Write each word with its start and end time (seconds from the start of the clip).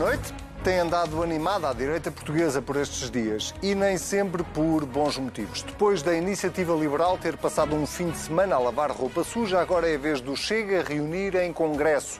noite. 0.00 0.32
Tem 0.64 0.78
andado 0.78 1.22
animada 1.22 1.68
a 1.68 1.74
direita 1.74 2.10
portuguesa 2.10 2.62
por 2.62 2.76
estes 2.76 3.10
dias 3.10 3.54
e 3.62 3.74
nem 3.74 3.98
sempre 3.98 4.42
por 4.42 4.86
bons 4.86 5.18
motivos. 5.18 5.62
Depois 5.62 6.02
da 6.02 6.14
iniciativa 6.14 6.74
liberal 6.74 7.18
ter 7.18 7.36
passado 7.36 7.74
um 7.74 7.86
fim 7.86 8.10
de 8.10 8.16
semana 8.16 8.56
a 8.56 8.58
lavar 8.58 8.90
roupa 8.90 9.22
suja, 9.22 9.60
agora 9.60 9.90
é 9.90 9.96
a 9.96 9.98
vez 9.98 10.22
do 10.22 10.34
Chega 10.34 10.82
reunir 10.82 11.34
em 11.36 11.52
Congresso. 11.52 12.18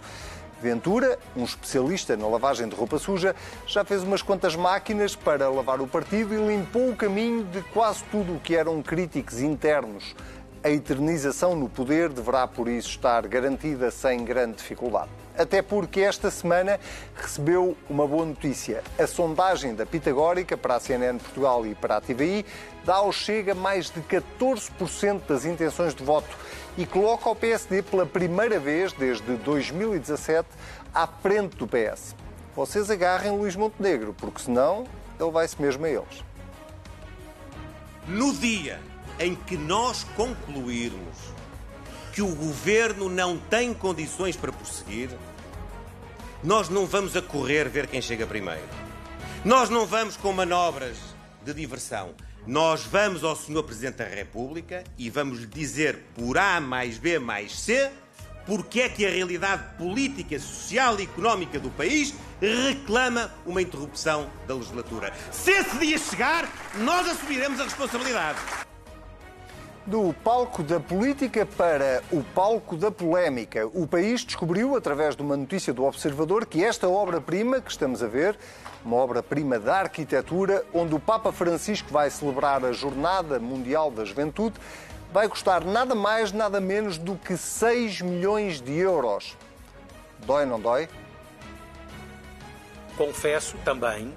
Ventura, 0.61 1.19
um 1.35 1.45
especialista 1.45 2.19
na 2.19 2.29
lavagem 2.29 2.69
de 2.69 2.77
roupa 2.77 2.99
suja, 2.99 3.35
já 3.67 3.83
fez 3.83 4.03
umas 4.03 4.21
quantas 4.21 4.55
máquinas 4.55 5.17
para 5.17 5.49
lavar 5.49 5.81
o 5.81 5.87
partido 5.87 6.35
e 6.35 6.37
limpou 6.37 6.91
o 6.91 6.97
caminho 6.97 7.45
de 7.45 7.63
quase 7.73 8.05
tudo 8.11 8.35
o 8.35 8.41
que 8.41 8.55
eram 8.55 8.83
críticos 8.83 9.41
internos. 9.41 10.15
A 10.63 10.69
eternização 10.69 11.57
no 11.57 11.71
poder 11.71 12.11
deverá, 12.11 12.47
por 12.47 12.69
isso, 12.69 12.91
estar 12.91 13.27
garantida 13.27 13.91
sem 13.91 14.23
grande 14.23 14.59
dificuldade. 14.59 15.09
Até 15.35 15.63
porque 15.63 16.03
esta 16.03 16.31
semana 16.31 16.79
recebeu 17.17 17.75
uma 17.89 18.07
boa 18.07 18.27
notícia. 18.27 18.83
A 18.99 19.07
sondagem 19.07 19.75
da 19.75 19.87
Pitagórica 19.87 20.59
para 20.59 20.75
a 20.77 20.81
CNN 20.81 21.17
Portugal 21.19 21.67
e 21.67 21.75
para 21.75 21.97
a 21.97 22.01
TVI 22.03 22.45
dá 22.85 22.97
ao 22.97 23.11
Chega 23.11 23.55
mais 23.55 23.89
de 23.89 24.03
14% 24.03 25.23
das 25.27 25.47
intenções 25.47 25.95
de 25.95 26.05
voto 26.05 26.37
e 26.77 26.85
coloca 26.85 27.31
o 27.31 27.35
PSD 27.35 27.81
pela 27.81 28.05
primeira 28.05 28.61
vez 28.61 28.93
desde 28.93 29.37
2017 29.37 30.47
à 30.93 31.07
frente 31.07 31.57
do 31.57 31.67
PS. 31.67 32.15
Vocês 32.55 32.91
agarrem 32.91 33.33
Luís 33.33 33.57
Montenegro, 33.57 34.13
porque 34.13 34.43
senão 34.43 34.85
ele 35.19 35.31
vai-se 35.31 35.61
mesmo 35.61 35.87
a 35.87 35.89
eles. 35.89 36.23
No 38.07 38.35
dia 38.35 38.90
em 39.21 39.35
que 39.35 39.57
nós 39.57 40.05
concluirmos 40.17 41.17
que 42.13 42.23
o 42.23 42.35
governo 42.35 43.09
não 43.09 43.37
tem 43.37 43.73
condições 43.75 44.35
para 44.35 44.51
prosseguir, 44.51 45.11
nós 46.43 46.71
não 46.71 46.87
vamos 46.87 47.15
a 47.15 47.23
correr 47.23 47.69
ver 47.69 47.87
quem 47.87 48.01
chega 48.01 48.27
primeiro. 48.27 48.67
Nós 49.45 49.69
não 49.69 49.87
vamos 49.87 50.17
com 50.17 50.33
manobras 50.33 50.97
de 51.45 51.53
diversão. 51.53 52.15
Nós 52.47 52.83
vamos 52.85 53.23
ao 53.23 53.37
Sr. 53.37 53.63
Presidente 53.63 53.97
da 53.97 54.07
República 54.07 54.83
e 54.97 55.11
vamos 55.11 55.41
lhe 55.41 55.47
dizer 55.47 55.99
por 56.15 56.39
A 56.39 56.59
mais 56.59 56.97
B 56.97 57.19
mais 57.19 57.61
C 57.61 57.91
porque 58.47 58.81
é 58.81 58.89
que 58.89 59.07
a 59.07 59.11
realidade 59.11 59.63
política, 59.77 60.39
social 60.41 60.99
e 60.99 61.05
económica 61.05 61.61
do 61.61 61.71
país 61.71 62.15
reclama 62.41 63.31
uma 63.45 63.61
interrupção 63.61 64.31
da 64.49 64.55
legislatura. 64.55 65.13
Se 65.31 65.53
esse 65.53 65.79
dia 65.79 65.99
chegar, 65.99 66.51
nós 66.79 67.07
assumiremos 67.07 67.61
a 67.61 67.65
responsabilidade 67.65 68.41
do 69.87 70.15
palco 70.23 70.63
da 70.63 70.79
política 70.79 71.47
para 71.47 72.03
o 72.13 72.23
palco 72.23 72.77
da 72.77 72.91
polémica. 72.91 73.67
O 73.69 73.87
país 73.87 74.25
descobriu, 74.25 74.77
através 74.77 75.17
de 75.17 75.23
uma 75.23 75.37
notícia 75.37 75.73
do 75.73 75.85
Observador, 75.85 76.47
que 76.47 76.63
esta 76.63 76.89
obra-prima 76.89 77.61
que 77.61 77.71
estamos 77.71 78.03
a 78.03 78.07
ver, 78.07 78.39
uma 78.85 78.97
obra-prima 78.97 79.59
da 79.59 79.79
arquitetura, 79.79 80.65
onde 80.73 80.95
o 80.95 81.01
Papa 81.01 81.33
Francisco 81.33 81.91
vai 81.91 82.11
celebrar 82.11 82.65
a 82.65 82.73
Jornada 82.73 83.39
Mundial 83.39 83.91
da 83.91 84.05
Juventude, 84.05 84.57
vai 85.13 85.29
custar 85.29 85.65
nada 85.65 85.95
mais, 85.95 86.31
nada 86.31 86.61
menos 86.61 86.99
do 86.99 87.17
que 87.17 87.37
6 87.37 88.03
milhões 88.03 88.61
de 88.61 88.77
euros. 88.77 89.37
Dói, 90.25 90.45
não 90.45 90.61
dói? 90.61 90.89
Confesso 92.97 93.57
também 93.65 94.15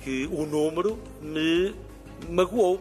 que 0.00 0.26
o 0.26 0.44
número 0.44 0.98
me 1.22 1.74
magoou 2.28 2.80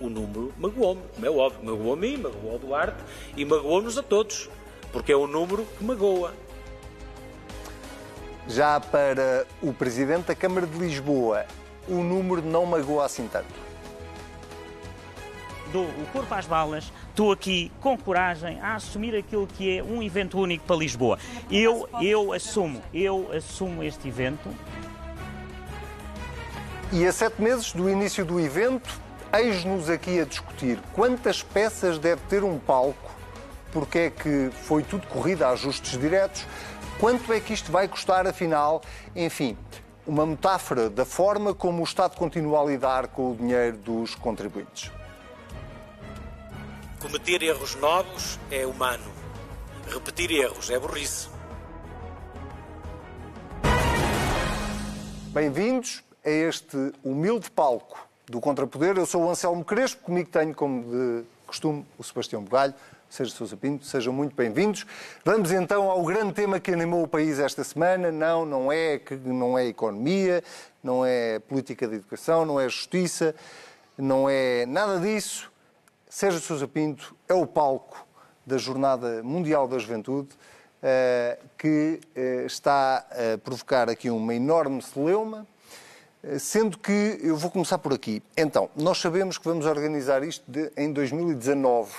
o 0.00 0.08
número 0.08 0.52
magoou-me, 0.58 1.02
como 1.14 1.26
é 1.26 1.30
óbvio. 1.30 1.64
Magoou 1.64 1.92
a 1.92 1.96
mim, 1.96 2.16
magoou 2.16 2.52
ao 2.52 2.58
Duarte 2.58 3.02
e 3.36 3.44
magoou-nos 3.44 3.98
a 3.98 4.02
todos, 4.02 4.48
porque 4.92 5.12
é 5.12 5.16
o 5.16 5.26
número 5.26 5.66
que 5.76 5.84
magoa. 5.84 6.32
Já 8.46 8.80
para 8.80 9.46
o 9.62 9.72
Presidente 9.72 10.26
da 10.26 10.34
Câmara 10.34 10.66
de 10.66 10.78
Lisboa, 10.78 11.44
o 11.86 11.96
número 11.96 12.42
não 12.42 12.64
magoa 12.64 13.04
assim 13.04 13.28
tanto. 13.28 13.68
Dou 15.70 15.84
o 15.84 16.06
corpo 16.12 16.34
às 16.34 16.46
balas, 16.46 16.90
estou 17.10 17.30
aqui 17.30 17.70
com 17.80 17.96
coragem 17.98 18.58
a 18.60 18.76
assumir 18.76 19.14
aquilo 19.14 19.46
que 19.46 19.78
é 19.78 19.82
um 19.82 20.02
evento 20.02 20.38
único 20.38 20.64
para 20.64 20.76
Lisboa. 20.76 21.18
Eu, 21.50 21.86
eu 22.00 22.32
assumo, 22.32 22.80
eu 22.94 23.30
assumo 23.36 23.82
este 23.82 24.08
evento. 24.08 24.48
E 26.90 27.04
a 27.04 27.12
sete 27.12 27.42
meses 27.42 27.70
do 27.74 27.90
início 27.90 28.24
do 28.24 28.40
evento, 28.40 28.88
Eis-nos 29.30 29.90
aqui 29.90 30.18
a 30.20 30.24
discutir 30.24 30.80
quantas 30.94 31.42
peças 31.42 31.98
deve 31.98 32.22
ter 32.30 32.42
um 32.42 32.58
palco, 32.58 33.14
porque 33.70 33.98
é 33.98 34.10
que 34.10 34.50
foi 34.62 34.82
tudo 34.82 35.06
corrido 35.06 35.42
a 35.42 35.50
ajustes 35.50 36.00
diretos, 36.00 36.46
quanto 36.98 37.30
é 37.34 37.38
que 37.38 37.52
isto 37.52 37.70
vai 37.70 37.86
custar 37.86 38.26
afinal, 38.26 38.80
enfim, 39.14 39.56
uma 40.06 40.24
metáfora 40.24 40.88
da 40.88 41.04
forma 41.04 41.54
como 41.54 41.82
o 41.82 41.84
Estado 41.84 42.16
continua 42.16 42.62
a 42.62 42.64
lidar 42.64 43.08
com 43.08 43.32
o 43.32 43.36
dinheiro 43.36 43.76
dos 43.76 44.14
contribuintes. 44.14 44.90
Cometer 46.98 47.42
erros 47.42 47.74
novos 47.74 48.40
é 48.50 48.66
humano. 48.66 49.12
Repetir 49.86 50.30
erros 50.30 50.70
é 50.70 50.78
burrice. 50.78 51.28
Bem-vindos 55.34 56.02
a 56.24 56.30
este 56.30 56.92
humilde 57.04 57.50
palco 57.50 58.07
do 58.28 58.40
Contrapoder. 58.40 58.96
Eu 58.96 59.06
sou 59.06 59.24
o 59.24 59.30
Anselmo 59.30 59.64
Crespo, 59.64 60.02
comigo 60.02 60.28
tenho, 60.30 60.54
como 60.54 60.82
de 60.82 61.24
costume, 61.46 61.84
o 61.96 62.04
Sebastião 62.04 62.42
Bugalho. 62.42 62.74
Seja 63.08 63.30
Sousa 63.30 63.56
Pinto, 63.56 63.86
sejam 63.86 64.12
muito 64.12 64.36
bem-vindos. 64.36 64.84
Vamos 65.24 65.50
então 65.50 65.90
ao 65.90 66.04
grande 66.04 66.34
tema 66.34 66.60
que 66.60 66.70
animou 66.70 67.02
o 67.02 67.08
país 67.08 67.38
esta 67.38 67.64
semana. 67.64 68.12
Não, 68.12 68.44
não 68.44 68.70
é, 68.70 69.00
não 69.24 69.58
é 69.58 69.66
economia, 69.66 70.44
não 70.82 71.06
é 71.06 71.38
política 71.38 71.88
de 71.88 71.94
educação, 71.94 72.44
não 72.44 72.60
é 72.60 72.68
justiça, 72.68 73.34
não 73.96 74.28
é 74.28 74.66
nada 74.66 75.00
disso. 75.00 75.50
Sérgio 76.06 76.40
Sousa 76.40 76.68
Pinto 76.68 77.16
é 77.26 77.32
o 77.32 77.46
palco 77.46 78.06
da 78.44 78.58
Jornada 78.58 79.22
Mundial 79.22 79.66
da 79.66 79.78
Juventude, 79.78 80.28
eh, 80.82 81.38
que 81.56 82.00
eh, 82.14 82.44
está 82.46 83.06
a 83.10 83.38
provocar 83.38 83.88
aqui 83.88 84.10
uma 84.10 84.34
enorme 84.34 84.82
celeuma, 84.82 85.46
Sendo 86.40 86.76
que 86.78 87.20
eu 87.22 87.36
vou 87.36 87.50
começar 87.50 87.78
por 87.78 87.92
aqui. 87.92 88.20
Então, 88.36 88.68
nós 88.74 88.98
sabemos 88.98 89.38
que 89.38 89.44
vamos 89.44 89.66
organizar 89.66 90.24
isto 90.24 90.44
de, 90.50 90.70
em 90.76 90.92
2019. 90.92 91.92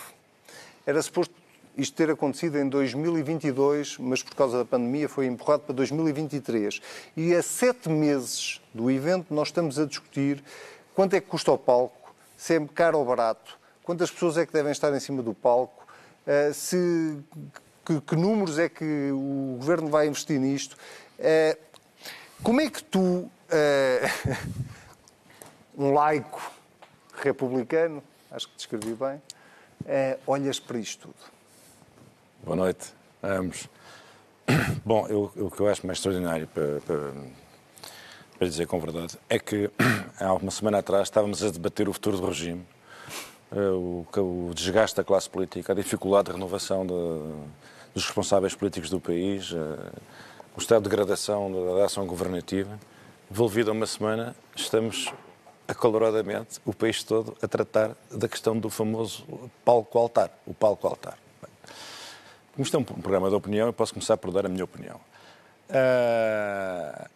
Era 0.85 1.02
suposto 1.02 1.34
isto 1.78 1.96
ter 1.96 2.09
acontecido 2.12 2.58
em 2.58 2.68
2022, 2.68 3.97
mas 4.00 4.22
por 4.22 4.35
causa 4.35 4.58
da 4.58 4.66
pandemia 4.66 5.08
foi 5.08 5.25
empurrado 5.25 5.63
para 5.63 5.74
2023. 5.74 6.81
E 7.16 7.34
a 7.34 7.41
sete 7.41 7.88
meses 7.88 8.59
do 8.74 8.91
evento 8.91 9.34
nós 9.34 9.47
estamos 9.47 9.79
a 9.79 9.85
discutir 9.85 10.44
quanto 10.94 11.16
é 11.16 11.22
que 11.22 11.28
custa 11.28 11.52
o 11.52 11.58
palco, 11.58 12.13
se 12.38 12.56
é 12.56 12.68
caro 12.74 13.00
ou 13.00 13.06
barato, 13.06 13.58
quantas 13.84 14.12
pessoas 14.12 14.38
é 14.38 14.46
que 14.46 14.52
devem 14.52 14.72
estar 14.72 14.94
em 14.94 15.00
cima 15.00 15.24
do 15.24 15.34
palco, 15.34 15.88
eh, 16.28 16.52
se, 16.53 17.18
que, 17.85 18.02
que 18.02 18.16
números 18.16 18.59
é 18.59 18.68
que 18.68 19.09
o 19.12 19.56
governo 19.58 19.88
vai 19.88 20.08
investir 20.08 20.40
nisto. 20.40 20.75
Eh, 21.18 21.58
como 22.44 22.59
é 22.59 22.69
que 22.69 22.84
tu 22.84 23.29
uh, 23.50 24.38
um 25.78 25.94
laico 25.94 26.52
republicano, 27.22 28.04
acho 28.32 28.48
que 28.48 28.56
descrevi 28.56 28.94
bem, 28.94 29.16
uh, 29.16 30.20
olhas 30.28 30.60
para 30.60 30.78
isto 30.78 31.08
tudo? 31.08 31.32
Boa 32.44 32.56
noite 32.56 32.94
a 33.22 33.34
ambos. 33.34 33.68
Bom, 34.86 35.08
eu, 35.08 35.32
o 35.36 35.52
que 35.52 35.59
eu 35.59 35.68
acho 35.68 35.86
mais 35.86 35.98
extraordinário 35.98 36.48
para, 36.48 36.80
para, 36.82 37.12
para, 38.38 38.48
dizer 38.48 38.66
com 38.68 38.80
verdade 38.80 39.18
é 39.30 39.38
que 39.38 39.70
há 40.20 40.34
uma 40.34 40.52
semana 40.52 40.80
atrás 40.80 41.04
estávamos 41.04 41.44
a 41.44 41.50
debater 41.50 41.90
o 41.90 41.94
futuro 41.94 42.18
do 42.18 42.28
regime, 42.28 42.66
uh, 43.52 44.06
o, 44.16 44.47
o, 44.50 44.53
desgaste 44.53 44.96
da 44.96 45.03
classe 45.03 45.29
política, 45.29 45.73
a 45.73 45.76
dificuldade 45.76 46.28
de 46.28 46.34
renovação 46.34 46.85
de, 46.85 46.94
dos 47.94 48.06
responsáveis 48.06 48.56
políticos 48.56 48.90
do 48.90 49.00
país, 49.00 49.52
o 50.56 50.59
estado 50.59 50.84
de 50.84 50.90
degradação 50.90 51.52
da, 51.52 51.79
da 51.79 51.85
ação 51.85 52.06
governativa 52.06 52.79
Devolvido 53.29 53.70
a 53.70 53.73
uma 53.73 53.85
semana, 53.85 54.35
estamos 54.55 55.14
acaloradamente, 55.67 56.59
o 56.66 56.73
país 56.73 57.03
todo, 57.03 57.37
a 57.41 57.47
tratar 57.47 57.91
da 58.09 58.28
questão 58.28 58.58
do 58.58 58.72
famoso 58.72 59.23
palco-altar. 59.64 60.31
O 60.47 60.53
palco-altar. 60.53 61.16
Como 62.53 62.64
isto 62.64 62.76
é 62.76 62.79
um 62.79 62.84
programa 62.84 63.29
de 63.29 63.35
opinião, 63.35 63.67
eu 63.67 63.73
posso 63.73 63.93
começar 63.93 64.17
por 64.17 64.31
dar 64.31 64.47
a 64.47 64.49
minha 64.49 64.64
opinião. 64.64 64.99
Uh, 65.70 67.09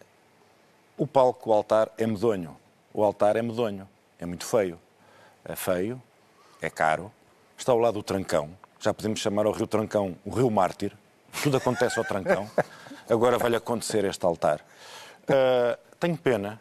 o 0.96 1.04
palco-altar 1.04 1.90
é 1.98 2.06
medonho. 2.06 2.56
O 2.92 3.02
altar 3.02 3.34
é 3.34 3.42
medonho. 3.42 3.88
É 4.20 4.24
muito 4.24 4.46
feio. 4.46 4.78
É 5.44 5.56
feio, 5.56 6.00
é 6.62 6.70
caro, 6.70 7.12
está 7.58 7.72
ao 7.72 7.78
lado 7.78 7.94
do 7.94 8.02
Trancão. 8.02 8.50
Já 8.80 8.94
podemos 8.94 9.20
chamar 9.20 9.46
o 9.46 9.50
Rio 9.50 9.66
Trancão 9.66 10.16
o 10.24 10.30
Rio 10.30 10.50
Mártir. 10.50 10.96
Tudo 11.42 11.56
acontece 11.58 11.98
ao 11.98 12.04
Trancão. 12.04 12.48
Agora 13.10 13.36
vai-lhe 13.36 13.56
acontecer 13.56 14.04
este 14.04 14.24
altar. 14.24 14.60
Uh, 15.24 15.76
tenho 16.04 16.18
pena 16.18 16.60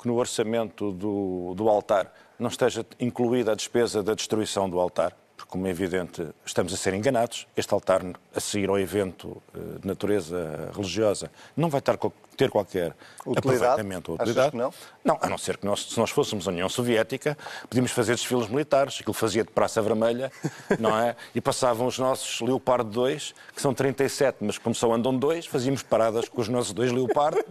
que 0.00 0.06
no 0.06 0.14
orçamento 0.14 0.92
do, 0.92 1.52
do 1.56 1.68
altar 1.68 2.12
não 2.38 2.48
esteja 2.48 2.86
incluída 3.00 3.50
a 3.50 3.54
despesa 3.56 4.04
da 4.04 4.14
destruição 4.14 4.70
do 4.70 4.78
altar. 4.78 5.12
Porque, 5.36 5.50
como 5.50 5.66
é 5.66 5.70
evidente, 5.70 6.26
estamos 6.44 6.72
a 6.72 6.76
ser 6.76 6.94
enganados. 6.94 7.46
Este 7.56 7.72
altar, 7.74 8.02
a 8.34 8.40
seguir 8.40 8.68
ao 8.68 8.78
evento 8.78 9.42
eh, 9.54 9.78
de 9.80 9.86
natureza 9.86 10.70
religiosa, 10.74 11.30
não 11.56 11.68
vai 11.68 11.80
estar, 11.80 11.98
ter 12.36 12.50
qualquer 12.50 12.94
utilidade? 13.26 13.38
aproveitamento 13.38 14.12
ou 14.12 14.16
utilidade. 14.16 14.56
não? 14.56 14.72
Não, 15.04 15.18
a 15.20 15.28
não 15.28 15.38
ser 15.38 15.56
que 15.56 15.66
nós, 15.66 15.90
se 15.90 15.98
nós 15.98 16.10
fôssemos 16.10 16.46
a 16.46 16.50
União 16.50 16.68
Soviética, 16.68 17.36
podíamos 17.68 17.90
fazer 17.90 18.14
desfiles 18.14 18.48
militares, 18.48 18.98
aquilo 19.00 19.14
fazia 19.14 19.42
de 19.42 19.50
Praça 19.50 19.82
Vermelha, 19.82 20.30
não 20.78 20.96
é? 20.98 21.16
E 21.34 21.40
passavam 21.40 21.86
os 21.86 21.98
nossos 21.98 22.40
Leopardo 22.40 22.90
2, 22.90 23.34
que 23.54 23.60
são 23.60 23.74
37, 23.74 24.38
mas 24.40 24.58
como 24.58 24.74
só 24.74 24.92
andam 24.92 25.16
dois, 25.16 25.46
fazíamos 25.46 25.82
paradas 25.82 26.28
com 26.28 26.40
os 26.40 26.48
nossos 26.48 26.72
dois 26.72 26.92
Leopardo. 26.92 27.44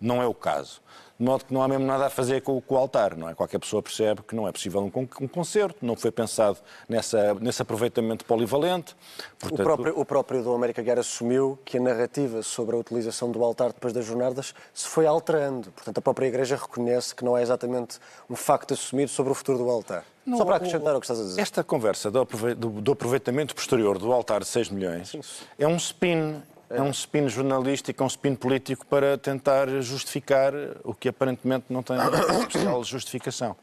Não 0.00 0.22
é 0.22 0.26
o 0.26 0.34
caso. 0.34 0.80
De 1.18 1.24
modo 1.24 1.44
que 1.44 1.52
não 1.52 1.62
há 1.62 1.66
mesmo 1.66 1.84
nada 1.84 2.06
a 2.06 2.10
fazer 2.10 2.42
com, 2.42 2.60
com 2.60 2.74
o 2.76 2.78
altar, 2.78 3.16
não 3.16 3.28
é? 3.28 3.34
Qualquer 3.34 3.58
pessoa 3.58 3.82
percebe 3.82 4.22
que 4.22 4.36
não 4.36 4.46
é 4.46 4.52
possível 4.52 4.80
um, 4.80 5.24
um 5.24 5.26
concerto, 5.26 5.84
não 5.84 5.96
foi 5.96 6.12
pensado 6.12 6.58
nessa, 6.88 7.34
nesse 7.34 7.60
aproveitamento 7.60 8.24
polivalente. 8.24 8.94
Portanto... 9.36 9.60
O, 9.60 9.64
próprio, 9.64 10.00
o 10.00 10.04
próprio 10.04 10.42
Dom 10.44 10.54
América 10.54 10.80
Guerra 10.80 11.00
assumiu 11.00 11.58
que 11.64 11.76
a 11.76 11.80
narrativa 11.80 12.40
sobre 12.42 12.76
a 12.76 12.78
utilização 12.78 13.32
do 13.32 13.42
altar 13.42 13.72
depois 13.72 13.92
das 13.92 14.04
jornadas 14.04 14.54
se 14.72 14.86
foi 14.86 15.06
alterando. 15.06 15.72
Portanto, 15.72 15.98
a 15.98 16.00
própria 16.00 16.26
Igreja 16.26 16.54
reconhece 16.54 17.12
que 17.12 17.24
não 17.24 17.36
é 17.36 17.42
exatamente 17.42 17.98
um 18.30 18.36
facto 18.36 18.74
assumido 18.74 19.10
sobre 19.10 19.32
o 19.32 19.34
futuro 19.34 19.58
do 19.58 19.68
altar. 19.68 20.04
Não, 20.24 20.38
Só 20.38 20.44
para 20.44 20.56
acrescentar 20.56 20.94
o, 20.94 21.00
que 21.00 21.06
estás 21.06 21.18
a 21.18 21.24
dizer. 21.24 21.40
Esta 21.40 21.64
conversa 21.64 22.12
do, 22.12 22.24
do 22.24 22.92
aproveitamento 22.92 23.56
posterior 23.56 23.98
do 23.98 24.12
altar 24.12 24.40
de 24.40 24.46
6 24.46 24.68
milhões 24.68 25.42
é 25.58 25.66
um 25.66 25.76
spin 25.76 26.40
é 26.70 26.82
um 26.82 26.90
spin 26.90 27.28
jornalístico, 27.28 28.02
é 28.02 28.04
um 28.04 28.08
spin 28.08 28.34
político 28.34 28.86
para 28.86 29.16
tentar 29.16 29.68
justificar 29.80 30.52
o 30.84 30.94
que 30.94 31.08
aparentemente 31.08 31.66
não 31.70 31.82
tem 31.82 31.96
especial 32.40 32.84
justificação. 32.84 33.56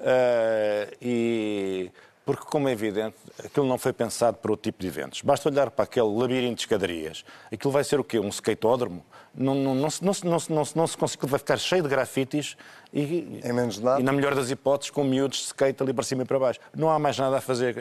Uh, 0.00 0.96
e 1.02 1.90
porque, 2.28 2.44
como 2.44 2.68
é 2.68 2.72
evidente, 2.72 3.16
aquilo 3.42 3.66
não 3.66 3.78
foi 3.78 3.90
pensado 3.90 4.36
para 4.36 4.50
outro 4.50 4.64
tipo 4.64 4.82
de 4.82 4.86
eventos. 4.86 5.22
Basta 5.22 5.48
olhar 5.48 5.70
para 5.70 5.84
aquele 5.84 6.08
labirinto 6.08 6.56
de 6.56 6.60
escadarias. 6.60 7.24
Aquilo 7.50 7.72
vai 7.72 7.82
ser 7.82 7.98
o 7.98 8.04
quê? 8.04 8.18
Um 8.20 8.28
skateódromo? 8.28 9.02
Não, 9.34 9.54
não, 9.54 9.74
não, 9.74 9.88
não, 10.02 10.12
não, 10.24 10.38
não, 10.50 10.62
não 10.74 10.86
se 10.86 10.94
consegue, 10.98 11.26
vai 11.26 11.38
ficar 11.38 11.56
cheio 11.56 11.82
de 11.82 11.88
grafites 11.88 12.54
e, 12.92 13.40
em 13.42 13.52
menos 13.54 13.78
nada. 13.78 13.98
e, 13.98 14.02
na 14.02 14.12
melhor 14.12 14.34
das 14.34 14.50
hipóteses, 14.50 14.90
com 14.90 15.04
miúdos 15.04 15.38
de 15.38 15.44
skate 15.46 15.82
ali 15.82 15.94
para 15.94 16.04
cima 16.04 16.22
e 16.22 16.26
para 16.26 16.38
baixo. 16.38 16.60
Não 16.76 16.90
há 16.90 16.98
mais 16.98 17.16
nada 17.16 17.38
a 17.38 17.40
fazer, 17.40 17.74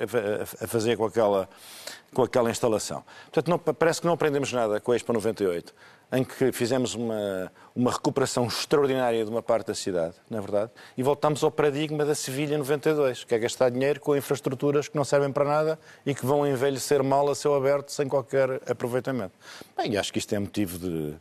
a 0.61 0.65
fazer 0.65 0.95
com, 0.95 1.03
aquela, 1.03 1.50
com 2.13 2.23
aquela 2.23 2.50
instalação. 2.50 3.03
Portanto, 3.25 3.50
não, 3.50 3.59
parece 3.59 4.00
que 4.00 4.07
não 4.07 4.13
aprendemos 4.13 4.53
nada 4.53 4.79
com 4.79 4.93
a 4.93 4.95
Expo 4.95 5.11
98 5.11 5.75
em 6.12 6.24
que 6.24 6.51
fizemos 6.51 6.95
uma, 6.95 7.51
uma 7.75 7.92
recuperação 7.92 8.45
extraordinária 8.48 9.24
de 9.24 9.30
uma 9.30 9.44
parte 9.44 9.68
da 9.68 9.75
cidade, 9.75 10.15
na 10.30 10.38
é 10.38 10.42
verdade, 10.42 10.71
e 10.98 11.04
voltamos 11.04 11.44
ao 11.44 11.51
paradigma 11.51 12.06
da 12.06 12.15
Sevilha 12.15 12.57
92, 12.57 13.24
que 13.25 13.36
é 13.36 13.39
gastar 13.39 13.69
dinheiro 13.69 14.00
com 14.00 14.15
infraestruturas 14.15 14.88
que 14.88 14.95
não 14.95 15.04
servem 15.04 15.31
para 15.31 15.44
nada 15.44 15.80
e 16.06 16.15
que 16.15 16.25
vão 16.25 16.48
envelhecer 16.48 17.04
mal 17.04 17.30
a 17.30 17.36
céu 17.36 17.56
aberto 17.56 17.92
sem 17.92 18.07
qualquer 18.07 18.62
aproveitamento. 18.69 19.33
Bem, 19.75 19.98
acho 19.98 20.13
que 20.13 20.19
isto 20.19 20.33
é 20.33 20.39
motivo 20.39 20.77
de, 20.77 21.15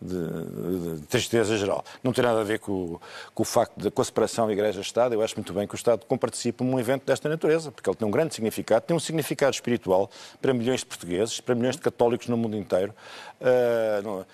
de, 0.00 0.96
de, 1.00 1.06
tristeza 1.06 1.56
geral. 1.56 1.84
Não 2.02 2.12
tem 2.12 2.24
nada 2.24 2.40
a 2.40 2.44
ver 2.44 2.58
com, 2.58 2.98
com 3.34 3.42
o 3.42 3.46
facto 3.46 3.76
de 3.76 3.90
com 3.90 4.02
a 4.02 4.04
separação 4.04 4.50
Igreja-Estado. 4.50 5.14
Eu 5.14 5.22
acho 5.22 5.34
muito 5.36 5.52
bem 5.52 5.66
que 5.66 5.74
o 5.74 5.76
Estado 5.76 6.04
comparticipe 6.06 6.62
num 6.64 6.78
evento 6.78 7.04
desta 7.04 7.28
natureza, 7.28 7.70
porque 7.70 7.88
ele 7.88 7.96
tem 7.96 8.06
um 8.06 8.10
grande 8.10 8.34
significado, 8.34 8.84
tem 8.86 8.96
um 8.96 9.00
significado 9.00 9.54
espiritual 9.54 10.10
para 10.40 10.52
milhões 10.52 10.80
de 10.80 10.86
portugueses, 10.86 11.40
para 11.40 11.54
milhões 11.54 11.76
de 11.76 11.82
católicos 11.82 12.28
no 12.28 12.36
mundo 12.36 12.56
inteiro. 12.56 12.94
Uh, 13.40 14.24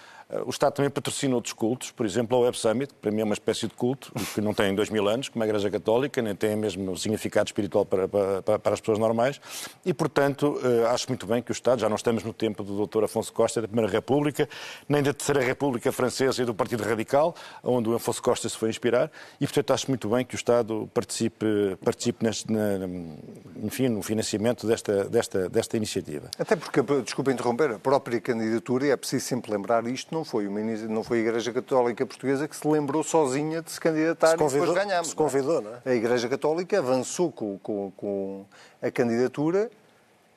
o 0.44 0.50
Estado 0.50 0.74
também 0.74 0.90
patrocina 0.90 1.34
outros 1.34 1.52
cultos, 1.52 1.90
por 1.90 2.04
exemplo, 2.04 2.36
a 2.36 2.40
Web 2.40 2.58
Summit, 2.58 2.92
que 2.92 3.00
para 3.00 3.10
mim 3.10 3.20
é 3.20 3.24
uma 3.24 3.34
espécie 3.34 3.66
de 3.66 3.74
culto, 3.74 4.12
que 4.34 4.40
não 4.40 4.54
tem 4.54 4.74
dois 4.74 4.90
mil 4.90 5.06
anos, 5.08 5.28
como 5.28 5.42
a 5.42 5.46
Igreja 5.46 5.70
Católica, 5.70 6.20
nem 6.22 6.34
tem 6.34 6.56
mesmo 6.56 6.96
significado 6.96 7.48
espiritual 7.48 7.84
para, 7.84 8.08
para, 8.08 8.58
para 8.58 8.74
as 8.74 8.80
pessoas 8.80 8.98
normais, 8.98 9.40
e, 9.84 9.92
portanto, 9.94 10.60
eh, 10.62 10.86
acho 10.88 11.08
muito 11.08 11.26
bem 11.26 11.42
que 11.42 11.50
o 11.50 11.52
Estado, 11.52 11.80
já 11.80 11.88
não 11.88 11.96
estamos 11.96 12.24
no 12.24 12.32
tempo 12.32 12.62
do 12.62 12.86
Dr. 12.86 13.04
Afonso 13.04 13.32
Costa 13.32 13.60
da 13.60 13.68
Primeira 13.68 13.90
República, 13.90 14.48
nem 14.88 15.02
da 15.02 15.12
Terceira 15.12 15.42
República 15.42 15.92
Francesa 15.92 16.42
e 16.42 16.44
do 16.44 16.54
Partido 16.54 16.82
Radical, 16.82 17.34
onde 17.62 17.88
o 17.88 17.94
Afonso 17.94 18.22
Costa 18.22 18.48
se 18.48 18.56
foi 18.56 18.70
inspirar, 18.70 19.10
e, 19.40 19.46
portanto, 19.46 19.72
acho 19.72 19.88
muito 19.88 20.08
bem 20.08 20.24
que 20.24 20.34
o 20.34 20.36
Estado 20.36 20.88
participe, 20.92 21.76
participe 21.84 22.24
neste, 22.24 22.50
na, 22.50 22.60
enfim, 23.62 23.88
no 23.88 24.02
financiamento 24.02 24.66
desta, 24.66 25.04
desta, 25.04 25.48
desta 25.48 25.76
iniciativa. 25.76 26.30
Até 26.38 26.56
porque, 26.56 26.82
desculpa 27.02 27.30
interromper, 27.30 27.72
a 27.72 27.78
própria 27.78 28.20
candidatura, 28.20 28.86
e 28.86 28.90
é 28.90 28.96
preciso 28.96 29.24
sempre 29.24 29.52
lembrar 29.52 29.86
isto, 29.86 30.14
não 30.14 30.23
foi, 30.24 30.46
uma, 30.46 30.60
não 30.60 31.02
foi 31.02 31.18
a 31.18 31.20
Igreja 31.20 31.52
Católica 31.52 32.06
Portuguesa 32.06 32.48
que 32.48 32.56
se 32.56 32.66
lembrou 32.66 33.02
sozinha 33.02 33.62
de 33.62 33.70
se 33.70 33.80
candidatar 33.80 34.30
se 34.30 34.36
convidou, 34.36 34.64
e 34.64 34.68
depois 34.68 34.86
ganhámos. 34.86 35.08
Se 35.08 35.14
convidou, 35.14 35.60
não 35.60 35.70
é? 35.84 35.90
A 35.90 35.94
Igreja 35.94 36.28
Católica 36.28 36.78
avançou 36.78 37.30
com, 37.30 37.58
com, 37.58 37.92
com 37.96 38.44
a 38.82 38.90
candidatura 38.90 39.70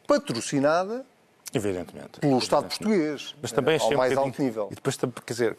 patrocinada 0.06 1.06
Evidentemente. 1.54 2.19
Pelo 2.19 2.38
Estado 2.39 2.68
português. 2.68 3.34
Mas 3.42 3.51
também 3.51 3.80
ao 3.80 3.94
mais 3.94 4.16
um 4.16 4.19
alto 4.19 4.42
nível. 4.42 4.68
E 4.69 4.75
depois, 4.75 4.98
quer 4.98 5.34
dizer, 5.34 5.57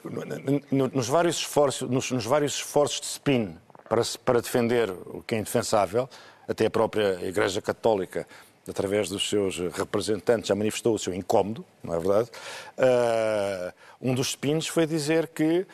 nos 0.70 1.08
vários 1.08 1.36
esforços, 1.36 1.88
nos, 1.88 2.10
nos 2.10 2.26
vários 2.26 2.56
esforços 2.56 3.00
de 3.00 3.06
spin 3.06 3.56
para, 3.88 4.02
para 4.25 4.40
defender 4.40 4.90
o 4.90 5.22
que 5.26 5.34
é 5.34 5.38
indefensável, 5.38 6.08
até 6.46 6.66
a 6.66 6.70
própria 6.70 7.19
Igreja 7.22 7.62
Católica 7.62 8.26
através 8.70 9.08
dos 9.08 9.28
seus 9.28 9.58
representantes, 9.58 10.48
já 10.48 10.54
manifestou 10.54 10.94
o 10.94 10.98
seu 10.98 11.14
incómodo, 11.14 11.64
não 11.82 11.94
é 11.94 11.98
verdade? 11.98 12.30
Uh, 12.76 13.72
um 14.00 14.14
dos 14.14 14.28
spins 14.28 14.66
foi 14.66 14.86
dizer 14.86 15.28
que 15.28 15.60
uh, 15.60 15.66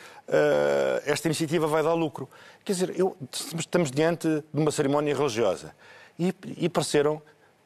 esta 1.05 1.27
iniciativa 1.27 1.67
vai 1.67 1.83
dar 1.83 1.93
lucro. 1.93 2.29
Quer 2.63 2.73
dizer, 2.73 2.93
eu, 2.99 3.15
estamos 3.57 3.91
diante 3.91 4.27
de 4.27 4.59
uma 4.59 4.71
cerimónia 4.71 5.15
religiosa 5.15 5.75
e, 6.17 6.33
e 6.57 6.69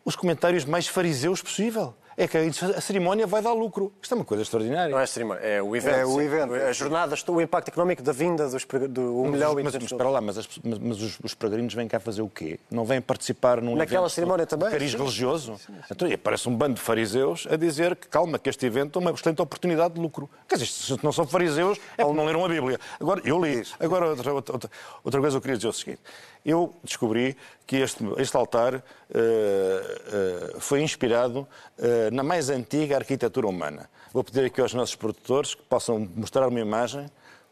os 0.04 0.16
comentários 0.16 0.66
mais 0.66 0.88
fariseus 0.88 1.42
possível 1.42 1.94
é 2.20 2.28
que 2.28 2.38
a 2.38 2.82
cerimónia 2.82 3.26
vai 3.26 3.42
dar 3.42 3.54
lucro. 3.54 3.94
Isto 4.02 4.14
é 4.14 4.16
uma 4.18 4.26
coisa 4.26 4.44
extraordinária. 4.44 4.92
Não 4.92 5.00
é 5.00 5.04
a 5.04 5.08
cerimónia, 5.08 5.42
é 5.42 5.62
o 5.62 5.74
evento. 5.74 5.96
É 5.96 6.06
o 6.06 6.22
evento. 6.22 6.54
As 6.54 6.76
jornadas, 6.76 7.24
o 7.26 7.42
impacto 7.42 7.70
económico 7.70 8.04
da 8.04 8.12
vinda 8.12 8.50
dos, 8.50 8.66
do 8.90 9.02
1 9.02 9.24
um 9.24 9.32
milhão 9.32 9.58
e 9.58 9.64
Mas, 9.64 9.74
mas 9.74 9.84
espera 9.84 10.10
lá, 10.10 10.20
mas, 10.20 10.38
as, 10.38 10.50
mas, 10.62 10.80
mas 10.80 11.02
os, 11.02 11.18
os, 11.24 11.34
peregrinos 11.34 11.74
vêm 11.74 11.88
cá 11.88 11.98
fazer 11.98 12.22
o 12.22 12.28
quê? 12.28 12.60
Não 12.70 12.84
vêm 12.84 13.00
participar 13.00 13.62
num 13.62 13.74
Naquela 13.74 14.02
evento 14.02 14.14
cerimónia 14.14 14.46
de, 14.46 14.50
também? 14.50 14.70
Cariz 14.70 14.94
religioso? 14.94 15.54
Sim, 15.54 15.66
sim, 15.66 15.74
sim. 15.74 15.88
Então, 15.92 16.10
parece 16.22 16.50
um 16.50 16.56
bando 16.56 16.74
de 16.74 16.82
fariseus 16.82 17.48
a 17.50 17.56
dizer 17.56 17.96
que, 17.96 18.10
calma, 18.10 18.38
que 18.38 18.50
este 18.50 18.66
evento 18.66 19.00
é 19.00 19.02
uma 19.02 19.12
excelente 19.12 19.42
oportunidade 19.42 19.94
de 19.94 20.02
lucro. 20.02 20.30
Quer 20.46 20.56
dizer, 20.56 20.68
se 20.68 21.00
não 21.02 21.14
são 21.14 21.26
fariseus, 21.26 21.80
é 21.98 22.04
porque 22.04 22.18
não 22.18 22.26
leram 22.26 22.44
a 22.44 22.50
Bíblia. 22.50 22.78
Agora, 23.00 23.22
eu 23.24 23.42
li. 23.42 23.64
Agora, 23.80 24.10
outra, 24.10 24.34
outra, 24.34 24.72
outra 25.06 25.22
coisa 25.22 25.38
eu 25.38 25.42
queria 25.42 25.56
dizer 25.56 25.68
é 25.68 25.70
o 25.70 25.74
seguinte. 25.74 26.02
Eu 26.46 26.74
descobri 26.84 27.36
que 27.68 27.78
este, 27.78 28.04
este 28.18 28.36
altar 28.38 28.76
uh, 28.76 28.80
uh, 28.80 30.60
foi 30.60 30.82
inspirado 30.82 31.48
uh, 31.78 32.14
na 32.14 32.24
mais 32.24 32.50
antiga 32.50 32.96
arquitetura 32.96 33.48
humana. 33.48 33.90
Vou 34.12 34.24
pedir 34.24 34.46
aqui 34.46 34.62
aos 34.62 34.74
nossos 34.74 34.96
produtores 34.96 35.54
que 35.54 35.62
possam 35.64 36.10
mostrar 36.16 36.48
uma 36.48 36.60
imagem 36.60 37.06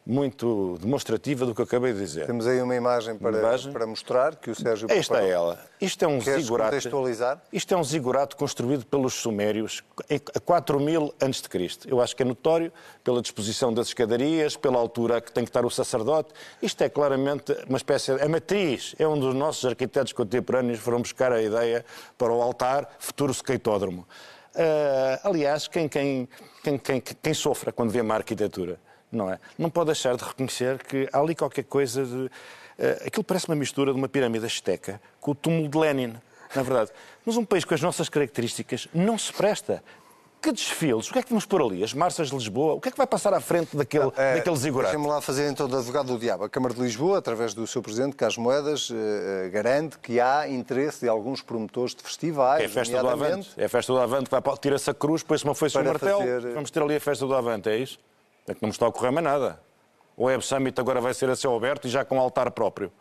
muito 0.08 0.78
demonstrativa 0.80 1.46
do 1.46 1.54
que 1.54 1.60
eu 1.60 1.66
acabei 1.66 1.92
de 1.92 2.00
dizer. 2.00 2.26
Temos 2.26 2.48
aí 2.48 2.62
uma 2.62 2.76
imagem 2.76 3.18
para, 3.18 3.38
imagem. 3.38 3.74
para 3.74 3.86
mostrar 3.86 4.38
que 4.38 4.50
o 4.50 4.56
Sérgio 4.56 4.88
Esta 4.90 5.22
é 5.22 5.32
ela. 5.32 5.60
Isto 5.82 6.06
é 6.06 6.08
um 6.08 6.20
Queres 6.20 6.44
zigurato. 6.44 6.70
contextualizar? 6.72 7.42
Isto 7.52 7.74
é 7.74 7.78
um 7.78 7.84
zigurato 7.84 8.38
construído 8.38 8.86
pelos 8.86 9.16
sumérios 9.16 9.84
a 10.34 10.40
4000 10.40 11.14
a.C. 11.20 11.88
Eu 11.88 12.00
acho 12.00 12.16
que 12.16 12.24
é 12.24 12.26
notório 12.26 12.72
pela 13.04 13.22
disposição 13.22 13.74
das 13.74 13.88
escadarias, 13.88 14.56
pela 14.56 14.78
altura 14.78 15.20
que 15.20 15.30
tem 15.30 15.44
que 15.44 15.50
estar 15.50 15.66
o 15.66 15.70
sacerdote. 15.70 16.34
Isto 16.62 16.84
é 16.86 16.90
claramente 16.90 17.52
uma 17.68 17.78
espécie 17.78 18.16
de... 18.16 18.22
A 18.22 18.30
matriz 18.30 18.96
é 18.98 19.06
um 19.06 19.20
dos 19.20 19.36
nossos 19.36 19.66
arquitetos 19.66 20.14
contemporâneos 20.14 20.80
foram 20.80 21.02
buscar 21.02 21.34
a 21.34 21.42
ideia 21.42 21.84
para 22.18 22.32
o 22.32 22.42
altar 22.42 22.90
futuro 22.98 23.34
skateódromo. 23.34 24.08
Uh, 24.56 25.20
aliás, 25.28 25.68
quem, 25.68 25.90
quem, 25.90 26.30
quem, 26.64 26.78
quem, 26.78 27.02
quem 27.02 27.34
sofra 27.34 27.74
quando 27.74 27.92
vê 27.92 28.00
uma 28.00 28.16
arquitetura 28.16 28.80
não 29.12 29.32
é? 29.32 29.40
Não 29.58 29.70
pode 29.70 29.88
deixar 29.88 30.16
de 30.16 30.24
reconhecer 30.24 30.84
que 30.84 31.08
há 31.12 31.20
ali 31.20 31.36
qualquer 31.36 31.64
coisa 31.64 32.06
de. 32.06 32.14
Uh, 32.14 32.30
aquilo 33.08 33.24
parece 33.24 33.48
uma 33.48 33.56
mistura 33.56 33.92
de 33.92 33.98
uma 33.98 34.08
pirâmide 34.08 34.46
azteca 34.46 35.02
com 35.20 35.32
o 35.32 35.36
túmulo 35.36 35.68
de 35.68 35.78
Lenin, 35.78 36.14
na 36.56 36.62
verdade. 36.62 36.92
Mas 37.26 37.36
um 37.38 37.44
país 37.46 37.66
com 37.66 37.74
as 37.74 37.82
nossas 37.82 38.10
características 38.10 38.88
não 38.94 39.18
se 39.18 39.34
presta. 39.34 39.84
Que 40.40 40.52
desfiles? 40.52 41.10
O 41.10 41.14
que 41.14 41.20
é 41.20 41.24
que 41.24 41.30
vamos 41.30 41.46
pôr 41.46 41.62
ali? 41.64 41.84
As 41.84 41.94
marças 41.94 42.30
de 42.30 42.36
Lisboa? 42.36 42.76
O 42.76 42.80
que 42.80 42.90
é 42.90 42.92
que 42.92 42.98
vai 42.98 43.08
passar 43.08 43.34
à 43.34 43.42
frente 43.42 43.76
daquele, 43.76 44.12
é, 44.16 44.36
daquele 44.36 44.56
zigurate? 44.56 44.92
Deixem-me 44.92 45.12
lá 45.12 45.20
fazer 45.20 45.50
então 45.50 45.68
de 45.68 45.76
advogado 45.76 46.14
do 46.14 46.20
diabo. 46.20 46.44
A 46.44 46.50
Câmara 46.50 46.76
de 46.76 46.80
Lisboa, 46.80 47.18
através 47.18 47.56
do 47.56 47.66
seu 47.66 47.82
presidente, 47.82 48.16
Carlos 48.16 48.38
Moedas, 48.38 48.90
uh, 48.92 48.94
garante 49.52 49.98
que 49.98 50.20
há 50.20 50.48
interesse 50.48 51.02
de 51.02 51.10
alguns 51.10 51.42
promotores 51.42 51.96
de 51.96 52.04
festivais. 52.04 52.62
É 52.62 52.66
a 52.68 52.70
festa 52.70 53.02
do 53.02 53.10
Avante. 53.10 53.50
É 53.58 53.66
a 53.66 53.70
festa 53.70 53.92
do 53.92 54.00
Avante, 54.00 54.30
vai 54.30 54.42
tira-se 54.62 54.90
a 54.90 54.94
cruz, 54.94 55.24
põe-se 55.24 55.44
uma 55.44 55.56
foice 55.56 55.76
no 55.76 55.84
martelo. 55.84 56.20
Fazer... 56.20 56.54
Vamos 56.54 56.70
ter 56.70 56.84
ali 56.84 56.96
a 56.96 57.02
festa 57.02 57.26
do 57.26 57.34
Avante, 57.34 57.70
é 57.70 57.78
isso? 57.78 57.98
É 58.48 58.54
que 58.54 58.62
não 58.62 58.68
me 58.68 58.72
está 58.72 58.86
a 58.86 58.90
ocorrer 58.90 59.12
mais 59.12 59.24
nada. 59.24 59.60
O 60.16 60.26
Web 60.26 60.44
Summit 60.44 60.80
agora 60.80 61.02
vai 61.02 61.14
ser 61.14 61.30
a 61.30 61.36
céu 61.36 61.56
aberto 61.56 61.86
e 61.86 61.90
já 61.90 62.04
com 62.04 62.20
altar 62.20 62.50
próprio. 62.52 62.92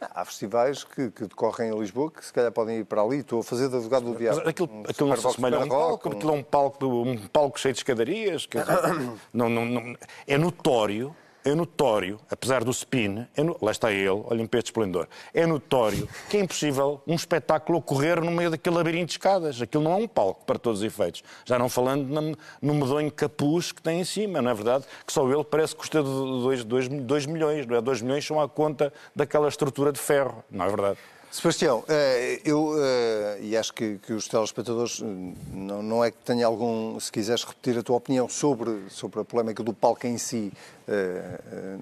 Há 0.00 0.24
festivais 0.24 0.82
que, 0.82 1.10
que, 1.10 1.26
decorrem 1.26 1.70
em 1.70 1.78
Lisboa 1.78 2.10
que 2.10 2.24
se 2.24 2.32
calhar 2.32 2.50
podem 2.50 2.78
ir 2.78 2.84
para 2.84 3.02
ali. 3.02 3.18
Estou 3.18 3.40
a 3.40 3.42
fazer 3.42 3.68
de 3.68 3.76
advogado 3.76 4.04
do 4.04 4.16
diabo. 4.16 4.48
aquilo, 4.48 4.68
um 4.72 4.82
aquilo 4.88 5.08
não 5.10 5.16
se 5.16 5.26
assemelha 5.26 5.58
a 5.58 5.60
um 5.60 5.68
palco, 5.68 6.08
aquilo 6.08 6.30
é 6.30 6.34
um 6.34 6.42
palco, 6.42 6.86
um 6.86 7.26
palco 7.28 7.60
cheio 7.60 7.72
de 7.74 7.80
escadarias. 7.80 8.48
Dizer, 8.48 8.66
não, 9.32 9.48
não, 9.48 9.64
não, 9.64 9.96
é 10.26 10.38
notório 10.38 11.14
é 11.44 11.54
notório, 11.54 12.18
apesar 12.30 12.64
do 12.64 12.70
spin, 12.70 13.26
é 13.36 13.42
no... 13.42 13.56
lá 13.60 13.70
está 13.70 13.90
ele, 13.90 14.08
olhem 14.08 14.46
para 14.46 14.58
este 14.58 14.68
esplendor, 14.68 15.08
é 15.34 15.46
notório 15.46 16.08
que 16.28 16.36
é 16.36 16.40
impossível 16.40 17.00
um 17.06 17.14
espetáculo 17.14 17.78
ocorrer 17.78 18.22
no 18.22 18.30
meio 18.30 18.50
daquele 18.50 18.76
labirinto 18.76 19.06
de 19.06 19.12
escadas. 19.12 19.60
Aquilo 19.60 19.84
não 19.84 19.92
é 19.92 19.96
um 19.96 20.08
palco 20.08 20.44
para 20.44 20.58
todos 20.58 20.80
os 20.80 20.86
efeitos. 20.86 21.22
Já 21.44 21.58
não 21.58 21.68
falando 21.68 22.36
no 22.60 22.74
medonho 22.74 23.10
capuz 23.10 23.72
que 23.72 23.82
tem 23.82 24.00
em 24.00 24.04
cima, 24.04 24.40
não 24.40 24.50
é 24.50 24.54
verdade? 24.54 24.84
Que 25.06 25.12
só 25.12 25.28
ele 25.28 25.44
parece 25.44 25.74
que 25.74 25.80
custa 25.80 26.02
2 26.02 27.26
milhões, 27.26 27.66
não 27.66 27.76
é? 27.76 27.80
2 27.80 28.02
milhões 28.02 28.24
são 28.24 28.40
à 28.40 28.48
conta 28.48 28.92
daquela 29.14 29.48
estrutura 29.48 29.92
de 29.92 29.98
ferro, 29.98 30.44
não 30.50 30.64
é 30.64 30.68
verdade? 30.68 30.98
Sebastião, 31.32 31.82
eh, 31.88 32.42
eu, 32.44 32.74
eh, 32.78 33.38
e 33.40 33.56
acho 33.56 33.72
que, 33.72 33.96
que 34.06 34.12
os 34.12 34.28
telespectadores, 34.28 35.00
eh, 35.00 35.06
não, 35.50 35.82
não, 35.82 36.04
é 36.04 36.10
que 36.10 36.18
tenha 36.18 36.44
algum, 36.44 37.00
se 37.00 37.10
quiseres 37.10 37.42
repetir 37.42 37.78
a 37.78 37.82
tua 37.82 37.96
opinião 37.96 38.28
sobre, 38.28 38.82
sobre 38.90 39.18
a 39.20 39.24
polémica 39.24 39.62
do 39.62 39.72
palco 39.72 40.06
em 40.06 40.18
si, 40.18 40.52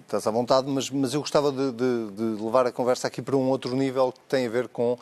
estás 0.02 0.24
à 0.24 0.30
vontade, 0.30 0.70
mas, 0.70 0.88
mas 0.88 1.14
eu 1.14 1.20
gostava 1.20 1.50
de, 1.50 1.72
de, 1.72 2.10
de, 2.12 2.42
levar 2.44 2.64
a 2.64 2.70
conversa 2.70 3.08
aqui 3.08 3.20
para 3.20 3.34
um 3.34 3.48
outro 3.48 3.74
nível 3.74 4.12
que 4.12 4.20
tem 4.28 4.46
a 4.46 4.48
ver 4.48 4.68
com 4.68 4.96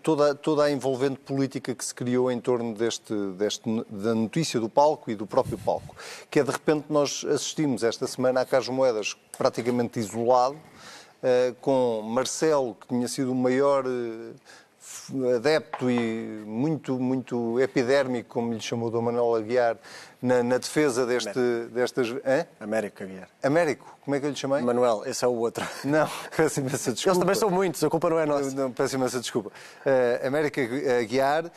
toda, 0.00 0.32
toda 0.32 0.62
a 0.62 0.70
envolvente 0.70 1.18
política 1.18 1.74
que 1.74 1.84
se 1.84 1.92
criou 1.92 2.30
em 2.30 2.38
torno 2.38 2.74
deste, 2.74 3.12
deste, 3.36 3.62
da 3.90 4.14
notícia 4.14 4.60
do 4.60 4.68
palco 4.68 5.10
e 5.10 5.16
do 5.16 5.26
próprio 5.26 5.58
palco, 5.58 5.96
que 6.30 6.38
é 6.38 6.44
de 6.44 6.52
repente 6.52 6.84
nós 6.88 7.24
assistimos 7.24 7.82
esta 7.82 8.06
semana 8.06 8.42
a 8.42 8.44
Carlos 8.44 8.68
Moedas 8.68 9.16
praticamente 9.36 9.98
isolado, 9.98 10.56
com 11.60 12.02
Marcelo, 12.02 12.74
que 12.74 12.88
tinha 12.88 13.06
sido 13.06 13.32
o 13.32 13.34
maior 13.34 13.84
eh, 13.86 14.34
adepto 15.36 15.90
e 15.90 16.42
muito, 16.46 16.98
muito 16.98 17.60
epidérmico, 17.60 18.28
como 18.28 18.52
lhe 18.52 18.60
chamou 18.60 18.90
Dom 18.90 19.02
Manuel 19.02 19.34
Aguiar, 19.34 19.76
na, 20.20 20.42
na 20.42 20.58
defesa 20.58 21.04
deste, 21.04 21.40
destas. 21.72 22.08
Hã? 22.24 22.46
Américo 22.60 23.02
Aguiar. 23.02 23.28
Américo, 23.42 23.96
como 24.04 24.14
é 24.14 24.20
que 24.20 24.26
eu 24.26 24.30
lhe 24.30 24.36
chamei? 24.36 24.62
Manuel, 24.62 25.02
esse 25.04 25.24
é 25.24 25.28
o 25.28 25.32
outro. 25.32 25.66
Não, 25.84 26.08
peço 26.36 26.60
imensa 26.60 26.92
desculpa. 26.92 27.10
Eles 27.10 27.18
também 27.18 27.34
são 27.34 27.50
muitos, 27.50 27.82
a 27.82 27.90
culpa 27.90 28.08
não 28.08 28.18
é 28.18 28.26
nossa. 28.26 28.50
Não, 28.54 28.70
peço 28.70 28.94
imensa 28.94 29.18
desculpa. 29.20 29.50
Uh, 29.50 30.26
América 30.26 30.60
Aguiar, 31.00 31.46
uh, 31.46 31.50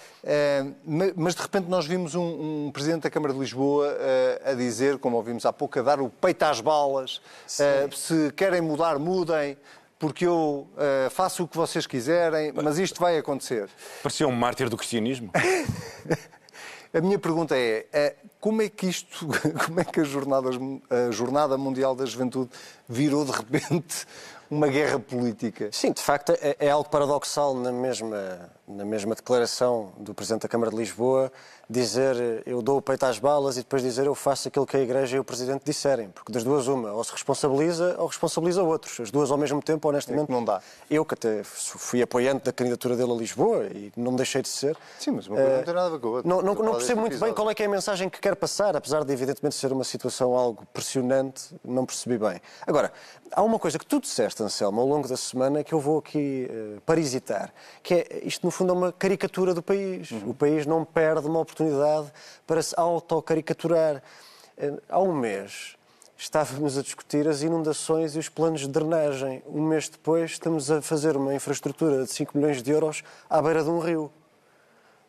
mas 1.16 1.36
de 1.36 1.42
repente 1.42 1.70
nós 1.70 1.86
vimos 1.86 2.16
um, 2.16 2.68
um 2.68 2.72
Presidente 2.72 3.04
da 3.04 3.10
Câmara 3.10 3.34
de 3.34 3.40
Lisboa 3.40 3.88
uh, 3.88 4.50
a 4.52 4.54
dizer, 4.54 4.98
como 4.98 5.18
ouvimos 5.18 5.46
há 5.46 5.54
pouco, 5.54 5.80
a 5.80 5.82
dar 5.82 6.02
o 6.02 6.10
peito 6.10 6.44
às 6.44 6.60
balas, 6.60 7.22
se 7.48 8.32
querem 8.36 8.62
mudar, 8.62 8.98
mudem 8.98 9.58
porque 9.98 10.26
eu 10.26 10.68
uh, 10.74 11.10
faço 11.10 11.44
o 11.44 11.48
que 11.48 11.56
vocês 11.56 11.88
quiserem, 11.88 12.52
mas 12.52 12.78
isto 12.78 13.00
vai 13.00 13.18
acontecer. 13.18 13.70
Parecia 14.04 14.28
um 14.28 14.32
mártir 14.32 14.70
do 14.70 14.78
cristianismo. 14.78 15.32
a 16.94 17.02
minha 17.02 17.20
pergunta 17.20 17.58
é, 17.58 17.86
é, 17.92 18.16
como 18.40 18.62
é 18.62 18.70
que 18.70 18.88
isto, 18.88 19.28
como 19.66 19.80
é 19.80 19.84
que 19.84 20.02
a, 20.02 20.04
jornadas, 20.04 20.56
a 20.90 21.12
Jornada 21.12 21.58
Mundial 21.58 21.96
da 21.96 22.06
Juventude 22.06 22.52
virou 22.88 23.26
de 23.26 23.32
repente 23.32 24.06
uma 24.50 24.68
guerra 24.68 25.00
política? 25.00 25.70
Sim, 25.72 25.92
de 25.92 26.02
facto 26.02 26.34
é, 26.42 26.56
é 26.60 26.70
algo 26.70 26.90
paradoxal 26.90 27.54
na 27.56 27.72
mesma, 27.72 28.50
na 28.68 28.86
mesma 28.86 29.16
declaração 29.16 29.94
do 29.98 30.14
Presidente 30.14 30.44
da 30.44 30.50
Câmara 30.50 30.72
de 30.72 30.78
Lisboa 30.78 31.32
dizer 31.70 32.44
eu 32.46 32.62
dou 32.62 32.78
o 32.78 32.82
peito 32.82 33.06
às 33.06 33.20
balas 33.20 33.58
e 33.58 33.60
depois 33.60 33.82
dizer 33.82 34.06
eu 34.06 34.16
faço 34.16 34.48
aquilo 34.48 34.66
que 34.66 34.78
a 34.78 34.80
Igreja 34.80 35.18
e 35.18 35.20
o 35.20 35.24
Presidente 35.24 35.64
disserem. 35.66 36.10
Porque 36.10 36.32
das 36.32 36.44
duas, 36.44 36.68
uma, 36.68 36.92
ou 36.92 37.04
se 37.04 37.12
responsabiliza 37.12 37.96
ou 37.98 38.08
responsabiliza 38.08 38.64
outros. 38.64 39.00
As 39.00 39.12
duas 39.12 39.32
ao 39.32 39.38
mesmo 39.38 39.62
tempo, 39.62 39.88
honestamente. 39.88 40.30
É 40.30 40.34
não 40.34 40.44
dá. 40.44 40.62
Eu, 40.90 41.04
que 41.06 41.14
até 41.14 41.44
fui 41.44 42.02
apoiante 42.02 42.46
da 42.46 42.54
candidatura 42.54 42.96
dele 42.96 43.12
a 43.12 43.16
Lisboa 43.16 43.66
e 43.66 43.92
não 43.98 44.16
deixei 44.16 44.42
de 44.42 44.50
ser. 44.50 44.78
Sim, 45.00 45.12
mas 45.12 45.28
uma 45.28 45.38
coisa 45.38 45.52
uh, 45.52 45.58
não 45.58 45.64
tem 45.64 45.74
nada 45.74 45.88
a 45.88 45.90
ver 45.90 46.00
com 46.00 46.08
a 46.08 46.12
outra. 46.12 46.30
Não, 46.30 46.42
não, 46.42 46.56
não 46.56 46.74
percebo 46.74 47.02
muito 47.02 47.20
bem 47.20 47.34
qual 47.34 47.50
é, 47.50 47.56
é 47.58 47.66
a 47.66 47.70
mensagem 47.70 48.10
que 48.10 48.20
quer 48.20 48.36
passar, 48.36 48.76
apesar 48.76 49.04
de, 49.04 49.12
evidentemente, 49.12 49.56
ser 49.56 49.72
uma 49.72 49.84
situação 49.84 50.36
algo 50.36 50.66
pressionante, 50.74 51.56
não 51.64 51.86
percebi 51.86 52.18
bem. 52.18 52.42
Agora, 52.66 52.92
há 53.32 53.42
uma 53.42 53.58
coisa 53.58 53.80
que 53.80 53.86
tu 53.86 54.00
disseste, 54.00 54.44
Anselmo, 54.44 54.82
ao 54.82 54.88
longo 54.88 55.08
da 55.08 55.18
semana 55.18 55.64
que 55.64 55.74
eu 55.74 55.80
vou 55.80 56.00
aqui 56.00 56.50
uh, 56.50 56.82
parisitar, 56.82 57.54
que 57.82 57.94
é 57.94 58.22
isto, 58.24 58.46
no 58.46 58.52
fundo, 58.52 58.72
é 58.72 58.76
uma 58.76 58.92
caricatura 58.92 59.54
do 59.54 59.62
país. 59.62 60.12
Uhum. 60.12 60.30
O 60.30 60.34
país 60.34 60.66
não 60.66 60.86
perde 60.86 61.28
uma 61.28 61.40
oportunidade 61.40 61.55
oportunidade 61.56 62.12
para 62.46 62.62
se 62.62 62.76
autocaricaturar. 62.78 64.04
Eh, 64.58 64.74
há 64.90 65.00
um 65.00 65.14
mês 65.14 65.76
estávamos 66.18 66.78
a 66.78 66.82
discutir 66.82 67.28
as 67.28 67.42
inundações 67.42 68.16
e 68.16 68.20
os 68.20 68.30
planos 68.30 68.62
de 68.62 68.68
drenagem. 68.68 69.42
Um 69.48 69.62
mês 69.62 69.90
depois 69.90 70.32
estamos 70.32 70.70
a 70.70 70.82
fazer 70.82 71.16
uma 71.18 71.34
infraestrutura 71.34 72.04
de 72.04 72.12
5 72.12 72.38
milhões 72.38 72.62
de 72.62 72.72
euros 72.72 73.04
à 73.30 73.42
beira 73.42 73.64
de 73.64 73.70
um 73.70 73.80
rio. 73.80 74.12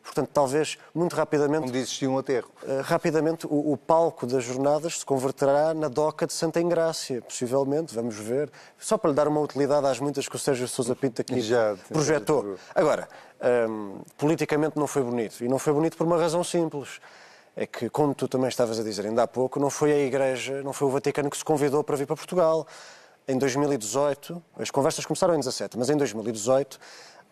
Portanto, 0.07 0.29
talvez 0.33 0.77
muito 0.95 1.15
rapidamente. 1.15 1.67
Onde 1.67 1.77
existia 1.77 2.09
um 2.09 2.17
aterro. 2.17 2.49
Uh, 2.63 2.81
rapidamente, 2.81 3.45
o, 3.45 3.73
o, 3.73 3.77
palco 3.77 4.25
das 4.25 4.43
jornadas 4.43 4.99
se 4.99 5.05
converterá 5.05 5.73
na 5.73 5.89
doca 5.89 6.25
de 6.25 6.33
Santa 6.33 6.61
Engrácia, 6.61 7.21
possivelmente, 7.21 7.93
vamos 7.93 8.15
ver. 8.15 8.49
Só 8.79 8.97
para 8.97 9.09
lhe 9.09 9.15
dar 9.15 9.27
uma 9.27 9.41
utilidade 9.41 9.85
às 9.85 9.99
muitas 9.99 10.27
que 10.27 10.35
o 10.35 10.39
Sérgio 10.39 10.67
Sousa 10.67 10.95
Pinto 10.95 11.21
aqui 11.21 11.41
Já, 11.41 11.75
projetou. 11.89 12.55
Agora, 12.73 13.07
um, 13.69 13.99
politicamente 14.17 14.77
não 14.77 14.87
foi 14.87 15.03
bonito. 15.03 15.43
E 15.43 15.47
não 15.47 15.59
foi 15.59 15.73
bonito 15.73 15.97
por 15.97 16.07
uma 16.07 16.17
razão 16.17 16.43
simples. 16.43 17.01
É 17.55 17.65
que, 17.65 17.89
como 17.89 18.15
tu 18.15 18.27
também 18.27 18.47
estavas 18.47 18.79
a 18.79 18.83
dizer 18.83 19.05
ainda 19.05 19.23
há 19.23 19.27
pouco, 19.27 19.59
não 19.59 19.69
foi 19.69 19.91
a 19.91 19.99
Igreja, 19.99 20.61
não 20.63 20.71
foi 20.71 20.87
o 20.87 20.91
Vaticano 20.91 21.29
que 21.29 21.37
se 21.37 21.43
convidou 21.43 21.83
para 21.83 21.97
vir 21.97 22.07
para 22.07 22.15
Portugal. 22.15 22.65
Em 23.27 23.37
2018, 23.37 24.41
as 24.57 24.71
conversas 24.71 25.05
começaram 25.05 25.33
em 25.33 25.41
2017, 25.41 25.77
mas 25.77 25.89
em 25.89 25.97
2018 25.97 26.79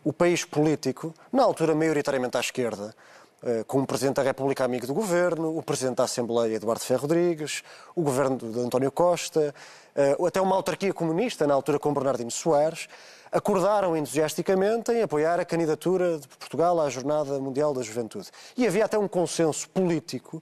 o 0.06 0.14
país 0.14 0.46
político, 0.46 1.12
na 1.34 1.42
altura 1.42 1.74
maioritariamente 1.74 2.38
à 2.38 2.40
esquerda, 2.40 2.96
eh, 3.44 3.64
com 3.68 3.82
o 3.82 3.88
Presidente 3.88 4.18
da 4.18 4.22
República 4.22 4.64
amigo 4.64 4.86
do 4.86 4.94
Governo, 4.94 5.58
o 5.58 5.64
Presidente 5.64 5.98
da 5.98 6.04
Assembleia 6.04 6.56
Eduardo 6.56 6.84
Ferro 6.84 7.02
Rodrigues, 7.02 7.64
o 7.96 8.04
Governo 8.04 8.38
de 8.38 8.60
António 8.60 8.92
Costa, 8.92 9.54
eh, 9.96 10.16
até 10.26 10.40
uma 10.40 10.56
autarquia 10.56 10.94
comunista, 10.94 11.48
na 11.48 11.56
altura 11.56 11.80
com 11.80 11.92
Bernardino 11.92 12.30
Soares, 12.30 12.88
acordaram 13.32 13.98
entusiasticamente 13.98 14.92
em 14.92 15.02
apoiar 15.02 15.40
a 15.40 15.46
candidatura 15.46 16.20
de 16.20 16.28
Portugal 16.28 16.80
à 16.80 16.88
Jornada 16.88 17.40
Mundial 17.40 17.74
da 17.74 17.82
Juventude. 17.82 18.30
E 18.56 18.68
havia 18.68 18.86
até 18.86 19.00
um 19.00 19.08
consenso 19.08 19.68
político 19.70 20.42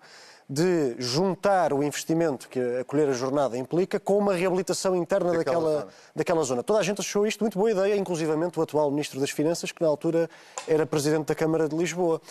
de 0.50 0.96
juntar 1.00 1.74
o 1.74 1.82
investimento 1.82 2.50
que 2.50 2.60
acolher 2.80 3.10
a 3.10 3.14
jornada 3.14 3.58
implica 3.58 4.00
com 4.00 4.18
uma 4.18 4.34
reabilitação 4.34 4.96
interna 4.96 5.32
daquela, 5.32 5.60
daquela, 5.60 5.80
zona. 5.80 5.92
daquela 6.16 6.44
zona. 6.44 6.64
Toda 6.64 6.80
a 6.80 6.84
gente 6.84 7.02
achou 7.02 7.26
isto 7.26 7.42
muito 7.42 7.58
boa 7.58 7.72
ideia, 7.72 7.96
inclusivamente 7.96 8.60
o 8.60 8.62
atual 8.62 8.92
Ministro 8.92 9.20
das 9.20 9.30
Finanças, 9.30 9.72
que 9.72 9.82
na 9.82 9.88
altura 9.88 10.30
era 10.68 10.86
Presidente 10.86 11.28
da 11.28 11.36
Câmara 11.36 11.68
de 11.68 11.76
Lisboa. 11.76 12.22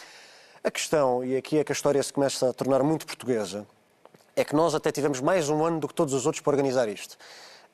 A 0.63 0.71
questão, 0.71 1.25
e 1.25 1.37
aqui 1.37 1.59
é 1.59 1.65
que 1.65 1.73
a 1.73 1.75
história 1.75 2.03
se 2.03 2.13
começa 2.13 2.51
a 2.51 2.53
tornar 2.53 2.83
muito 2.83 3.07
portuguesa, 3.07 3.67
é 4.37 4.45
que 4.45 4.55
nós 4.55 4.75
até 4.75 4.93
tivemos 4.93 5.21
mais 5.21 5.49
um 5.49 5.65
ano 5.65 5.81
do 5.81 5.89
que 5.89 5.95
todos 5.95 6.15
os 6.15 6.25
outros 6.27 6.43
para 6.43 6.53
organizar 6.53 6.89
isto. 6.89 7.17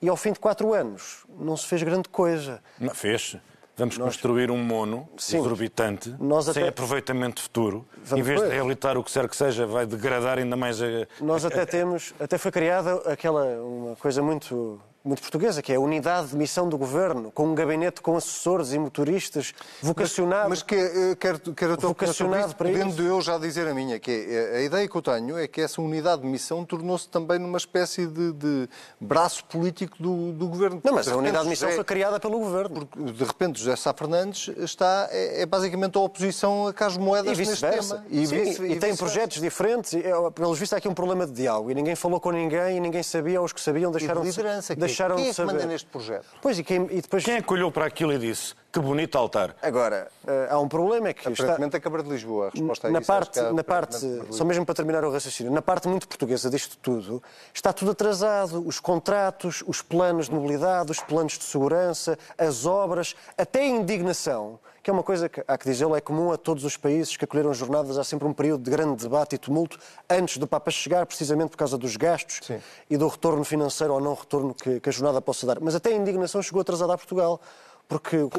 E 0.01 0.09
ao 0.09 0.17
fim 0.17 0.33
de 0.33 0.39
quatro 0.39 0.73
anos 0.73 1.25
não 1.39 1.57
se 1.57 1.67
fez 1.67 1.83
grande 1.83 2.09
coisa. 2.09 2.63
Não, 2.79 2.95
fez. 2.95 3.37
Vamos 3.79 3.97
nós... 3.97 4.09
construir 4.09 4.51
um 4.51 4.59
mono 4.59 5.09
Sim. 5.17 5.39
exorbitante, 5.39 6.13
até... 6.49 6.53
sem 6.53 6.69
aproveitamento 6.69 7.41
futuro. 7.41 7.87
Vamos 8.05 8.27
em 8.27 8.29
vez 8.29 8.43
de 8.43 8.49
reabilitar 8.49 8.99
o 8.99 9.05
que 9.05 9.13
quer 9.13 9.29
que 9.29 9.37
seja, 9.37 9.67
vai 9.67 9.87
degradar 9.87 10.39
ainda 10.39 10.57
mais 10.57 10.83
a... 10.83 10.87
Nós 11.21 11.45
até 11.45 11.65
temos, 11.67 12.13
até 12.19 12.37
foi 12.37 12.51
criada 12.51 12.97
aquela 13.11 13.45
uma 13.63 13.95
coisa 13.95 14.21
muito 14.21 14.81
muito 15.09 15.23
portuguesa, 15.23 15.63
que 15.63 15.73
é 15.73 15.77
a 15.77 15.81
unidade 15.81 16.29
de 16.29 16.37
missão 16.37 16.69
do 16.69 16.79
governo, 16.79 17.33
com 17.33 17.47
um 17.47 17.55
gabinete 17.55 18.01
com 18.01 18.17
assessores 18.17 18.73
e 18.73 18.79
motoristas 18.79 19.55
vocacionado. 19.83 20.49
Mas, 20.49 20.61
mas 20.61 20.63
que, 20.63 20.75
eh, 20.75 21.17
quero, 21.19 21.39
quero 21.55 21.77
vocacionado 21.81 22.55
para 22.55 22.71
isso, 22.71 22.79
podendo 22.79 23.03
eu 23.03 23.21
já 23.21 23.39
dizer 23.39 23.67
a 23.67 23.75
minha, 23.75 23.99
que 23.99 24.11
é, 24.11 24.59
a 24.59 24.63
ideia 24.63 24.89
que 24.89 24.95
eu 24.95 25.03
tenho 25.03 25.39
é 25.39 25.49
que 25.49 25.61
essa 25.61 25.81
unidade 25.81 26.23
de 26.23 26.29
missão 26.29 26.65
tornou-se 26.65 27.09
também 27.09 27.39
numa 27.39 27.59
espécie 27.59 28.07
de, 28.07 28.33
de 28.33 28.69
braço 29.01 29.45
político 29.47 30.01
do, 30.01 30.33
do, 30.33 30.47
governo. 30.47 30.81
Não, 30.85 30.93
mas 30.93 31.07
de 31.07 31.13
a 31.13 31.17
unidade 31.17 31.45
de 31.45 31.51
missão 31.51 31.69
José, 31.69 31.77
foi 31.77 31.85
criada 31.85 32.21
pelo 32.21 32.39
governo. 32.39 32.87
Porque, 32.87 33.13
de 33.13 33.25
repente, 33.25 33.59
José 33.59 33.77
Sá 33.77 33.95
Fernandes 33.95 34.49
está, 34.59 35.09
é, 35.11 35.43
é 35.43 35.47
basicamente 35.47 35.97
a 35.97 36.01
oposição 36.01 36.67
a 36.67 36.73
Carlos 36.73 36.99
Moedas 36.99 37.39
e 37.39 37.45
neste 37.45 37.61
tema. 37.61 38.05
E, 38.11 38.27
Sim, 38.27 38.45
vice, 38.45 38.63
e, 38.63 38.73
e 38.73 38.79
tem 38.79 38.95
projetos 38.95 39.41
diferentes. 39.41 39.93
E, 39.95 39.99
é, 40.01 40.31
pelos 40.31 40.59
vistos, 40.59 40.75
há 40.75 40.77
aqui 40.79 40.89
um 40.89 40.95
problema 40.95 41.27
de 41.27 41.33
diálogo. 41.33 41.71
E 41.71 41.75
ninguém 41.75 41.97
falou 41.97 42.21
com 42.21 42.31
ninguém 42.31 42.77
e 42.77 42.81
ninguém 42.81 43.03
sabia, 43.03 43.41
ou 43.41 43.47
os 43.47 43.53
que 43.53 43.61
sabiam 43.61 43.91
deixaram 43.91 44.23
de 44.23 44.29
liderança, 44.29 44.75
deixaram 44.99 45.17
quem 45.17 45.29
é 45.29 45.35
que 45.35 45.43
manda 45.43 45.67
neste 45.67 45.89
projeto? 45.89 46.27
Pois, 46.43 46.59
e, 46.59 46.65
quem, 46.65 46.85
e 46.91 47.01
depois... 47.01 47.25
Quem 47.25 47.35
é 47.35 47.43
que 47.43 47.53
olhou 47.53 47.71
para 47.71 47.87
aquilo 47.87 48.13
e 48.13 48.19
disse 48.19 48.55
que 48.73 48.81
bonito 48.81 49.17
altar? 49.17 49.55
Agora, 49.63 50.09
uh, 50.25 50.55
há 50.55 50.59
um 50.59 50.69
problema 50.69 51.09
é 51.09 51.15
que 51.15 51.21
Aparentemente 51.21 51.67
está... 51.67 51.79
a 51.79 51.81
Câmara 51.81 52.03
de 52.03 52.11
Lisboa, 52.11 52.49
a 52.49 52.51
resposta 52.51 52.91
na 52.91 52.99
isso, 52.99 53.07
parte, 53.07 53.41
na 53.41 53.65
parte, 53.65 53.99
só 54.31 54.45
mesmo 54.45 54.67
para 54.67 54.75
terminar 54.75 55.05
o 55.05 55.11
raciocínio, 55.11 55.53
na 55.53 55.63
parte 55.63 55.89
muito 55.89 56.07
portuguesa 56.09 56.51
disto 56.51 56.77
tudo, 56.79 57.23
está 57.55 57.73
tudo 57.73 57.93
atrasado. 57.93 58.67
Os 58.67 58.81
contratos, 58.81 59.63
os 59.67 59.81
planos 59.81 60.29
de 60.29 60.35
mobilidade, 60.35 60.91
os 60.91 61.01
planos 61.01 61.39
de 61.39 61.45
segurança, 61.45 62.19
as 62.37 62.67
obras, 62.67 63.15
até 63.37 63.61
a 63.61 63.67
indignação 63.67 64.59
que 64.89 64.91
é 64.91 64.95
uma 64.95 65.03
coisa 65.03 65.29
que, 65.29 65.45
há 65.47 65.59
que 65.59 65.69
dizê-lo, 65.69 65.95
é 65.95 66.01
comum 66.01 66.33
a 66.33 66.39
todos 66.39 66.65
os 66.65 66.75
países 66.75 67.15
que 67.15 67.23
acolheram 67.23 67.53
jornadas. 67.53 67.99
Há 67.99 68.05
sempre 68.05 68.27
um 68.27 68.33
período 68.33 68.63
de 68.63 68.71
grande 68.71 69.03
debate 69.03 69.35
e 69.35 69.39
tumulto 69.39 69.79
antes 70.09 70.39
do 70.39 70.47
Papa 70.47 70.71
chegar, 70.71 71.05
precisamente 71.05 71.51
por 71.51 71.59
causa 71.59 71.77
dos 71.77 71.95
gastos 71.95 72.41
Sim. 72.43 72.59
e 72.89 72.97
do 72.97 73.07
retorno 73.07 73.45
financeiro 73.45 73.93
ou 73.93 74.01
não 74.01 74.15
retorno 74.15 74.55
que, 74.55 74.81
que 74.81 74.89
a 74.89 74.93
jornada 74.93 75.21
possa 75.21 75.47
dar. 75.47 75.61
Mas 75.61 75.75
até 75.75 75.91
a 75.91 75.93
indignação 75.93 76.41
chegou 76.41 76.63
atrasada 76.63 76.95
a 76.95 76.97
Portugal. 76.97 77.39
Porque 77.87 78.17
o, 78.17 78.31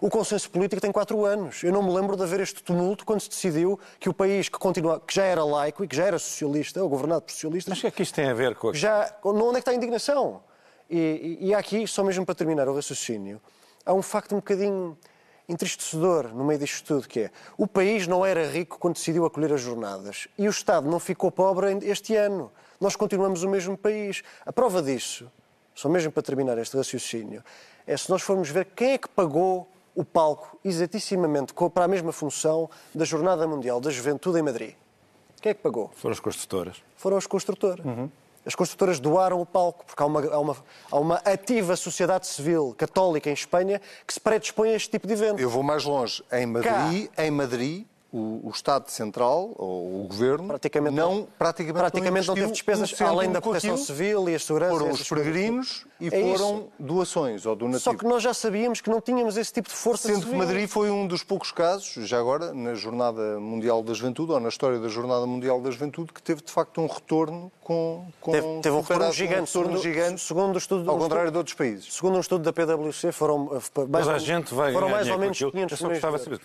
o, 0.00 0.08
consenso 0.08 0.50
político 0.50 0.80
tem 0.80 0.90
quatro 0.90 1.22
anos. 1.26 1.62
Eu 1.62 1.70
não 1.70 1.82
me 1.82 1.92
lembro 1.92 2.16
de 2.16 2.22
haver 2.22 2.40
este 2.40 2.62
tumulto 2.62 3.04
quando 3.04 3.20
se 3.20 3.28
decidiu 3.28 3.78
que 3.98 4.08
o 4.08 4.14
país 4.14 4.48
que, 4.48 4.58
continua, 4.58 5.00
que 5.00 5.14
já 5.14 5.24
era 5.24 5.44
laico 5.44 5.84
e 5.84 5.88
que 5.88 5.96
já 5.96 6.04
era 6.04 6.18
socialista, 6.18 6.82
ou 6.82 6.88
governado 6.88 7.22
por 7.22 7.32
socialistas. 7.32 7.72
Mas 7.72 7.78
o 7.78 7.80
que 7.82 7.86
é 7.86 7.90
que 7.90 8.02
isto 8.02 8.14
tem 8.14 8.30
a 8.30 8.34
ver 8.34 8.54
com. 8.54 8.72
Já, 8.72 9.14
onde 9.22 9.48
é 9.48 9.52
que 9.52 9.58
está 9.58 9.70
a 9.72 9.74
indignação? 9.74 10.42
E, 10.88 11.38
e, 11.40 11.48
e 11.48 11.54
aqui, 11.54 11.86
só 11.86 12.02
mesmo 12.02 12.24
para 12.24 12.34
terminar 12.34 12.68
o 12.68 12.74
raciocínio, 12.74 13.38
há 13.84 13.92
um 13.92 14.00
facto 14.00 14.32
um 14.32 14.38
bocadinho 14.38 14.96
entristecedor 15.50 16.32
no 16.32 16.44
meio 16.44 16.58
disto 16.58 16.86
tudo, 16.86 17.08
que 17.08 17.20
é 17.20 17.30
o 17.58 17.66
país 17.66 18.06
não 18.06 18.24
era 18.24 18.48
rico 18.48 18.78
quando 18.78 18.94
decidiu 18.94 19.26
acolher 19.26 19.52
as 19.52 19.60
jornadas 19.60 20.28
e 20.38 20.46
o 20.46 20.50
Estado 20.50 20.88
não 20.88 21.00
ficou 21.00 21.30
pobre 21.30 21.78
este 21.82 22.14
ano. 22.14 22.50
Nós 22.80 22.96
continuamos 22.96 23.42
o 23.42 23.48
mesmo 23.48 23.76
país. 23.76 24.22
A 24.46 24.52
prova 24.52 24.80
disso, 24.80 25.30
só 25.74 25.88
mesmo 25.88 26.12
para 26.12 26.22
terminar 26.22 26.56
este 26.58 26.76
raciocínio, 26.76 27.42
é 27.86 27.96
se 27.96 28.08
nós 28.08 28.22
formos 28.22 28.48
ver 28.48 28.66
quem 28.76 28.92
é 28.92 28.98
que 28.98 29.08
pagou 29.08 29.68
o 29.94 30.04
palco 30.04 30.58
exatissimamente 30.64 31.52
para 31.74 31.84
a 31.84 31.88
mesma 31.88 32.12
função 32.12 32.70
da 32.94 33.04
Jornada 33.04 33.46
Mundial 33.46 33.80
da 33.80 33.90
Juventude 33.90 34.38
em 34.38 34.42
Madrid. 34.42 34.74
Quem 35.40 35.50
é 35.50 35.54
que 35.54 35.62
pagou? 35.62 35.90
Foram 35.94 36.12
as 36.12 36.20
construtoras. 36.20 36.82
Foram 36.96 37.16
as 37.16 37.26
construtoras. 37.26 37.84
Uhum. 37.84 38.10
As 38.44 38.54
construtoras 38.54 38.98
doaram 38.98 39.40
o 39.40 39.46
palco, 39.46 39.84
porque 39.84 40.02
há 40.02 40.06
uma, 40.06 40.20
há, 40.20 40.38
uma, 40.38 40.56
há 40.90 40.98
uma, 40.98 41.16
ativa 41.16 41.76
sociedade 41.76 42.26
civil 42.26 42.74
católica 42.76 43.28
em 43.28 43.34
Espanha 43.34 43.80
que 44.06 44.14
se 44.14 44.20
predispõe 44.20 44.70
a 44.70 44.76
este 44.76 44.90
tipo 44.90 45.06
de 45.06 45.12
evento. 45.12 45.40
Eu 45.40 45.50
vou 45.50 45.62
mais 45.62 45.84
longe. 45.84 46.22
Em 46.32 46.46
Madrid, 46.46 47.08
Cá. 47.10 47.24
em 47.24 47.30
Madrid 47.30 47.86
o, 48.12 48.48
o, 48.48 48.50
Estado 48.50 48.90
Central, 48.90 49.52
ou 49.56 50.02
o 50.02 50.06
Governo, 50.08 50.48
praticamente 50.48 50.96
não, 50.96 51.28
praticamente, 51.38 51.78
praticamente 51.78 52.26
não, 52.26 52.34
não 52.34 52.42
teve 52.42 52.52
despesas 52.52 53.00
além 53.00 53.30
da 53.30 53.40
proteção 53.40 53.76
civil 53.76 54.28
e 54.28 54.34
a 54.34 54.38
segurança. 54.38 54.72
Foram 54.72 54.90
os 54.90 55.08
peregrinos 55.08 55.86
e 56.00 56.08
é 56.08 56.10
foram 56.10 56.58
isso. 56.58 56.68
doações 56.78 57.46
ou 57.46 57.54
donativos. 57.54 57.82
Só 57.82 57.94
que 57.94 58.04
nós 58.04 58.22
já 58.22 58.34
sabíamos 58.34 58.80
que 58.80 58.90
não 58.90 59.00
tínhamos 59.00 59.36
esse 59.36 59.52
tipo 59.52 59.68
de 59.68 59.74
força 59.74 60.08
Sendo 60.08 60.20
civil. 60.20 60.32
que 60.32 60.38
Madrid 60.38 60.68
foi 60.68 60.90
um 60.90 61.06
dos 61.06 61.22
poucos 61.22 61.52
casos, 61.52 62.08
já 62.08 62.18
agora, 62.18 62.52
na 62.52 62.74
Jornada 62.74 63.38
Mundial 63.38 63.82
da 63.82 63.94
Juventude, 63.94 64.32
ou 64.32 64.40
na 64.40 64.48
história 64.48 64.78
da 64.78 64.88
Jornada 64.88 65.26
Mundial 65.26 65.60
da 65.60 65.70
Juventude, 65.70 66.12
que 66.12 66.22
teve 66.22 66.42
de 66.42 66.50
facto 66.50 66.80
um 66.80 66.86
retorno 66.86 67.52
com... 67.62 68.06
com 68.20 68.32
teve, 68.32 68.60
teve 68.60 68.76
um 68.76 68.80
retorno 68.80 69.12
gigante. 69.12 69.40
Um 69.40 69.44
retorno 69.44 69.78
segundo, 69.78 69.82
gigante, 69.82 70.20
segundo 70.20 70.54
o 70.54 70.58
estudo, 70.58 70.90
ao 70.90 70.96
um 70.96 70.98
contrário 70.98 71.26
estudo, 71.26 71.32
de 71.32 71.38
outros 71.38 71.54
países. 71.54 71.94
Segundo 71.94 72.16
um 72.16 72.20
estudo 72.20 72.42
da 72.42 72.52
PwC, 72.52 73.12
foram 73.12 73.50
eh, 73.52 73.86
mais, 73.88 74.08
a 74.08 74.18
gente 74.18 74.52
vai 74.54 74.72
foram 74.72 74.88
mais 74.88 75.08
ou 75.08 75.18
menos 75.18 75.38
500 75.38 75.70
Eu 75.70 75.76
só 75.76 75.88
gostava 75.88 76.18
de 76.18 76.24
saber, 76.24 76.40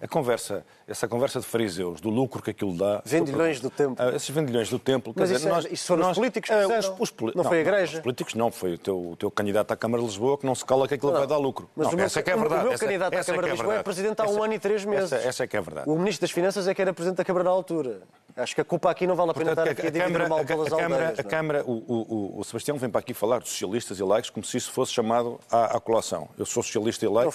a 0.00 0.08
conversa, 0.08 0.64
essa 0.88 1.06
conversa 1.06 1.40
de 1.40 1.46
fariseus, 1.46 2.00
do 2.00 2.08
lucro 2.08 2.42
que 2.42 2.50
aquilo 2.50 2.76
dá. 2.76 3.02
Vendilhões 3.04 3.60
do 3.60 3.68
templo. 3.68 4.04
Uh, 4.04 4.16
esses 4.16 4.30
vendilhões 4.30 4.70
do 4.70 4.78
templo. 4.78 5.12
Mas 5.14 5.30
isso, 5.30 5.38
dizer, 5.40 5.48
é, 5.48 5.52
nós, 5.52 5.68
isso 5.70 5.86
foram 5.86 6.02
nós, 6.02 6.12
os 6.12 6.18
políticos 6.18 6.48
que 6.48 6.56
uh, 6.56 6.78
os, 6.78 6.92
os 6.98 7.10
poli... 7.10 7.32
não, 7.34 7.42
não, 7.42 7.50
foi 7.50 7.58
a 7.58 7.60
igreja. 7.60 7.98
Os 7.98 8.02
políticos 8.02 8.34
não, 8.34 8.50
foi 8.50 8.74
o 8.74 8.78
teu, 8.78 9.10
o 9.10 9.16
teu 9.16 9.30
candidato 9.30 9.72
à 9.72 9.76
Câmara 9.76 10.02
de 10.02 10.08
Lisboa 10.08 10.38
que 10.38 10.46
não 10.46 10.54
se 10.54 10.64
cala 10.64 10.88
que 10.88 10.94
aquilo 10.94 11.12
não, 11.12 11.18
vai 11.18 11.26
dar 11.26 11.36
lucro. 11.36 11.68
Mas 11.76 11.88
não, 11.88 11.92
o 11.92 11.96
meu, 11.96 12.06
essa 12.06 12.20
é 12.20 12.22
que 12.22 12.30
é 12.30 12.36
verdade. 12.36 12.60
O 12.60 12.64
meu 12.64 12.72
essa, 12.72 12.84
candidato 12.86 13.12
essa 13.12 13.32
à 13.32 13.34
Câmara 13.34 13.46
é 13.46 13.50
de 13.50 13.56
Lisboa 13.56 13.74
é, 13.74 13.82
presidente 13.82 14.20
há 14.20 14.28
um 14.28 14.42
ano 14.42 14.54
e 14.54 14.58
três 14.58 14.84
meses. 14.86 15.12
Essa, 15.12 15.28
essa, 15.28 15.44
é 15.44 15.46
que 15.46 15.56
é 15.56 15.60
verdade. 15.60 15.88
O 15.88 15.96
Ministro 15.96 16.22
das 16.22 16.30
Finanças 16.30 16.66
é 16.66 16.74
que 16.74 16.80
era 16.80 16.94
presidente 16.94 17.18
da 17.18 17.24
Câmara 17.24 17.44
na 17.44 17.50
altura. 17.50 18.00
Acho 18.36 18.54
que 18.54 18.60
a 18.60 18.64
culpa 18.64 18.90
aqui 18.90 19.06
não 19.06 19.14
vale 19.14 19.32
a 19.32 19.34
pena 19.34 19.54
Portanto, 19.54 19.68
estar 19.68 19.86
aqui 19.86 19.98
a, 19.98 20.02
a 20.02 20.08
dividir 20.08 20.28
mal 20.28 20.44
pelas 20.44 20.72
a 20.72 20.76
Câmara, 20.76 21.08
aldeias. 21.08 21.18
A 21.18 21.24
Câmara, 21.24 21.64
o, 21.66 21.72
o, 21.72 22.38
o, 22.38 22.44
Sebastião 22.44 22.78
vem 22.78 22.88
para 22.88 23.00
aqui 23.00 23.12
falar 23.12 23.40
dos 23.40 23.50
socialistas 23.50 23.98
e 23.98 24.02
laicos 24.02 24.30
como 24.30 24.46
se 24.46 24.56
isso 24.56 24.70
fosse 24.72 24.92
chamado 24.92 25.38
à, 25.50 25.76
à 25.76 25.80
colação. 25.80 26.28
Eu 26.38 26.46
sou 26.46 26.62
socialista 26.62 27.04
e 27.04 27.08
laico 27.08 27.32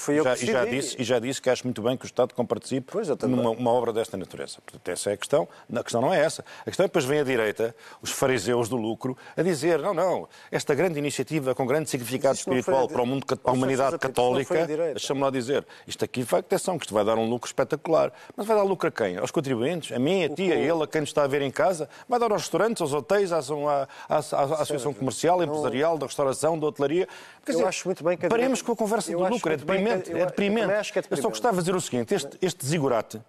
e 0.98 1.03
já, 1.03 1.19
disse, 1.19 1.41
que 1.41 1.50
acho 1.50 1.63
muito 1.65 1.81
bem 1.81 1.98
que 1.98 2.05
o 2.05 2.07
Estado 2.07 2.34
comparticipe 2.55 3.27
numa 3.27 3.71
obra 3.71 3.91
desta 3.91 4.17
natureza. 4.17 4.57
Portanto, 4.65 4.88
essa 4.89 5.09
é 5.09 5.13
a 5.13 5.17
questão. 5.17 5.47
A 5.74 5.83
questão 5.83 6.01
não 6.01 6.13
é 6.13 6.19
essa. 6.19 6.43
A 6.62 6.65
questão 6.65 6.85
é 6.85 6.88
que 6.88 6.91
depois 6.91 7.05
vem 7.05 7.19
a 7.19 7.24
direita, 7.24 7.75
os 8.01 8.12
fariseus 8.12 8.69
do 8.69 8.77
lucro, 8.77 9.17
a 9.35 9.41
dizer, 9.41 9.79
não, 9.79 9.93
não, 9.93 10.27
esta 10.51 10.74
grande 10.74 10.97
iniciativa 11.00 11.53
com 11.53 11.65
grande 11.65 11.89
significado 11.89 12.35
espiritual 12.35 12.88
para, 12.88 13.01
o 13.01 13.05
mundo, 13.05 13.25
para 13.25 13.51
a 13.51 13.53
humanidade 13.53 13.97
católica, 13.97 14.65
deixa-me 14.65 15.21
lá 15.21 15.29
dizer, 15.29 15.65
isto 15.88 16.03
aqui 16.05 16.24
vai 16.24 16.39
atenção, 16.39 16.77
que 16.77 16.85
isto 16.85 16.93
vai 16.93 17.03
dar 17.03 17.17
um 17.17 17.29
lucro 17.29 17.47
espetacular. 17.47 18.12
Mas 18.35 18.45
vai 18.45 18.55
dar 18.55 18.63
lucro 18.63 18.88
a 18.88 18.91
quem? 18.91 19.17
Aos 19.17 19.31
contribuintes? 19.31 19.95
A 19.95 20.00
mim, 20.00 20.24
a 20.24 20.29
ti, 20.29 20.51
a 20.51 20.55
ele, 20.55 20.83
a 20.83 20.88
quem 20.88 21.01
nos 21.01 21.09
está 21.09 21.24
a 21.24 21.27
ver 21.27 21.41
em 21.41 21.51
casa? 21.51 21.89
Vai 22.07 22.19
dar 22.19 22.31
aos 22.31 22.43
restaurantes, 22.43 22.81
aos 22.81 22.93
hotéis, 22.93 23.31
à, 23.31 23.38
à, 23.38 23.88
à, 24.09 24.15
à 24.15 24.19
Associação 24.19 24.93
Comercial, 24.93 25.43
Empresarial, 25.43 25.97
da 25.97 26.05
Restauração, 26.05 26.57
da 26.57 26.67
Hotelaria? 26.67 27.07
Quer 27.45 27.51
dizer, 27.51 27.63
eu 27.63 27.67
acho 27.67 27.88
muito 27.88 28.03
bem 28.03 28.17
que 28.17 28.27
paremos 28.27 28.62
com 28.62 28.71
a 28.71 28.75
conversa 28.75 29.12
do 29.12 29.27
lucro, 29.27 29.51
é 29.51 29.57
deprimente. 29.57 30.12
É 30.12 30.25
deprimente. 30.25 30.71
Eu 31.09 31.17
só 31.17 31.29
gostava 31.29 31.57
de 31.57 31.62
dizer 31.62 31.75
o 31.75 31.81
seguinte, 31.81 32.13
este, 32.13 32.38
este 32.45 32.65
zigurate 32.65 33.21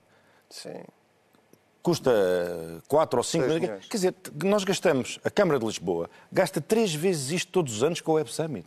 Sim 0.48 0.82
custa 1.86 2.10
4 2.88 3.16
ou 3.16 3.22
5 3.22 3.46
milhões. 3.46 3.86
Quer 3.86 3.96
dizer, 3.96 4.14
nós 4.42 4.64
gastamos, 4.64 5.20
a 5.22 5.30
Câmara 5.30 5.56
de 5.56 5.64
Lisboa 5.64 6.10
gasta 6.32 6.60
três 6.60 6.92
vezes 6.92 7.30
isto 7.30 7.52
todos 7.52 7.76
os 7.76 7.82
anos 7.84 8.00
com 8.00 8.10
o 8.10 8.14
Web 8.16 8.32
Summit. 8.32 8.66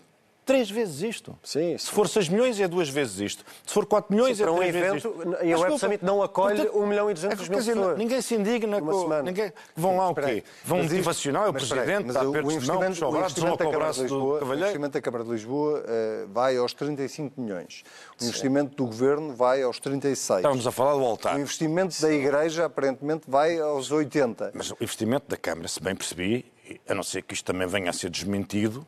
Três 0.50 0.72
vezes 0.72 1.04
isto. 1.04 1.38
Sim, 1.44 1.78
sim. 1.78 1.86
Se 1.86 1.92
for 1.92 2.10
6 2.10 2.28
milhões, 2.28 2.60
é 2.60 2.68
duas 2.68 2.90
vezes 2.90 3.20
isto. 3.20 3.46
Se 3.64 3.72
for 3.72 3.86
4 3.86 4.12
milhões, 4.12 4.36
sim, 4.36 4.44
é 4.44 4.48
três 4.48 4.58
um 4.58 4.80
vezes 4.80 4.96
isto. 4.96 5.38
E 5.44 5.54
o 5.54 5.60
Web 5.60 5.78
Summit 5.78 6.04
não 6.04 6.24
acolhe 6.24 6.56
portanto, 6.56 6.80
1 6.80 6.88
milhão 6.88 7.12
e 7.12 7.14
200 7.14 7.40
é, 7.40 7.50
mil 7.50 7.60
dizer, 7.60 7.74
pessoas. 7.76 7.98
Ninguém 8.00 8.22
se 8.22 8.34
indigna 8.34 8.82
com... 8.82 9.02
Semana. 9.02 9.22
Ninguém, 9.22 9.54
vão 9.76 9.98
lá 9.98 10.10
o 10.10 10.16
quê? 10.16 10.44
Vão 10.66 10.82
motivacional, 10.82 11.46
é 11.46 11.50
o 11.50 11.54
Presidente, 11.54 12.08
está 12.08 12.20
perto 12.22 12.60
de 12.60 12.68
mão, 12.68 12.80
puxa 12.80 13.08
o 13.08 13.12
braço, 13.12 13.36
desloca 13.36 13.68
o 13.68 13.72
braço 13.72 14.04
do 14.06 14.40
cavalheiro. 14.40 14.50
O 14.50 14.56
investimento 14.56 14.94
da 14.94 15.02
Câmara 15.02 15.24
de 15.24 15.30
Lisboa 15.30 15.80
uh, 15.82 16.28
vai 16.34 16.58
aos 16.58 16.74
35 16.74 17.40
milhões. 17.40 17.84
O 18.20 18.26
investimento 18.26 18.76
do 18.76 18.86
Governo 18.88 19.36
vai 19.36 19.62
aos 19.62 19.80
36. 19.80 20.40
Estávamos 20.40 20.66
a 20.66 20.72
falar 20.72 20.94
do 20.96 21.06
altar. 21.06 21.36
O 21.36 21.40
investimento 21.40 22.02
da 22.02 22.12
Igreja, 22.12 22.66
aparentemente, 22.66 23.26
vai 23.28 23.60
aos 23.60 23.92
80. 23.92 24.54
Mas 24.56 24.72
o 24.72 24.78
investimento 24.82 25.28
da 25.28 25.38
Câmara, 25.38 25.68
se 25.68 25.80
bem 25.80 25.96
percebi, 25.96 26.44
a 26.88 26.96
não 26.96 27.04
ser 27.04 27.22
que 27.22 27.36
isto 27.36 27.46
também 27.46 27.68
venha 27.68 27.92
a 27.92 27.94
ser 27.94 28.10
desmentido, 28.10 28.86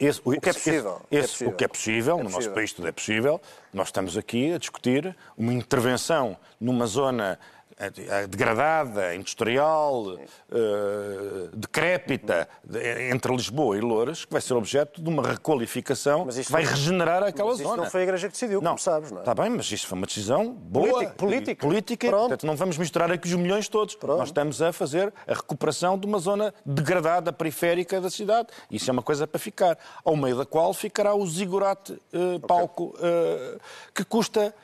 esse, 0.00 0.20
o, 0.24 0.40
que 0.40 0.48
é 0.48 0.52
possível. 0.52 1.00
Esse, 1.10 1.18
é 1.18 1.22
possível. 1.22 1.52
O 1.52 1.56
que 1.56 1.64
é 1.64 1.68
possível, 1.68 2.14
é 2.14 2.18
no 2.18 2.24
possível. 2.24 2.40
nosso 2.46 2.54
país 2.54 2.72
tudo 2.72 2.88
é 2.88 2.92
possível. 2.92 3.40
Nós 3.72 3.88
estamos 3.88 4.16
aqui 4.16 4.52
a 4.52 4.58
discutir 4.58 5.16
uma 5.36 5.52
intervenção 5.52 6.36
numa 6.60 6.86
zona 6.86 7.38
degradada, 8.28 9.14
industrial, 9.14 10.02
uh, 10.04 10.18
decrépita, 11.54 12.48
entre 13.10 13.32
Lisboa 13.32 13.76
e 13.78 13.80
Louras, 13.80 14.24
que 14.24 14.32
vai 14.32 14.40
ser 14.40 14.54
objeto 14.54 15.00
de 15.00 15.08
uma 15.08 15.22
requalificação 15.22 16.26
que 16.26 16.50
vai 16.50 16.64
regenerar 16.64 17.22
aquela 17.22 17.50
mas 17.50 17.58
zona. 17.58 17.70
Isso 17.70 17.82
não 17.82 17.90
foi 17.90 18.00
a 18.00 18.04
Igreja 18.04 18.26
que 18.26 18.32
decidiu, 18.32 18.60
não, 18.60 18.72
como 18.72 18.78
sabes, 18.78 19.10
não 19.10 19.18
é? 19.18 19.20
Está 19.20 19.34
bem, 19.34 19.50
mas 19.50 19.70
isso 19.70 19.86
foi 19.86 19.96
uma 19.96 20.06
decisão 20.06 20.52
boa. 20.52 21.08
Política. 21.10 21.66
Política. 21.66 22.10
Portanto, 22.10 22.46
não 22.46 22.56
vamos 22.56 22.76
misturar 22.76 23.10
aqui 23.10 23.28
os 23.28 23.34
milhões 23.34 23.68
todos. 23.68 23.94
Pronto. 23.94 24.18
Nós 24.18 24.28
estamos 24.28 24.60
a 24.60 24.72
fazer 24.72 25.12
a 25.26 25.34
recuperação 25.34 25.98
de 25.98 26.06
uma 26.06 26.18
zona 26.18 26.52
degradada, 26.64 27.32
periférica 27.32 28.00
da 28.00 28.10
cidade. 28.10 28.48
Isso 28.70 28.90
é 28.90 28.92
uma 28.92 29.02
coisa 29.02 29.26
para 29.26 29.38
ficar. 29.38 29.78
Ao 30.04 30.16
meio 30.16 30.36
da 30.36 30.46
qual 30.46 30.72
ficará 30.72 31.14
o 31.14 31.26
zigurate 31.26 31.92
uh, 31.92 32.40
palco 32.46 32.96
uh, 32.96 33.60
que 33.94 34.04
custa 34.04 34.54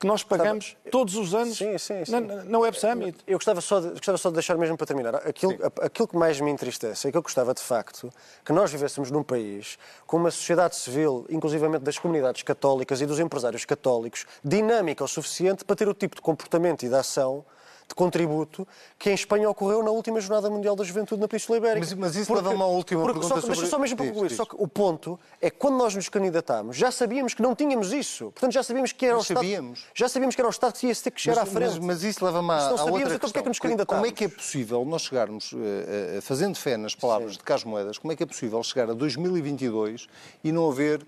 que 0.00 0.06
nós 0.06 0.22
pagamos 0.22 0.78
todos 0.90 1.14
os 1.14 1.34
anos 1.34 1.58
sim, 1.58 1.76
sim, 1.76 2.06
sim. 2.06 2.10
Na, 2.10 2.20
na 2.20 2.58
Web 2.58 2.80
Summit. 2.80 3.18
Eu 3.26 3.36
gostava 3.36 3.60
só, 3.60 3.80
de, 3.80 3.90
gostava 3.90 4.16
só 4.16 4.30
de 4.30 4.34
deixar 4.34 4.56
mesmo 4.56 4.74
para 4.74 4.86
terminar. 4.86 5.14
Aquilo, 5.16 5.54
aquilo 5.82 6.08
que 6.08 6.16
mais 6.16 6.40
me 6.40 6.50
entristece 6.50 7.06
é 7.06 7.10
que 7.12 7.18
eu 7.18 7.22
gostava 7.22 7.52
de 7.52 7.60
facto 7.60 8.10
que 8.42 8.50
nós 8.50 8.72
vivêssemos 8.72 9.10
num 9.10 9.22
país 9.22 9.78
com 10.06 10.16
uma 10.16 10.30
sociedade 10.30 10.74
civil, 10.74 11.26
inclusivamente 11.28 11.84
das 11.84 11.98
comunidades 11.98 12.42
católicas 12.42 13.02
e 13.02 13.06
dos 13.06 13.20
empresários 13.20 13.66
católicos, 13.66 14.24
dinâmica 14.42 15.04
o 15.04 15.08
suficiente 15.08 15.66
para 15.66 15.76
ter 15.76 15.86
o 15.86 15.92
tipo 15.92 16.16
de 16.16 16.22
comportamento 16.22 16.82
e 16.82 16.88
de 16.88 16.94
ação 16.94 17.44
de 17.90 17.94
contributo 17.94 18.66
que 18.98 19.10
em 19.10 19.14
Espanha 19.14 19.50
ocorreu 19.50 19.82
na 19.82 19.90
última 19.90 20.20
Jornada 20.20 20.48
Mundial 20.48 20.76
da 20.76 20.84
Juventude 20.84 21.20
na 21.20 21.28
Península 21.28 21.58
Ibérica. 21.58 21.80
Mas, 21.80 21.94
mas 21.94 22.16
isso 22.16 22.32
leva 22.32 22.50
a 22.50 22.54
uma 22.54 22.66
última 22.66 23.02
porque, 23.02 23.18
pergunta 23.18 23.34
só, 23.34 23.40
sobre... 23.40 23.60
Mas 23.60 23.68
só 23.68 23.78
mesmo 23.78 23.96
para 23.96 24.06
concluir, 24.06 24.30
só 24.30 24.44
que 24.44 24.54
o 24.56 24.68
ponto 24.68 25.18
é 25.40 25.50
que 25.50 25.56
quando 25.56 25.76
nós 25.76 25.94
nos 25.94 26.08
candidatámos, 26.08 26.76
já 26.76 26.90
sabíamos 26.90 27.34
que 27.34 27.42
não 27.42 27.54
tínhamos 27.54 27.92
isso. 27.92 28.30
Portanto, 28.30 28.52
já 28.52 28.62
sabíamos 28.62 28.92
que 28.92 29.04
era 29.04 29.18
o 29.18 29.20
Estado... 29.20 29.38
Sabíamos. 29.38 29.86
Já 29.92 30.08
sabíamos 30.08 30.34
que 30.34 30.40
era 30.40 30.48
o 30.48 30.50
Estado 30.50 30.72
que 30.74 30.86
ia 30.86 30.94
ter 30.94 31.10
que 31.10 31.20
chegar 31.20 31.40
mas, 31.40 31.48
à 31.48 31.52
frente. 31.52 31.70
Mas, 31.70 31.78
mas 31.78 32.04
isso 32.04 32.24
leva-me 32.24 32.50
a, 32.50 32.54
a 32.54 32.70
outra 32.70 33.00
então, 33.00 33.18
questão. 33.18 33.40
É 33.40 33.42
que 33.42 33.48
nos 33.48 33.84
como 33.84 34.06
é 34.06 34.12
que 34.12 34.24
é 34.24 34.28
possível 34.28 34.84
nós 34.84 35.02
chegarmos, 35.02 35.52
uh, 35.52 35.56
uh, 35.56 36.22
fazendo 36.22 36.56
fé 36.56 36.76
nas 36.76 36.94
palavras 36.94 37.32
Sim. 37.32 37.38
de 37.38 37.44
Carlos 37.44 37.64
Moedas, 37.64 37.98
como 37.98 38.12
é 38.12 38.16
que 38.16 38.22
é 38.22 38.26
possível 38.26 38.62
chegar 38.62 38.88
a 38.88 38.94
2022 38.94 40.06
e 40.44 40.52
não 40.52 40.70
haver 40.70 41.02
uh, 41.02 41.06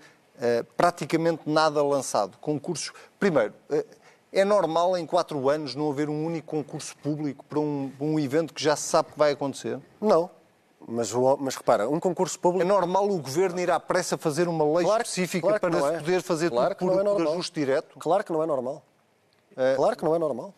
praticamente 0.76 1.42
nada 1.46 1.82
lançado? 1.82 2.36
Concursos... 2.38 2.92
Primeiro... 3.20 3.54
É 4.32 4.44
normal 4.44 4.96
em 4.96 5.04
quatro 5.04 5.48
anos 5.50 5.74
não 5.74 5.90
haver 5.90 6.08
um 6.08 6.24
único 6.24 6.46
concurso 6.46 6.96
público 6.96 7.44
para 7.44 7.60
um, 7.60 7.92
um 8.00 8.18
evento 8.18 8.54
que 8.54 8.62
já 8.62 8.74
se 8.74 8.84
sabe 8.84 9.12
que 9.12 9.18
vai 9.18 9.32
acontecer? 9.32 9.78
Não. 10.00 10.30
Mas, 10.88 11.12
mas, 11.38 11.54
repara, 11.54 11.88
um 11.88 12.00
concurso 12.00 12.38
público. 12.38 12.64
É 12.64 12.66
normal 12.66 13.08
o 13.08 13.18
governo 13.18 13.60
ir 13.60 13.70
à 13.70 13.78
pressa 13.78 14.16
fazer 14.16 14.48
uma 14.48 14.64
lei 14.64 14.84
claro, 14.84 15.02
específica 15.02 15.46
claro 15.46 15.60
para 15.60 15.80
se 15.80 15.94
é. 15.94 15.98
poder 15.98 16.22
fazer 16.22 16.50
claro 16.50 16.74
tudo 16.74 16.92
por, 16.92 17.00
é 17.00 17.04
por 17.04 17.28
ajuste 17.28 17.60
direto? 17.60 17.98
Claro 17.98 18.24
que 18.24 18.32
não 18.32 18.42
é 18.42 18.46
normal. 18.46 18.82
É... 19.56 19.74
Claro 19.74 19.96
que 19.96 20.04
não 20.04 20.14
é 20.14 20.18
normal. 20.18 20.54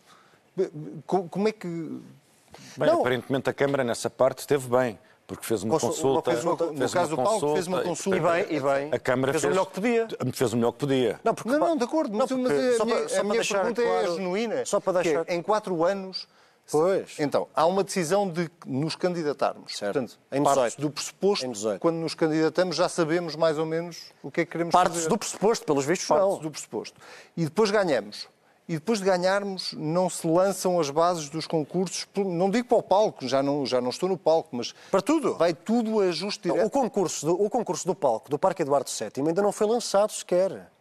Como 1.05 1.47
é 1.47 1.51
que. 1.51 1.67
Bem, 1.67 2.89
não. 2.89 3.01
aparentemente 3.01 3.49
a 3.49 3.53
Câmara 3.53 3.83
nessa 3.83 4.09
parte 4.09 4.39
esteve 4.39 4.67
bem 4.69 4.97
porque 5.27 5.45
fez 5.45 5.63
uma 5.63 5.79
consulta. 5.79 6.31
Fez 6.31 6.43
uma, 6.43 6.57
fez 6.57 6.71
no 6.71 6.89
caso 6.89 7.15
do 7.15 7.15
Paulo, 7.15 7.53
fez 7.53 7.67
uma 7.67 7.81
consulta. 7.81 8.17
E 8.17 8.21
bem, 8.21 8.57
e 8.57 8.59
bem. 8.59 8.89
A 8.91 8.99
Câmara 8.99 9.33
fez, 9.33 9.41
fez, 9.41 9.51
o 9.51 9.55
melhor 9.55 9.65
que 9.65 9.73
podia. 9.73 10.07
Fez 10.33 10.53
o 10.53 10.55
melhor 10.55 10.71
que 10.71 10.79
podia. 10.79 11.19
Não, 11.23 11.33
porque, 11.33 11.49
não, 11.49 11.59
não 11.59 11.77
de 11.77 11.83
acordo, 11.83 12.15
mas, 12.15 12.29
não, 12.29 12.37
porque, 12.43 12.53
mas 12.53 12.81
a, 12.81 12.85
minha, 12.85 13.19
a 13.19 13.23
minha 13.23 13.45
pergunta 13.45 13.81
é 13.81 13.85
claro, 13.85 14.07
é 14.07 14.15
genuína. 14.15 14.65
Só 14.65 14.79
para 14.79 15.01
deixar. 15.01 15.25
É, 15.27 15.35
em 15.35 15.41
quatro 15.41 15.83
anos. 15.83 16.27
Pois. 16.71 17.17
Então, 17.19 17.47
há 17.55 17.65
uma 17.65 17.83
decisão 17.83 18.27
de 18.27 18.49
nos 18.65 18.95
candidatarmos. 18.95 19.77
Certo. 19.77 19.93
Portanto, 19.93 20.19
em 20.31 20.43
parte 20.43 20.81
do 20.81 20.89
pressuposto, 20.89 21.47
quando 21.79 21.97
nos 21.97 22.15
candidatamos, 22.15 22.75
já 22.75 22.89
sabemos 22.89 23.35
mais 23.35 23.59
ou 23.59 23.65
menos 23.65 24.11
o 24.23 24.31
que 24.31 24.41
é 24.41 24.45
que 24.45 24.51
queremos 24.51 24.71
Partes 24.71 24.95
fazer. 24.95 25.09
do 25.09 25.17
pressuposto, 25.17 25.65
pelos 25.65 25.85
vistos, 25.85 26.07
Partes 26.07 26.27
não. 26.27 26.39
do 26.39 26.49
pressuposto. 26.49 26.99
E 27.37 27.45
depois 27.45 27.69
ganhamos. 27.69 28.27
E 28.67 28.73
depois 28.73 28.99
de 28.99 29.05
ganharmos 29.05 29.73
não 29.73 30.09
se 30.09 30.25
lançam 30.27 30.79
as 30.79 30.89
bases 30.89 31.29
dos 31.29 31.45
concursos, 31.45 32.07
não 32.15 32.49
digo 32.49 32.67
para 32.67 32.77
o 32.77 32.83
palco, 32.83 33.27
já 33.27 33.43
não, 33.43 33.65
já 33.65 33.79
não 33.79 33.89
estou 33.89 34.09
no 34.09 34.17
palco, 34.17 34.55
mas 34.55 34.73
para 34.89 35.01
tudo. 35.01 35.35
Vai 35.35 35.53
tudo 35.53 36.01
a 36.01 36.05
ajuste 36.05 36.49
O 36.49 36.69
concurso, 36.69 37.25
do, 37.27 37.43
o 37.43 37.49
concurso 37.49 37.85
do 37.85 37.93
palco 37.93 38.29
do 38.29 38.39
Parque 38.39 38.63
Eduardo 38.63 38.89
VII 38.89 39.27
ainda 39.27 39.41
não 39.41 39.51
foi 39.51 39.67
lançado 39.67 40.11
sequer. 40.11 40.71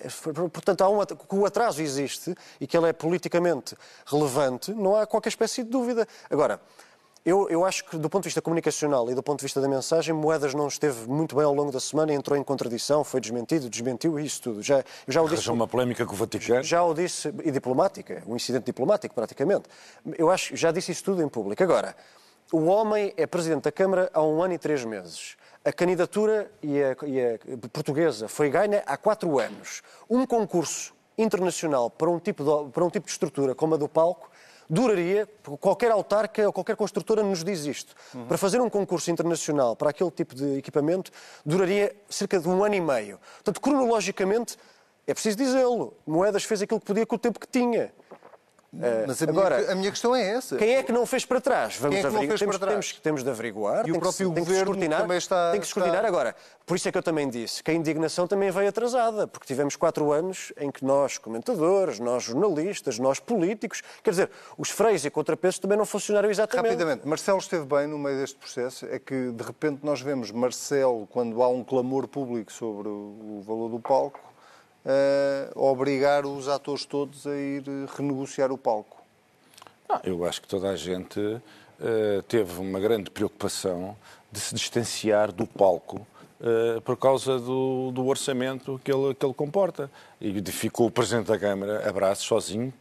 É, 0.00 0.08
portanto, 0.48 0.82
há 0.82 0.88
um, 0.88 1.04
que 1.04 1.34
o 1.34 1.46
atraso 1.46 1.80
existe 1.80 2.34
e 2.60 2.66
que 2.66 2.76
ele 2.76 2.88
é 2.88 2.92
politicamente 2.92 3.76
relevante, 4.06 4.72
não 4.72 4.96
há 4.96 5.06
qualquer 5.06 5.28
espécie 5.28 5.62
de 5.62 5.70
dúvida. 5.70 6.08
Agora, 6.28 6.60
eu, 7.24 7.48
eu, 7.48 7.64
acho 7.64 7.84
que, 7.84 7.96
do 7.96 8.10
ponto 8.10 8.24
de 8.24 8.28
vista 8.28 8.42
comunicacional 8.42 9.10
e 9.10 9.14
do 9.14 9.22
ponto 9.22 9.38
de 9.38 9.44
vista 9.44 9.58
da 9.58 9.66
mensagem, 9.66 10.14
Moedas 10.14 10.52
não 10.52 10.68
esteve 10.68 11.08
muito 11.08 11.34
bem 11.34 11.44
ao 11.44 11.54
longo 11.54 11.72
da 11.72 11.80
semana, 11.80 12.12
entrou 12.12 12.38
em 12.38 12.42
contradição, 12.42 13.02
foi 13.02 13.18
desmentido, 13.18 13.70
desmentiu 13.70 14.18
isso 14.20 14.42
tudo. 14.42 14.62
Já, 14.62 14.78
eu 14.78 14.84
já 15.08 15.22
o 15.22 15.28
disse. 15.28 15.50
uma 15.50 15.66
polémica 15.66 16.04
com 16.04 16.12
o 16.12 16.16
Vaticano. 16.16 16.62
Já 16.62 16.84
o 16.84 16.92
disse, 16.92 17.32
e 17.42 17.50
diplomática, 17.50 18.22
um 18.26 18.36
incidente 18.36 18.66
diplomático, 18.66 19.14
praticamente. 19.14 19.64
Eu 20.18 20.30
acho, 20.30 20.54
já 20.54 20.70
disse 20.70 20.92
isso 20.92 21.02
tudo 21.02 21.22
em 21.22 21.28
público. 21.28 21.62
Agora, 21.62 21.96
o 22.52 22.66
homem 22.66 23.14
é 23.16 23.26
presidente 23.26 23.62
da 23.62 23.72
Câmara 23.72 24.10
há 24.12 24.22
um 24.22 24.42
ano 24.42 24.52
e 24.52 24.58
três 24.58 24.84
meses. 24.84 25.36
A 25.64 25.72
candidatura 25.72 26.50
e 26.62 26.82
a, 26.82 26.94
e 27.06 27.20
a 27.20 27.68
portuguesa 27.72 28.28
foi 28.28 28.50
ganha 28.50 28.82
há 28.84 28.98
quatro 28.98 29.38
anos. 29.38 29.80
Um 30.10 30.26
concurso 30.26 30.94
internacional 31.16 31.88
para 31.88 32.10
um 32.10 32.18
tipo 32.18 32.44
de, 32.44 32.70
para 32.70 32.84
um 32.84 32.90
tipo 32.90 33.06
de 33.06 33.12
estrutura 33.12 33.54
como 33.54 33.74
a 33.74 33.78
do 33.78 33.88
palco 33.88 34.30
duraria, 34.68 35.28
qualquer 35.60 35.90
autarca 35.90 36.46
ou 36.46 36.52
qualquer 36.52 36.76
construtora 36.76 37.22
nos 37.22 37.44
diz 37.44 37.64
isto, 37.64 37.94
uhum. 38.14 38.26
para 38.26 38.38
fazer 38.38 38.60
um 38.60 38.70
concurso 38.70 39.10
internacional 39.10 39.76
para 39.76 39.90
aquele 39.90 40.10
tipo 40.10 40.34
de 40.34 40.58
equipamento, 40.58 41.10
duraria 41.44 41.94
cerca 42.08 42.38
de 42.38 42.48
um 42.48 42.64
ano 42.64 42.74
e 42.74 42.80
meio. 42.80 43.18
Portanto, 43.36 43.60
cronologicamente, 43.60 44.56
é 45.06 45.12
preciso 45.12 45.36
dizê-lo, 45.36 45.94
Moedas 46.06 46.44
fez 46.44 46.62
aquilo 46.62 46.80
que 46.80 46.86
podia 46.86 47.04
com 47.04 47.16
o 47.16 47.18
tempo 47.18 47.38
que 47.38 47.46
tinha. 47.46 47.92
Eh, 48.80 49.04
Mas 49.06 49.22
a, 49.22 49.24
Agora, 49.28 49.58
minha, 49.58 49.72
a 49.72 49.74
minha 49.74 49.90
questão 49.90 50.14
é 50.14 50.22
essa. 50.30 50.56
Quem 50.56 50.74
é 50.74 50.82
que 50.82 50.92
não 50.92 51.06
fez 51.06 51.24
para 51.24 51.40
trás? 51.40 51.76
Vamos 51.76 51.96
quem 51.96 52.04
é 52.04 52.08
que 52.08 52.14
não 52.14 52.26
fez 52.26 52.40
temos, 52.40 52.56
para 52.56 52.66
trás? 52.66 52.86
Temos, 52.86 53.00
temos 53.00 53.24
de 53.24 53.30
averiguar. 53.30 53.88
E 53.88 53.92
o 53.92 54.00
próprio 54.00 54.32
que, 54.32 54.40
governo 54.40 54.76
tem 54.76 54.88
também 54.88 55.18
está... 55.18 55.52
Tem 55.52 55.60
que 55.60 55.66
escrutinar 55.66 55.96
está... 55.96 56.08
agora. 56.08 56.36
Por 56.66 56.76
isso 56.76 56.88
é 56.88 56.92
que 56.92 56.98
eu 56.98 57.02
também 57.02 57.28
disse 57.28 57.62
que 57.62 57.70
a 57.70 57.74
indignação 57.74 58.26
também 58.26 58.50
veio 58.50 58.68
atrasada, 58.68 59.26
porque 59.26 59.46
tivemos 59.46 59.76
quatro 59.76 60.12
anos 60.12 60.52
em 60.58 60.70
que 60.70 60.84
nós, 60.84 61.18
comentadores, 61.18 62.00
nós 62.00 62.22
jornalistas, 62.22 62.98
nós 62.98 63.20
políticos, 63.20 63.82
quer 64.02 64.10
dizer, 64.10 64.30
os 64.56 64.70
freios 64.70 65.04
e 65.04 65.10
contrapesos 65.10 65.58
também 65.58 65.76
não 65.76 65.86
funcionaram 65.86 66.30
exatamente. 66.30 66.70
Rapidamente, 66.70 67.06
Marcelo 67.06 67.38
esteve 67.38 67.66
bem 67.66 67.86
no 67.86 67.98
meio 67.98 68.18
deste 68.18 68.36
processo, 68.36 68.86
é 68.86 68.98
que 68.98 69.30
de 69.30 69.44
repente 69.44 69.80
nós 69.82 70.00
vemos 70.00 70.30
Marcelo, 70.30 71.06
quando 71.06 71.42
há 71.42 71.48
um 71.48 71.62
clamor 71.62 72.08
público 72.08 72.52
sobre 72.52 72.88
o 72.88 73.42
valor 73.46 73.68
do 73.68 73.78
palco, 73.78 74.18
uh, 74.84 75.58
obrigar 75.58 76.26
os 76.26 76.48
atores 76.48 76.84
todos 76.84 77.26
a 77.26 77.34
ir 77.34 77.64
renegociar 77.96 78.52
o 78.52 78.58
palco. 78.58 79.02
Não, 79.88 80.00
eu 80.04 80.24
acho 80.24 80.42
que 80.42 80.48
toda 80.48 80.70
a 80.70 80.76
gente 80.76 81.20
uh, 81.20 82.22
teve 82.28 82.60
uma 82.60 82.80
grande 82.80 83.10
preocupação 83.10 83.96
de 84.30 84.40
se 84.40 84.54
distanciar 84.54 85.32
do 85.32 85.46
palco 85.46 86.06
uh, 86.40 86.80
por 86.82 86.96
causa 86.96 87.38
do, 87.38 87.90
do, 87.92 88.06
orçamento 88.06 88.80
que 88.82 88.92
ele, 88.92 89.14
que 89.14 89.24
ele 89.24 89.34
comporta. 89.34 89.90
E 90.20 90.42
ficou 90.50 90.86
o 90.86 90.90
Presidente 90.90 91.26
da 91.26 91.38
Câmara 91.38 91.88
abraço 91.88 92.24
sozinho, 92.24 92.72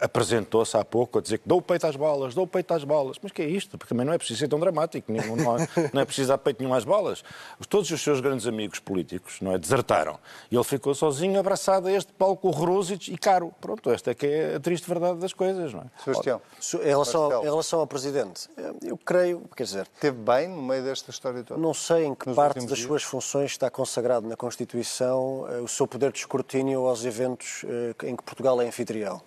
apresentou-se 0.00 0.76
há 0.76 0.84
pouco 0.84 1.18
a 1.18 1.22
dizer 1.22 1.38
que 1.38 1.48
dou 1.48 1.58
o 1.58 1.62
peito 1.62 1.86
às 1.86 1.96
balas, 1.96 2.34
dou 2.34 2.44
o 2.44 2.46
peito 2.46 2.72
às 2.72 2.84
balas. 2.84 3.16
Mas 3.22 3.32
que 3.32 3.42
é 3.42 3.46
isto? 3.46 3.76
Porque 3.76 3.94
também 3.94 4.06
não 4.06 4.12
é 4.12 4.18
preciso 4.18 4.40
ser 4.40 4.48
tão 4.48 4.58
dramático, 4.58 5.12
não, 5.12 5.36
não, 5.36 5.56
é, 5.56 5.68
não 5.92 6.02
é 6.02 6.04
preciso 6.04 6.28
dar 6.28 6.38
peito 6.38 6.60
nenhum 6.60 6.74
às 6.74 6.84
balas. 6.84 7.22
Todos 7.68 7.90
os 7.90 8.00
seus 8.00 8.20
grandes 8.20 8.46
amigos 8.46 8.78
políticos 8.78 9.38
não 9.40 9.52
é, 9.52 9.58
desertaram. 9.58 10.18
E 10.50 10.56
ele 10.56 10.64
ficou 10.64 10.94
sozinho, 10.94 11.38
abraçado 11.38 11.88
a 11.88 11.92
este 11.92 12.12
palco 12.12 12.48
horroroso 12.48 12.94
e 12.94 13.18
caro. 13.18 13.52
Pronto, 13.60 13.90
esta 13.90 14.10
é 14.10 14.14
que 14.14 14.26
é 14.26 14.56
a 14.56 14.60
triste 14.60 14.88
verdade 14.88 15.18
das 15.18 15.32
coisas, 15.32 15.72
não 15.72 15.80
é? 15.80 15.84
Sebastião. 16.02 16.40
Em 16.74 16.88
relação, 16.88 17.22
ao, 17.24 17.42
em 17.42 17.44
relação 17.44 17.80
ao 17.80 17.86
Presidente, 17.86 18.48
eu 18.82 18.96
creio, 18.96 19.42
quer 19.56 19.64
dizer... 19.64 19.86
Teve 20.00 20.18
bem 20.18 20.48
no 20.48 20.62
meio 20.62 20.82
desta 20.82 21.10
história 21.10 21.42
toda? 21.42 21.60
Não 21.60 21.74
sei 21.74 22.04
em 22.04 22.14
que 22.14 22.32
parte 22.34 22.60
das 22.66 22.78
dias? 22.78 22.80
suas 22.80 23.02
funções 23.02 23.50
está 23.52 23.70
consagrado 23.70 24.26
na 24.26 24.36
Constituição 24.36 25.46
eh, 25.48 25.60
o 25.60 25.68
seu 25.68 25.86
poder 25.86 26.12
de 26.12 26.18
escrutínio 26.18 26.86
aos 26.86 27.04
eventos 27.04 27.64
eh, 27.64 28.08
em 28.08 28.16
que 28.16 28.22
Portugal 28.22 28.60
é 28.60 28.66
anfitrião. 28.66 29.20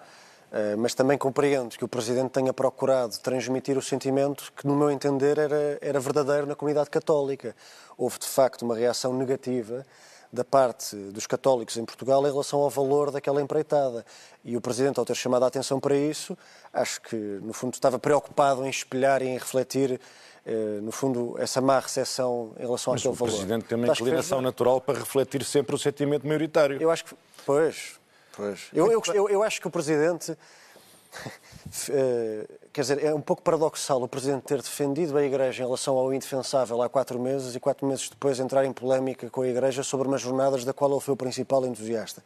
Eh, 0.55 0.73
mas 0.77 0.93
também 0.93 1.17
compreendo 1.17 1.77
que 1.77 1.83
o 1.83 1.87
Presidente 1.87 2.29
tenha 2.29 2.53
procurado 2.53 3.19
transmitir 3.19 3.77
o 3.77 3.81
sentimento 3.81 4.53
que, 4.55 4.65
no 4.65 4.73
meu 4.73 4.89
entender, 4.89 5.37
era, 5.37 5.77
era 5.81 5.99
verdadeiro 5.99 6.47
na 6.47 6.55
comunidade 6.55 6.89
católica. 6.89 7.53
Houve, 7.97 8.19
de 8.19 8.25
facto, 8.25 8.61
uma 8.61 8.73
reação 8.73 9.13
negativa 9.13 9.85
da 10.31 10.45
parte 10.45 10.95
dos 10.95 11.27
católicos 11.27 11.75
em 11.75 11.83
Portugal 11.83 12.25
em 12.25 12.31
relação 12.31 12.61
ao 12.61 12.69
valor 12.69 13.11
daquela 13.11 13.41
empreitada. 13.41 14.05
E 14.45 14.55
o 14.55 14.61
Presidente, 14.61 14.97
ao 14.97 15.05
ter 15.05 15.15
chamado 15.15 15.43
a 15.43 15.47
atenção 15.47 15.77
para 15.77 15.97
isso, 15.97 16.37
acho 16.71 17.01
que, 17.01 17.17
no 17.17 17.51
fundo, 17.51 17.73
estava 17.73 17.99
preocupado 17.99 18.65
em 18.65 18.69
espelhar 18.69 19.21
e 19.21 19.27
em 19.27 19.33
refletir 19.33 19.99
eh, 20.45 20.79
no 20.81 20.91
fundo, 20.93 21.35
essa 21.37 21.59
má 21.59 21.81
recepção 21.81 22.53
em 22.57 22.61
relação 22.61 22.93
Mas 22.93 23.01
àquele 23.01 23.13
valor. 23.13 23.33
o 23.33 23.35
Presidente 23.35 23.65
tem 23.65 23.77
uma 23.77 23.87
inclinação 23.87 24.39
natural 24.39 24.79
para 24.79 24.99
refletir 24.99 25.43
sempre 25.43 25.75
o 25.75 25.77
sentimento 25.77 26.25
maioritário. 26.25 26.81
Eu 26.81 26.89
acho 26.89 27.03
que, 27.03 27.15
pois, 27.45 27.99
Pois. 28.35 28.67
Eu, 28.73 28.91
eu, 28.91 29.01
eu, 29.13 29.29
eu 29.29 29.43
acho 29.43 29.61
que 29.61 29.67
o 29.67 29.71
Presidente. 29.71 30.37
Eh, 31.89 32.47
quer 32.71 32.81
dizer, 32.81 33.03
é 33.03 33.13
um 33.13 33.21
pouco 33.21 33.41
paradoxal 33.41 34.01
o 34.01 34.07
Presidente 34.07 34.43
ter 34.43 34.61
defendido 34.61 35.17
a 35.17 35.23
Igreja 35.23 35.63
em 35.63 35.65
relação 35.65 35.97
ao 35.97 36.13
indefensável 36.13 36.81
há 36.81 36.87
quatro 36.87 37.19
meses 37.19 37.55
e 37.55 37.59
quatro 37.59 37.87
meses 37.87 38.07
depois 38.09 38.39
entrar 38.39 38.65
em 38.65 38.71
polémica 38.71 39.29
com 39.29 39.41
a 39.41 39.47
Igreja 39.47 39.81
sobre 39.81 40.07
umas 40.07 40.21
jornadas 40.21 40.63
da 40.63 40.73
qual 40.73 40.91
ele 40.91 40.99
foi 40.99 41.13
o 41.13 41.17
principal 41.17 41.65
entusiasta. 41.65 42.23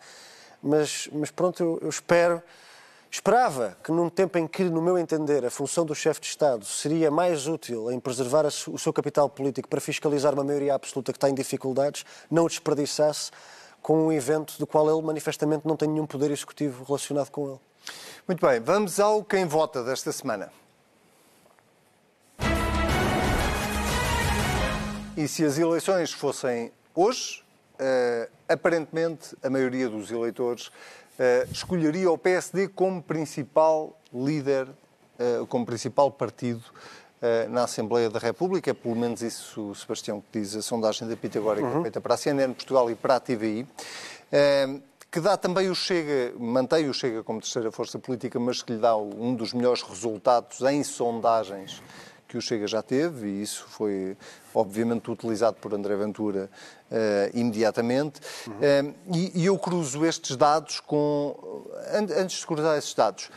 Mas, 0.61 1.07
mas 1.13 1.31
pronto, 1.31 1.63
eu, 1.63 1.79
eu 1.81 1.89
espero. 1.89 2.43
Esperava 3.09 3.77
que, 3.83 3.91
num 3.91 4.09
tempo 4.09 4.37
em 4.37 4.47
que, 4.47 4.63
no 4.63 4.81
meu 4.81 4.97
entender, 4.97 5.45
a 5.45 5.49
função 5.49 5.85
do 5.85 5.95
chefe 5.95 6.19
de 6.19 6.27
Estado 6.27 6.65
seria 6.65 7.09
mais 7.09 7.47
útil 7.47 7.91
em 7.91 7.99
preservar 7.99 8.45
o 8.45 8.77
seu 8.77 8.91
capital 8.91 9.29
político 9.29 9.69
para 9.69 9.79
fiscalizar 9.79 10.33
uma 10.33 10.43
maioria 10.43 10.75
absoluta 10.75 11.11
que 11.13 11.17
está 11.17 11.29
em 11.29 11.33
dificuldades, 11.33 12.05
não 12.29 12.45
o 12.45 12.49
desperdiçasse 12.49 13.31
com 13.81 14.07
um 14.07 14.11
evento 14.11 14.57
do 14.57 14.67
qual 14.67 14.89
ele 14.89 15.05
manifestamente 15.05 15.67
não 15.67 15.75
tem 15.75 15.89
nenhum 15.89 16.05
poder 16.05 16.31
executivo 16.31 16.83
relacionado 16.83 17.29
com 17.29 17.49
ele. 17.49 17.59
Muito 18.27 18.45
bem, 18.45 18.59
vamos 18.59 18.99
ao 18.99 19.23
quem 19.23 19.45
vota 19.45 19.83
desta 19.83 20.11
semana. 20.11 20.51
E 25.17 25.27
se 25.27 25.43
as 25.43 25.57
eleições 25.57 26.13
fossem 26.13 26.71
hoje, 26.95 27.43
uh, 27.73 28.31
aparentemente 28.47 29.35
a 29.43 29.49
maioria 29.49 29.89
dos 29.89 30.11
eleitores 30.11 30.67
uh, 30.67 31.51
escolheria 31.51 32.09
o 32.09 32.17
PSD 32.17 32.67
como 32.69 33.01
principal 33.03 33.97
líder, 34.13 34.67
uh, 34.67 35.45
como 35.47 35.65
principal 35.65 36.09
partido 36.09 36.63
na 37.49 37.63
Assembleia 37.63 38.09
da 38.09 38.19
República, 38.19 38.73
pelo 38.73 38.95
menos 38.95 39.21
isso, 39.21 39.75
Sebastião, 39.75 40.21
que 40.21 40.39
diz 40.39 40.55
a 40.55 40.61
sondagem 40.61 41.07
da 41.07 41.17
Pitagórica 41.17 41.67
uhum. 41.67 41.81
feita 41.81 41.99
para 41.99 42.13
a 42.13 42.17
CNN 42.17 42.53
Portugal 42.53 42.89
e 42.89 42.95
para 42.95 43.15
a 43.15 43.19
TVI, 43.19 43.67
eh, 44.31 44.79
que 45.11 45.19
dá 45.19 45.35
também 45.35 45.69
o 45.69 45.75
Chega, 45.75 46.33
mantém 46.37 46.87
o 46.87 46.93
Chega 46.93 47.23
como 47.23 47.41
terceira 47.41 47.71
força 47.71 47.97
política, 47.97 48.39
mas 48.39 48.61
que 48.61 48.73
lhe 48.73 48.79
dá 48.79 48.95
um 48.95 49.33
dos 49.33 49.53
melhores 49.53 49.81
resultados 49.81 50.61
em 50.61 50.83
sondagens 50.83 51.81
que 52.27 52.37
o 52.37 52.41
Chega 52.41 52.67
já 52.67 52.83
teve, 52.83 53.27
e 53.27 53.41
isso 53.41 53.65
foi 53.69 54.15
obviamente 54.53 55.09
utilizado 55.09 55.57
por 55.59 55.73
André 55.73 55.95
Ventura 55.95 56.47
uh, 56.91 57.37
imediatamente. 57.37 58.21
Uhum. 58.47 58.53
Uh, 58.53 58.95
e, 59.15 59.41
e, 59.41 59.45
eu 59.47 59.57
cruzo 59.57 60.05
estes 60.05 60.37
dados 60.37 60.79
com. 60.79 61.65
Antes 61.91 62.41
de 62.41 62.45
cruzar 62.45 62.77
esses 62.77 62.93
dados, 62.93 63.31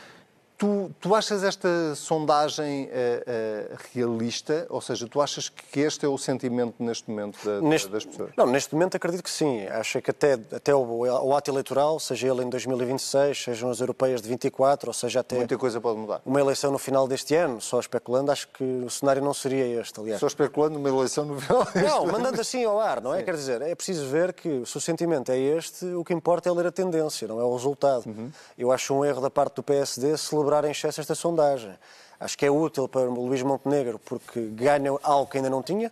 Tu, 0.57 0.91
tu 1.01 1.15
achas 1.15 1.43
esta 1.43 1.95
sondagem 1.95 2.85
uh, 2.85 2.87
uh, 2.87 3.77
realista? 3.93 4.65
Ou 4.69 4.79
seja, 4.79 5.07
tu 5.07 5.19
achas 5.19 5.49
que 5.49 5.79
este 5.79 6.05
é 6.05 6.07
o 6.07 6.17
sentimento 6.17 6.75
neste 6.79 7.09
momento 7.09 7.43
da, 7.43 7.59
neste, 7.59 7.89
das 7.89 8.05
pessoas? 8.05 8.31
Não, 8.37 8.45
neste 8.45 8.73
momento 8.73 8.95
acredito 8.95 9.23
que 9.23 9.29
sim. 9.29 9.65
Acho 9.67 10.01
que 10.01 10.11
até, 10.11 10.33
até 10.33 10.73
o, 10.73 10.79
o, 10.79 11.35
ato 11.35 11.51
eleitoral, 11.51 11.99
seja 11.99 12.27
ele 12.27 12.43
em 12.43 12.49
2026, 12.49 13.43
sejam 13.43 13.69
as 13.69 13.79
europeias 13.79 14.21
de 14.21 14.29
24, 14.29 14.89
ou 14.89 14.93
seja 14.93 15.21
até... 15.21 15.35
Muita 15.35 15.57
coisa 15.57 15.81
pode 15.81 15.99
mudar. 15.99 16.21
Uma 16.25 16.39
eleição 16.39 16.71
no 16.71 16.77
final 16.77 17.07
deste 17.07 17.35
ano, 17.35 17.59
só 17.59 17.79
especulando, 17.79 18.31
acho 18.31 18.47
que 18.49 18.63
o 18.63 18.89
cenário 18.89 19.21
não 19.21 19.33
seria 19.33 19.81
este, 19.81 19.99
aliás. 19.99 20.19
Só 20.19 20.27
especulando 20.27 20.77
uma 20.77 20.89
eleição 20.89 21.25
no 21.25 21.41
final 21.41 21.65
deste 21.65 21.81
Não, 21.81 22.05
mandando 22.05 22.39
assim 22.39 22.63
ao 22.63 22.79
ar, 22.79 23.01
não 23.01 23.13
é? 23.13 23.19
Sim. 23.19 23.25
Quer 23.25 23.35
dizer, 23.35 23.61
é 23.61 23.75
preciso 23.75 24.07
ver 24.07 24.33
que 24.33 24.63
se 24.65 24.77
o 24.77 24.81
sentimento 24.81 25.31
é 25.31 25.37
este, 25.37 25.85
o 25.85 26.03
que 26.03 26.13
importa 26.13 26.47
é 26.47 26.51
ler 26.51 26.67
a 26.67 26.71
tendência, 26.71 27.27
não 27.27 27.39
é 27.39 27.43
o 27.43 27.53
resultado. 27.53 28.05
Uhum. 28.05 28.31
Eu 28.57 28.71
acho 28.71 28.93
um 28.93 29.03
erro 29.03 29.19
da 29.19 29.29
parte 29.29 29.55
do 29.55 29.63
PSD 29.63 30.15
celebrar 30.17 30.52
celebrar 30.53 30.65
em 30.65 30.71
excesso 30.71 31.01
esta 31.01 31.15
sondagem. 31.15 31.73
Acho 32.19 32.37
que 32.37 32.45
é 32.45 32.51
útil 32.51 32.87
para 32.87 33.01
Luís 33.01 33.41
Montenegro 33.41 33.99
porque 33.99 34.41
ganha 34.47 34.91
algo 35.01 35.29
que 35.29 35.37
ainda 35.37 35.49
não 35.49 35.63
tinha, 35.63 35.91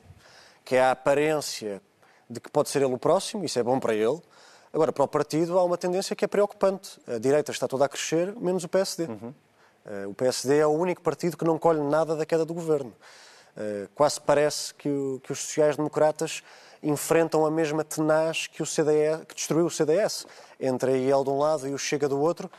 que 0.64 0.76
é 0.76 0.82
a 0.82 0.92
aparência 0.92 1.82
de 2.30 2.40
que 2.40 2.50
pode 2.50 2.70
ser 2.70 2.82
ele 2.82 2.94
o 2.94 2.98
próximo, 2.98 3.44
isso 3.44 3.58
é 3.60 3.64
bom 3.64 3.80
para 3.80 3.94
ele. 3.94 4.22
Agora, 4.72 4.94
para 4.94 5.04
o 5.04 5.08
partido, 5.08 5.58
há 5.60 5.64
uma 5.64 5.78
tendência 5.78 6.16
que 6.16 6.24
é 6.24 6.28
preocupante. 6.28 6.98
A 7.06 7.18
direita 7.18 7.52
está 7.52 7.68
toda 7.68 7.84
a 7.86 7.90
crescer, 7.90 8.34
menos 8.38 8.64
o 8.64 8.70
PSD. 8.70 9.06
Uhum. 9.06 9.34
Uh, 9.86 10.10
o 10.10 10.14
PSD 10.14 10.60
é 10.60 10.66
o 10.66 10.70
único 10.70 11.02
partido 11.02 11.36
que 11.36 11.44
não 11.44 11.60
colhe 11.60 11.82
nada 11.82 12.16
da 12.16 12.26
queda 12.26 12.46
do 12.46 12.54
governo. 12.54 12.94
Uh, 13.58 13.90
quase 13.94 14.22
parece 14.22 14.74
que, 14.76 14.88
o, 14.88 15.20
que 15.22 15.34
os 15.34 15.40
sociais-democratas 15.40 16.42
enfrentam 16.82 17.46
a 17.46 17.52
mesma 17.52 17.84
tenaz 17.84 18.48
que, 18.48 18.64
o 18.64 18.66
CDS, 18.66 19.26
que 19.28 19.36
destruiu 19.36 19.66
o 19.66 19.70
CDS, 19.70 20.26
entre 20.58 20.92
a 20.92 20.98
IEL 20.98 21.24
de 21.26 21.30
um 21.32 21.38
lado 21.38 21.68
e 21.68 21.74
o 21.74 21.78
Chega 21.78 22.08
do 22.08 22.20
outro, 22.22 22.50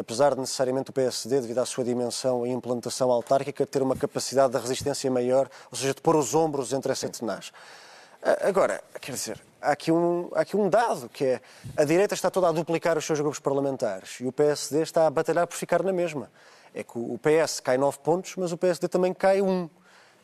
apesar 0.00 0.34
de 0.34 0.40
necessariamente 0.40 0.90
o 0.90 0.92
PSD, 0.92 1.40
devido 1.40 1.58
à 1.58 1.66
sua 1.66 1.84
dimensão 1.84 2.46
e 2.46 2.50
implantação 2.50 3.10
autárquica, 3.10 3.66
ter 3.66 3.82
uma 3.82 3.94
capacidade 3.94 4.52
de 4.54 4.58
resistência 4.58 5.10
maior, 5.10 5.48
ou 5.70 5.76
seja, 5.76 5.92
de 5.92 6.00
pôr 6.00 6.16
os 6.16 6.34
ombros 6.34 6.72
entre 6.72 6.90
essa 6.90 7.08
tenaz. 7.08 7.52
Agora, 8.42 8.82
quer 9.00 9.12
dizer, 9.12 9.40
há 9.60 9.72
aqui, 9.72 9.92
um, 9.92 10.30
há 10.34 10.40
aqui 10.40 10.56
um 10.56 10.68
dado, 10.68 11.08
que 11.08 11.24
é 11.24 11.40
a 11.76 11.84
direita 11.84 12.14
está 12.14 12.30
toda 12.30 12.48
a 12.48 12.52
duplicar 12.52 12.96
os 12.96 13.04
seus 13.04 13.20
grupos 13.20 13.38
parlamentares 13.38 14.20
e 14.20 14.26
o 14.26 14.32
PSD 14.32 14.82
está 14.82 15.06
a 15.06 15.10
batalhar 15.10 15.46
por 15.46 15.56
ficar 15.56 15.82
na 15.82 15.92
mesma. 15.92 16.30
É 16.74 16.82
que 16.82 16.98
o 16.98 17.18
PS 17.18 17.60
cai 17.60 17.76
9 17.76 17.98
pontos, 17.98 18.36
mas 18.36 18.52
o 18.52 18.56
PSD 18.56 18.88
também 18.88 19.12
cai 19.12 19.42
1. 19.42 19.68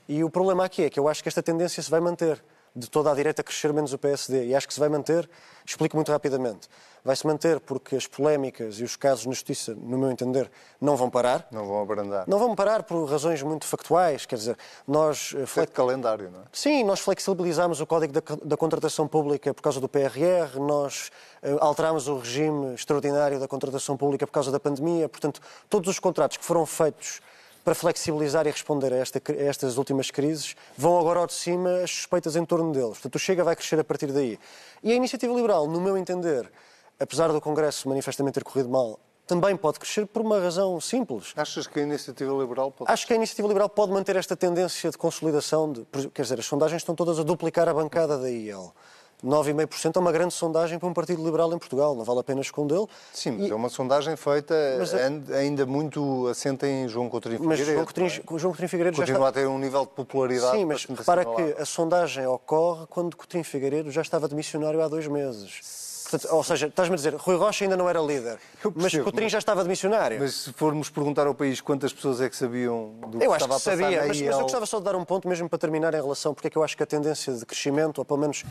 E 0.08 0.22
o 0.22 0.30
problema 0.30 0.64
aqui 0.64 0.84
é 0.84 0.90
que 0.90 1.00
eu 1.00 1.08
acho 1.08 1.22
que 1.22 1.28
esta 1.28 1.42
tendência 1.42 1.82
se 1.82 1.90
vai 1.90 2.00
manter, 2.00 2.42
de 2.76 2.90
toda 2.90 3.10
a 3.10 3.14
direita 3.14 3.42
crescer 3.42 3.72
menos 3.72 3.92
o 3.92 3.98
PSD. 3.98 4.46
E 4.46 4.54
acho 4.54 4.68
que 4.68 4.74
se 4.74 4.80
vai 4.80 4.88
manter, 4.88 5.28
explico 5.64 5.96
muito 5.96 6.12
rapidamente 6.12 6.68
vai-se 7.06 7.24
manter 7.24 7.60
porque 7.60 7.94
as 7.94 8.06
polémicas 8.08 8.80
e 8.80 8.84
os 8.84 8.96
casos 8.96 9.26
na 9.26 9.32
Justiça, 9.32 9.76
no 9.76 9.96
meu 9.96 10.10
entender, 10.10 10.50
não 10.80 10.96
vão 10.96 11.08
parar. 11.08 11.46
Não 11.52 11.64
vão 11.64 11.80
abrandar. 11.80 12.24
Não 12.26 12.36
vão 12.36 12.52
parar 12.56 12.82
por 12.82 13.04
razões 13.04 13.40
muito 13.42 13.64
factuais, 13.64 14.26
quer 14.26 14.34
dizer, 14.34 14.58
nós... 14.88 15.32
Eh, 15.38 15.46
Fle... 15.46 15.68
calendário, 15.68 16.32
não 16.32 16.40
é? 16.40 16.44
Sim, 16.52 16.82
nós 16.82 16.98
flexibilizámos 16.98 17.80
o 17.80 17.86
Código 17.86 18.12
da, 18.12 18.22
da 18.44 18.56
Contratação 18.56 19.06
Pública 19.06 19.54
por 19.54 19.62
causa 19.62 19.80
do 19.80 19.88
PRR, 19.88 20.58
nós 20.58 21.12
uh, 21.44 21.58
alterámos 21.60 22.08
o 22.08 22.18
regime 22.18 22.74
extraordinário 22.74 23.38
da 23.38 23.46
contratação 23.46 23.96
pública 23.96 24.26
por 24.26 24.32
causa 24.32 24.50
da 24.50 24.58
pandemia, 24.58 25.08
portanto, 25.08 25.40
todos 25.70 25.88
os 25.88 26.00
contratos 26.00 26.38
que 26.38 26.44
foram 26.44 26.66
feitos 26.66 27.20
para 27.66 27.74
flexibilizar 27.74 28.46
e 28.46 28.50
responder 28.52 28.92
a, 28.92 28.96
esta, 28.96 29.20
a, 29.28 29.42
estas 29.42 29.76
últimas 29.76 30.08
crises, 30.08 30.54
vão 30.78 31.00
agora 31.00 31.18
ao 31.18 31.26
de 31.26 31.32
cima 31.32 31.78
as 31.82 31.90
suspeitas 31.90 32.36
em 32.36 32.44
torno 32.44 32.72
deles. 32.72 32.90
Portanto, 32.90 33.16
o 33.16 33.18
Chega 33.18 33.42
vai 33.42 33.56
crescer 33.56 33.80
a 33.80 33.82
partir 33.82 34.12
daí. 34.12 34.38
E 34.84 34.92
a 34.92 34.94
iniciativa 34.94 35.34
liberal, 35.34 35.66
no 35.66 35.80
meu 35.80 35.98
entender, 35.98 36.48
apesar 37.00 37.32
do 37.32 37.40
Congresso 37.40 37.88
manifestamente 37.88 38.34
ter 38.34 38.44
corrido 38.44 38.68
mal, 38.68 39.00
também 39.26 39.56
pode 39.56 39.80
crescer 39.80 40.06
por 40.06 40.22
uma 40.22 40.38
razão 40.38 40.80
simples. 40.80 41.32
Achas 41.34 41.66
que 41.66 41.80
a 41.80 41.82
iniciativa 41.82 42.32
liberal 42.34 42.70
pode. 42.70 42.88
Acho 42.88 43.04
que 43.04 43.12
a 43.12 43.16
iniciativa 43.16 43.48
liberal 43.48 43.68
pode 43.68 43.90
manter 43.90 44.14
esta 44.14 44.36
tendência 44.36 44.88
de 44.88 44.96
consolidação. 44.96 45.72
De, 45.72 45.84
quer 46.14 46.22
dizer, 46.22 46.38
as 46.38 46.46
sondagens 46.46 46.82
estão 46.82 46.94
todas 46.94 47.18
a 47.18 47.24
duplicar 47.24 47.68
a 47.68 47.74
bancada 47.74 48.16
da 48.16 48.30
IEL. 48.30 48.72
9,5% 49.24 49.96
é 49.96 49.98
uma 49.98 50.12
grande 50.12 50.34
sondagem 50.34 50.78
para 50.78 50.88
um 50.88 50.92
partido 50.92 51.24
liberal 51.24 51.52
em 51.52 51.58
Portugal, 51.58 51.94
não 51.94 52.04
vale 52.04 52.20
a 52.20 52.24
pena 52.24 52.40
escondê-lo. 52.40 52.88
Sim, 53.12 53.32
mas 53.32 53.48
e... 53.48 53.50
é 53.50 53.54
uma 53.54 53.68
sondagem 53.68 54.16
feita 54.16 54.54
mas, 54.78 54.94
ainda 55.32 55.66
muito 55.66 56.26
assente 56.28 56.66
em 56.66 56.88
João 56.88 57.08
Coutinho 57.08 57.38
Figueiredo. 57.38 57.48
Mas 57.48 57.74
João 57.74 57.84
Coutinho, 57.84 58.06
é? 58.06 58.38
João 58.38 58.52
Coutinho 58.52 58.68
Figueiredo 58.68 58.96
Continua 58.96 59.20
já 59.20 59.28
está... 59.28 59.40
a 59.40 59.42
ter 59.42 59.48
um 59.48 59.58
nível 59.58 59.82
de 59.82 59.92
popularidade 59.92 60.58
Sim, 60.58 60.64
mas 60.64 60.84
repara 60.84 61.24
que 61.24 61.60
a 61.60 61.64
sondagem 61.64 62.26
ocorre 62.26 62.86
quando 62.88 63.16
Coutinho 63.16 63.44
Figueiredo 63.44 63.90
já 63.90 64.02
estava 64.02 64.28
de 64.28 64.34
missionário 64.34 64.82
há 64.82 64.88
dois 64.88 65.06
meses. 65.06 65.85
Ou 66.30 66.44
seja, 66.44 66.66
estás-me 66.66 66.94
a 66.94 66.96
dizer, 66.96 67.14
Rui 67.14 67.36
Rocha 67.36 67.64
ainda 67.64 67.76
não 67.76 67.88
era 67.88 68.00
líder, 68.00 68.38
mas 68.74 68.96
Coutrinho 68.96 69.28
já 69.28 69.38
estava 69.38 69.62
de 69.62 69.68
missionário. 69.68 70.20
Mas 70.20 70.34
se 70.34 70.52
formos 70.52 70.88
perguntar 70.88 71.26
ao 71.26 71.34
país 71.34 71.60
quantas 71.60 71.92
pessoas 71.92 72.20
é 72.20 72.28
que 72.28 72.36
sabiam 72.36 72.94
do 73.08 73.18
que 73.18 73.26
eu 73.26 73.34
estava 73.34 73.34
acho 73.34 73.64
que 73.64 73.70
a 73.70 73.74
passar 73.74 73.82
sabia, 73.82 74.06
mas, 74.06 74.20
mas 74.20 74.20
eu 74.20 74.42
gostava 74.42 74.66
só 74.66 74.78
de 74.78 74.84
dar 74.84 74.96
um 74.96 75.04
ponto 75.04 75.28
mesmo 75.28 75.48
para 75.48 75.58
terminar 75.58 75.94
em 75.94 76.00
relação, 76.00 76.34
porque 76.34 76.48
é 76.48 76.50
que 76.50 76.56
eu 76.56 76.62
acho 76.62 76.76
que 76.76 76.82
a 76.82 76.86
tendência 76.86 77.32
de 77.32 77.44
crescimento, 77.44 77.98
ou 77.98 78.04
pelo 78.04 78.20
menos 78.20 78.44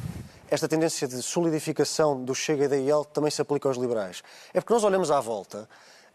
esta 0.49 0.67
tendência 0.67 1.07
de 1.07 1.21
solidificação 1.21 2.23
do 2.23 2.35
Chega 2.35 2.65
e 2.65 2.67
da 2.67 2.77
IEL 2.77 3.05
também 3.05 3.31
se 3.31 3.41
aplica 3.41 3.67
aos 3.67 3.77
liberais. 3.77 4.21
É 4.53 4.59
porque 4.59 4.73
nós 4.73 4.83
olhamos 4.83 5.09
à 5.09 5.19
volta 5.19 5.67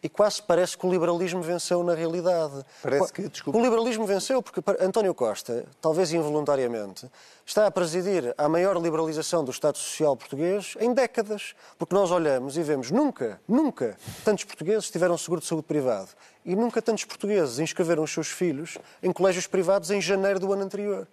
e 0.02 0.08
quase 0.08 0.42
parece 0.42 0.76
que 0.78 0.86
o 0.86 0.90
liberalismo 0.90 1.42
venceu 1.42 1.82
na 1.82 1.94
realidade. 1.94 2.64
Parece 2.82 3.12
que, 3.12 3.28
desculpa. 3.28 3.58
O 3.58 3.62
liberalismo 3.62 4.06
venceu 4.06 4.42
porque 4.42 4.62
António 4.80 5.14
Costa, 5.14 5.64
talvez 5.80 6.12
involuntariamente, 6.12 7.10
está 7.50 7.66
a 7.66 7.70
presidir 7.70 8.32
a 8.38 8.48
maior 8.48 8.80
liberalização 8.80 9.44
do 9.44 9.50
Estado 9.50 9.76
Social 9.76 10.16
português 10.16 10.76
em 10.78 10.94
décadas. 10.94 11.52
Porque 11.76 11.92
nós 11.92 12.12
olhamos 12.12 12.56
e 12.56 12.62
vemos 12.62 12.92
nunca, 12.92 13.40
nunca 13.48 13.96
tantos 14.24 14.44
portugueses 14.44 14.88
tiveram 14.88 15.18
seguro 15.18 15.40
de 15.40 15.48
saúde 15.48 15.64
privado 15.64 16.10
e 16.44 16.54
nunca 16.54 16.80
tantos 16.80 17.04
portugueses 17.04 17.58
inscreveram 17.58 18.04
os 18.04 18.12
seus 18.12 18.28
filhos 18.28 18.78
em 19.02 19.12
colégios 19.12 19.48
privados 19.48 19.90
em 19.90 20.00
janeiro 20.00 20.38
do 20.38 20.52
ano 20.52 20.62
anterior. 20.62 21.08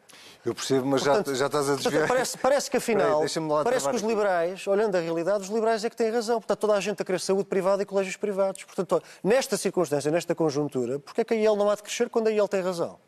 Eu 0.45 0.54
percebo, 0.54 0.86
mas 0.86 1.04
portanto, 1.04 1.32
já, 1.32 1.36
já 1.36 1.45
estás 1.47 1.69
a 1.71 1.76
desviar. 1.76 2.08
Parece, 2.08 2.38
parece 2.38 2.69
que 2.69 2.78
afinal, 2.78 3.21
Peraí, 3.21 3.63
parece 3.63 3.89
que 3.89 3.95
os 3.95 4.04
liberais, 4.04 4.67
olhando 4.67 4.95
a 4.95 5.00
realidade, 5.00 5.43
os 5.43 5.50
liberais 5.50 5.84
é 5.84 5.89
que 5.89 5.95
têm 5.95 6.12
razão. 6.12 6.39
Portanto, 6.39 6.60
toda 6.60 6.76
a 6.76 6.80
gente 6.80 7.02
a 7.02 7.06
querer 7.06 7.19
saúde 7.19 7.45
privada 7.45 7.82
e 7.82 7.86
colégios 7.86 8.15
privados. 8.15 8.63
Portanto, 8.63 9.02
nesta 9.23 9.58
circunstância, 9.58 10.12
nesta 10.12 10.36
conjuntura, 10.36 11.00
porque 11.00 11.21
é 11.21 11.23
que 11.23 11.34
a 11.34 11.38
IEL 11.38 11.56
não 11.56 11.67
há 11.67 11.73
de 11.73 11.82
crescer 11.82 12.10
quando 12.12 12.28
a 12.28 12.32
IEL 12.32 12.47
tem 12.47 12.62
razão? 12.62 13.00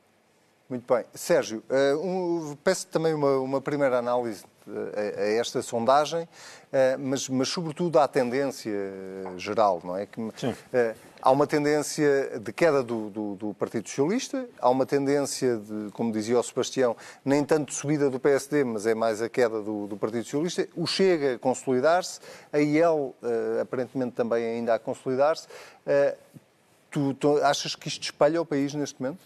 Muito 0.69 0.93
bem. 0.93 1.03
Sérgio, 1.15 1.63
uh, 1.67 1.99
um, 1.99 2.55
peço 2.63 2.85
também 2.85 3.11
uma, 3.11 3.37
uma 3.39 3.59
primeira 3.59 3.97
análise 3.97 4.43
eh, 4.67 5.15
a, 5.17 5.21
a 5.21 5.27
esta 5.31 5.63
sondagem, 5.63 6.25
uh, 6.25 6.99
mas, 6.99 7.27
mas 7.27 7.49
sobretudo 7.49 7.97
à 7.97 8.07
tendência 8.07 8.71
geral, 9.35 9.81
não 9.83 9.97
é? 9.97 10.05
Que, 10.05 10.21
uh, 10.21 10.31
há 11.19 11.31
uma 11.31 11.47
tendência 11.47 12.39
de 12.39 12.53
queda 12.53 12.83
do, 12.83 13.09
do, 13.09 13.35
do, 13.35 13.53
Partido 13.55 13.89
Socialista, 13.89 14.47
há 14.59 14.69
uma 14.69 14.85
tendência 14.85 15.57
de, 15.57 15.91
como 15.91 16.13
dizia 16.13 16.39
o 16.39 16.43
Sebastião, 16.43 16.95
nem 17.25 17.43
tanto 17.43 17.73
subida 17.73 18.07
do 18.07 18.19
PSD, 18.19 18.63
mas 18.63 18.85
é 18.85 18.93
mais 18.93 19.23
a 19.23 19.27
queda 19.27 19.63
do, 19.63 19.87
do 19.87 19.97
Partido 19.97 20.23
Socialista. 20.23 20.67
O 20.75 20.85
Chega 20.85 21.33
a 21.33 21.39
consolidar-se, 21.39 22.19
a 22.53 22.59
IEL 22.59 23.15
aparentemente 23.59 24.11
também 24.11 24.45
ainda 24.45 24.75
a 24.75 24.79
consolidar-se. 24.79 25.47
Tu, 26.91 27.13
tu 27.15 27.37
achas 27.43 27.75
que 27.75 27.87
isto 27.87 28.03
espalha 28.03 28.39
o 28.39 28.45
país 28.45 28.73
neste 28.75 29.01
momento? 29.01 29.19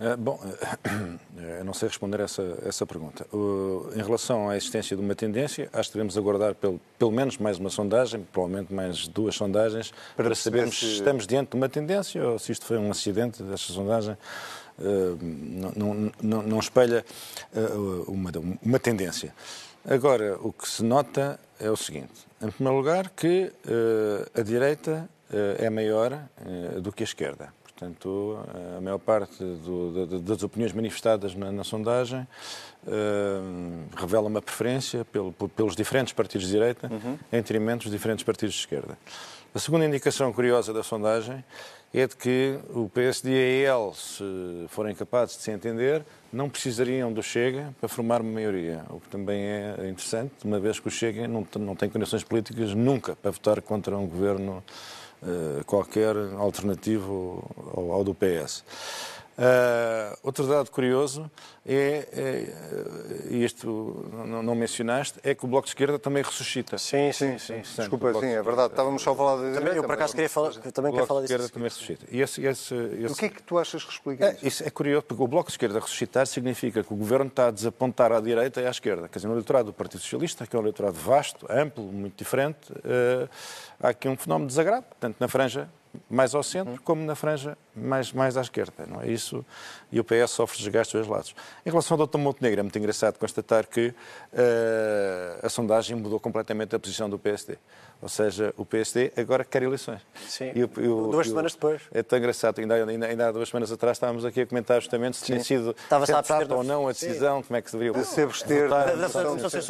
Uh, 0.00 0.16
bom, 0.16 0.40
uh, 0.42 1.18
eu 1.58 1.64
não 1.64 1.74
sei 1.74 1.88
responder 1.88 2.20
essa, 2.20 2.58
essa 2.64 2.86
pergunta. 2.86 3.26
Uh, 3.34 3.90
em 3.94 4.02
relação 4.02 4.48
à 4.48 4.56
existência 4.56 4.96
de 4.96 5.02
uma 5.02 5.14
tendência, 5.14 5.68
acho 5.74 5.90
que 5.90 5.94
devemos 5.98 6.16
aguardar 6.16 6.54
pelo, 6.54 6.80
pelo 6.98 7.12
menos 7.12 7.36
mais 7.36 7.58
uma 7.58 7.68
sondagem, 7.68 8.26
provavelmente 8.32 8.72
mais 8.72 9.06
duas 9.06 9.34
sondagens, 9.34 9.92
para, 10.16 10.24
para 10.24 10.34
sabermos 10.34 10.78
se... 10.78 10.86
se 10.86 10.92
estamos 10.94 11.26
diante 11.26 11.50
de 11.50 11.56
uma 11.58 11.68
tendência 11.68 12.26
ou 12.26 12.38
se 12.38 12.50
isto 12.50 12.64
foi 12.64 12.78
um 12.78 12.90
acidente 12.90 13.42
desta 13.42 13.72
sondagem. 13.74 14.16
Não, 14.78 15.72
não, 15.76 16.12
não, 16.22 16.42
não, 16.42 16.58
espelha 16.58 17.04
uma, 18.06 18.30
uma 18.62 18.78
tendência. 18.78 19.34
Agora, 19.84 20.38
o 20.40 20.50
que 20.54 20.66
se 20.66 20.82
nota 20.82 21.38
é 21.58 21.70
o 21.70 21.76
seguinte: 21.76 22.26
em 22.40 22.50
primeiro 22.50 22.78
lugar, 22.78 23.10
que 23.10 23.52
a 24.34 24.40
direita 24.40 25.06
é 25.58 25.68
maior 25.68 26.18
do 26.80 26.90
que 26.90 27.02
a 27.02 27.04
esquerda. 27.04 27.52
Portanto, 27.80 28.38
a 28.76 28.80
maior 28.82 28.98
parte 28.98 29.42
do, 29.42 30.20
das 30.20 30.42
opiniões 30.42 30.70
manifestadas 30.74 31.34
na, 31.34 31.50
na 31.50 31.64
sondagem 31.64 32.28
uh, 32.86 33.96
revela 33.96 34.28
uma 34.28 34.42
preferência 34.42 35.02
pelo, 35.06 35.32
pelos 35.32 35.74
diferentes 35.74 36.12
partidos 36.12 36.46
de 36.46 36.52
direita 36.52 36.92
uhum. 36.92 37.18
em 37.32 37.36
detrimento 37.36 37.84
dos 37.84 37.92
diferentes 37.92 38.22
partidos 38.22 38.54
de 38.54 38.60
esquerda. 38.60 38.98
A 39.54 39.58
segunda 39.58 39.86
indicação 39.86 40.30
curiosa 40.30 40.74
da 40.74 40.82
sondagem 40.82 41.42
é 41.92 42.06
de 42.06 42.14
que 42.14 42.58
o 42.68 42.90
PSD 42.90 43.30
e 43.30 43.66
a 43.66 43.72
EL, 43.72 43.94
se 43.94 44.22
forem 44.68 44.94
capazes 44.94 45.38
de 45.38 45.42
se 45.42 45.50
entender, 45.50 46.04
não 46.30 46.50
precisariam 46.50 47.10
do 47.10 47.22
Chega 47.22 47.74
para 47.80 47.88
formar 47.88 48.20
uma 48.20 48.30
maioria, 48.30 48.84
o 48.90 49.00
que 49.00 49.08
também 49.08 49.42
é 49.42 49.88
interessante, 49.88 50.32
uma 50.44 50.60
vez 50.60 50.78
que 50.78 50.86
o 50.86 50.90
Chega 50.90 51.26
não, 51.26 51.46
não 51.58 51.74
tem 51.74 51.88
condições 51.88 52.22
políticas 52.22 52.74
nunca 52.74 53.16
para 53.16 53.30
votar 53.30 53.60
contra 53.62 53.96
um 53.96 54.06
governo 54.06 54.62
eh, 54.68 54.99
qualquer 55.66 56.16
alternativo 56.38 57.42
ao, 57.76 57.92
ao 57.92 58.04
do 58.04 58.14
PS. 58.14 58.64
Uh, 59.38 59.42
eh, 59.42 60.16
outro 60.22 60.46
dado 60.46 60.70
curioso 60.70 61.30
é, 61.64 62.08
é 62.12 63.30
e 63.30 63.44
isto 63.44 64.10
não, 64.12 64.42
não, 64.42 64.54
mencionaste, 64.54 65.18
é 65.22 65.34
que 65.34 65.44
o 65.44 65.48
Bloco 65.48 65.64
de 65.64 65.70
Esquerda 65.70 65.98
também 65.98 66.22
ressuscita. 66.22 66.76
Sim, 66.76 67.12
sim, 67.12 67.38
sim. 67.38 67.62
sim. 67.64 67.76
Desculpa, 67.76 68.12
sim, 68.14 68.26
é 68.26 68.42
verdade. 68.42 68.72
Estávamos 68.72 69.02
só 69.02 69.12
a 69.12 69.16
falar 69.16 69.36
de 69.36 69.58
também, 69.58 69.76
Eu, 69.76 69.82
por 69.82 69.92
acaso, 69.92 70.12
queria 70.12 70.28
falar, 70.28 70.52
também 70.52 70.92
quero 70.92 71.06
falar 71.06 71.22
disso. 71.22 71.34
O 71.34 71.38
Bloco 71.38 71.48
de 71.48 71.48
Esquerda 71.48 71.48
também 71.48 71.68
ressuscita. 71.68 72.06
E 72.10 72.20
esse, 72.20 72.44
esse, 72.44 72.74
esse... 72.74 73.12
O 73.12 73.16
que 73.16 73.24
é 73.24 73.28
que 73.28 73.42
tu 73.42 73.58
achas 73.58 73.84
que 73.84 73.92
explica 73.92 74.26
é, 74.26 74.36
isso? 74.42 74.66
É 74.66 74.70
curioso, 74.70 75.04
porque 75.06 75.22
o 75.22 75.28
Bloco 75.28 75.46
de 75.46 75.52
Esquerda 75.52 75.80
ressuscitar 75.80 76.26
significa 76.26 76.82
que 76.82 76.92
o 76.92 76.96
Governo 76.96 77.28
está 77.28 77.48
a 77.48 77.50
desapontar 77.50 78.12
à 78.12 78.20
direita 78.20 78.60
e 78.60 78.66
à 78.66 78.70
esquerda. 78.70 79.08
Quer 79.08 79.18
dizer, 79.18 79.28
no 79.28 79.34
eleitorado 79.34 79.66
do 79.66 79.72
Partido 79.72 80.00
Socialista, 80.00 80.46
que 80.46 80.54
é 80.54 80.58
um 80.58 80.62
eleitorado 80.62 80.96
vasto, 80.96 81.46
amplo, 81.48 81.84
muito 81.84 82.16
diferente, 82.16 82.72
uh, 82.72 83.28
há 83.80 83.88
aqui 83.88 84.08
um 84.08 84.16
fenómeno 84.16 84.48
de 84.48 84.52
desagrado, 84.52 84.86
tanto 84.98 85.16
na 85.18 85.28
franja 85.28 85.68
mais 86.08 86.34
ao 86.34 86.42
centro 86.42 86.80
como 86.82 87.04
na 87.04 87.14
franja 87.14 87.56
mais, 87.74 88.12
mais 88.12 88.36
à 88.36 88.40
esquerda. 88.40 88.86
Não 88.86 89.00
é 89.00 89.08
isso? 89.08 89.44
E 89.92 89.98
o 89.98 90.04
PS 90.04 90.30
sofre 90.30 90.58
desgastes 90.58 90.92
dos 90.92 91.06
dois 91.06 91.16
lados. 91.16 91.34
Em 91.64 91.70
relação 91.70 91.98
ao 91.98 92.06
Dr. 92.06 92.18
Montenegro, 92.18 92.60
é 92.60 92.62
muito 92.62 92.78
engraçado 92.78 93.18
constatar 93.18 93.66
que 93.66 93.88
uh, 93.88 93.94
a 95.42 95.48
sondagem 95.48 95.96
mudou 95.96 96.20
completamente 96.20 96.74
a 96.74 96.78
posição 96.78 97.08
do 97.08 97.18
PSD. 97.18 97.56
Ou 98.02 98.08
seja, 98.08 98.54
o 98.56 98.64
PSD 98.64 99.12
agora 99.14 99.44
quer 99.44 99.62
eleições. 99.62 100.00
Sim, 100.26 100.52
e 100.54 100.64
o, 100.64 100.70
o, 100.98 101.10
duas 101.10 101.28
semanas 101.28 101.52
depois. 101.52 101.82
É 101.92 102.02
tão 102.02 102.18
engraçado, 102.18 102.58
ainda, 102.58 102.74
ainda, 102.74 103.06
ainda, 103.06 103.28
há 103.28 103.32
duas 103.32 103.50
semanas 103.50 103.70
atrás 103.70 103.98
estávamos 103.98 104.24
aqui 104.24 104.40
a 104.40 104.46
comentar 104.46 104.80
justamente 104.80 105.18
se 105.18 105.24
tinha 105.24 105.44
sido 105.44 105.76
sensata 106.06 106.54
ou 106.54 106.64
não 106.64 106.88
a 106.88 106.92
decisão, 106.92 107.40
Sim. 107.40 107.46
como 107.46 107.56
é 107.58 107.62
que 107.62 107.70
se 107.70 107.76
deveria... 107.76 108.00
De 108.00 108.06
se 108.08 108.22
abster. 108.22 108.70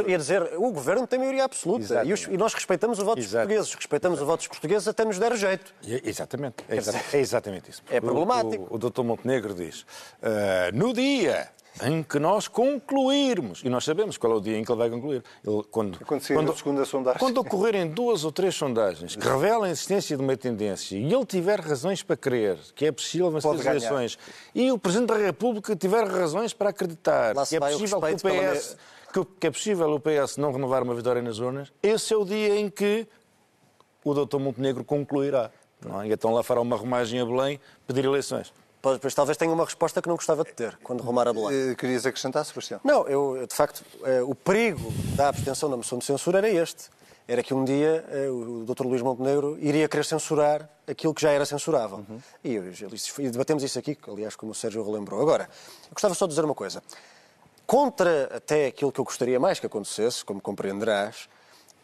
Ia 0.07 0.19
dizer, 0.19 0.43
o 0.57 0.71
Governo 0.71 1.09
tem 1.09 1.19
maioria 1.19 1.45
absoluta 1.45 2.05
e, 2.05 2.13
os, 2.13 2.29
e, 2.29 2.37
nós 2.37 2.55
respeitamos 2.55 3.01
o 3.01 3.05
voto 3.05 3.21
dos 3.21 3.33
portugueses, 3.33 3.75
respeitamos 3.75 4.23
o 4.23 4.27
voto 4.27 4.39
dos 4.41 4.49
portugueses 4.49 4.87
até 4.87 5.05
nos 5.05 5.19
der 5.19 5.37
jeito. 5.37 5.75
E, 5.83 6.01
Exatamente. 6.09 6.65
É, 6.69 6.77
exa 6.77 7.01
é 7.13 7.19
exatamente 7.19 7.71
isso. 7.71 7.83
É 7.91 8.01
problemático. 8.01 8.67
O, 8.71 8.75
o, 8.75 8.77
o 8.77 8.91
Dr. 8.91 9.03
Montenegro 9.03 9.55
diz: 9.55 9.85
uh, 10.23 10.77
no 10.77 10.93
dia 10.93 11.49
em 11.83 12.03
que 12.03 12.19
nós 12.19 12.49
concluirmos, 12.49 13.63
e 13.65 13.69
nós 13.69 13.85
sabemos 13.85 14.19
qual 14.19 14.35
é 14.35 14.37
o 14.37 14.41
dia 14.41 14.59
em 14.59 14.65
que 14.65 14.71
ele 14.71 14.79
vai 14.79 14.91
concluir. 14.91 15.23
Ele, 15.47 15.63
quando, 15.71 15.99
quando, 16.05 16.55
segunda 16.55 16.85
sondagem. 16.85 17.19
quando 17.19 17.39
ocorrerem 17.39 17.89
duas 17.89 18.25
ou 18.25 18.33
três 18.33 18.55
sondagens 18.55 19.17
que 19.17 19.27
revelam 19.27 19.65
a 19.65 19.71
existência 19.71 20.17
de 20.17 20.23
uma 20.23 20.37
tendência 20.37 20.97
e 20.97 21.13
ele 21.13 21.25
tiver 21.25 21.61
razões 21.61 22.03
para 22.03 22.17
crer 22.17 22.59
que 22.75 22.87
é 22.87 22.93
possível 22.93 23.31
vencer 23.31 23.51
as 23.51 23.67
eleições 23.67 24.19
e 24.55 24.71
o 24.71 24.79
Presidente 24.79 25.09
da 25.09 25.17
República 25.17 25.75
tiver 25.77 26.07
razões 26.07 26.53
para 26.53 26.71
acreditar 26.71 27.35
que 27.47 27.57
é 27.57 27.61
possível 27.61 28.01
que 28.01 28.15
o 28.15 28.17
PS. 28.17 28.77
Que 29.39 29.47
é 29.47 29.51
possível 29.51 29.91
o 29.93 30.01
PS 30.01 30.37
não 30.37 30.53
renovar 30.53 30.83
uma 30.83 30.95
vitória 30.95 31.21
nas 31.21 31.39
urnas, 31.39 31.73
esse 31.83 32.13
é 32.13 32.17
o 32.17 32.25
dia 32.25 32.61
em 32.61 32.71
que 32.71 33.09
o 34.05 34.15
Dr. 34.15 34.39
Montenegro 34.39 34.85
concluirá. 34.85 35.51
É? 36.03 36.07
E 36.07 36.13
então 36.13 36.33
lá 36.33 36.43
fará 36.43 36.61
uma 36.61 36.77
romagem 36.77 37.21
a 37.21 37.25
Belém 37.25 37.59
pedir 37.87 38.05
eleições. 38.05 38.53
Pois 38.83 39.15
talvez 39.15 39.37
tenha 39.37 39.53
uma 39.53 39.65
resposta 39.65 40.01
que 40.01 40.09
não 40.09 40.17
gostava 40.17 40.43
de 40.43 40.53
ter 40.53 40.79
quando 40.83 41.03
rumar 41.03 41.29
a 41.29 41.33
Belém. 41.35 41.73
Eh, 41.73 41.75
querias 41.75 42.07
acrescentar, 42.07 42.45
Sebastião? 42.47 42.81
Não, 42.83 43.07
eu, 43.07 43.47
de 43.47 43.55
facto, 43.55 43.85
eh, 44.05 44.23
o 44.23 44.35
perigo 44.35 44.91
da 45.15 45.29
abstenção 45.29 45.69
da 45.69 45.77
moção 45.77 45.99
de 45.99 46.05
censura 46.07 46.39
era 46.39 46.49
este. 46.49 46.89
Era 47.29 47.43
que 47.43 47.53
um 47.53 47.63
dia 47.63 48.05
eh, 48.09 48.31
o 48.31 48.65
Dr. 48.65 48.87
Luís 48.87 49.03
Montenegro 49.03 49.59
iria 49.61 49.87
querer 49.87 50.05
censurar 50.05 50.67
aquilo 50.87 51.13
que 51.13 51.21
já 51.21 51.31
era 51.31 51.45
censurável. 51.45 52.05
Uhum. 52.09 52.21
E, 52.43 52.55
e 53.19 53.31
debatemos 53.31 53.63
isso 53.63 53.79
aqui, 53.79 53.99
aliás, 54.09 54.35
como 54.35 54.53
o 54.53 54.55
Sérgio 54.55 54.83
relembrou. 54.83 55.21
Agora, 55.21 55.45
eu 55.85 55.93
gostava 55.93 56.15
só 56.15 56.25
de 56.25 56.31
dizer 56.31 56.45
uma 56.45 56.55
coisa. 56.55 56.83
Contra 57.67 58.35
até 58.35 58.67
aquilo 58.67 58.91
que 58.91 58.99
eu 58.99 59.05
gostaria 59.05 59.39
mais 59.39 59.61
que 59.61 59.67
acontecesse, 59.67 60.25
como 60.25 60.41
compreenderás, 60.41 61.29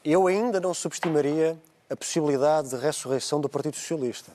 eu 0.03 0.27
ainda 0.27 0.59
não 0.61 0.73
subestimaria 0.73 1.59
a 1.91 1.95
possibilidade 1.95 2.71
de 2.71 2.77
ressurreição 2.77 3.41
do 3.41 3.49
Partido 3.49 3.77
Socialista. 3.77 4.33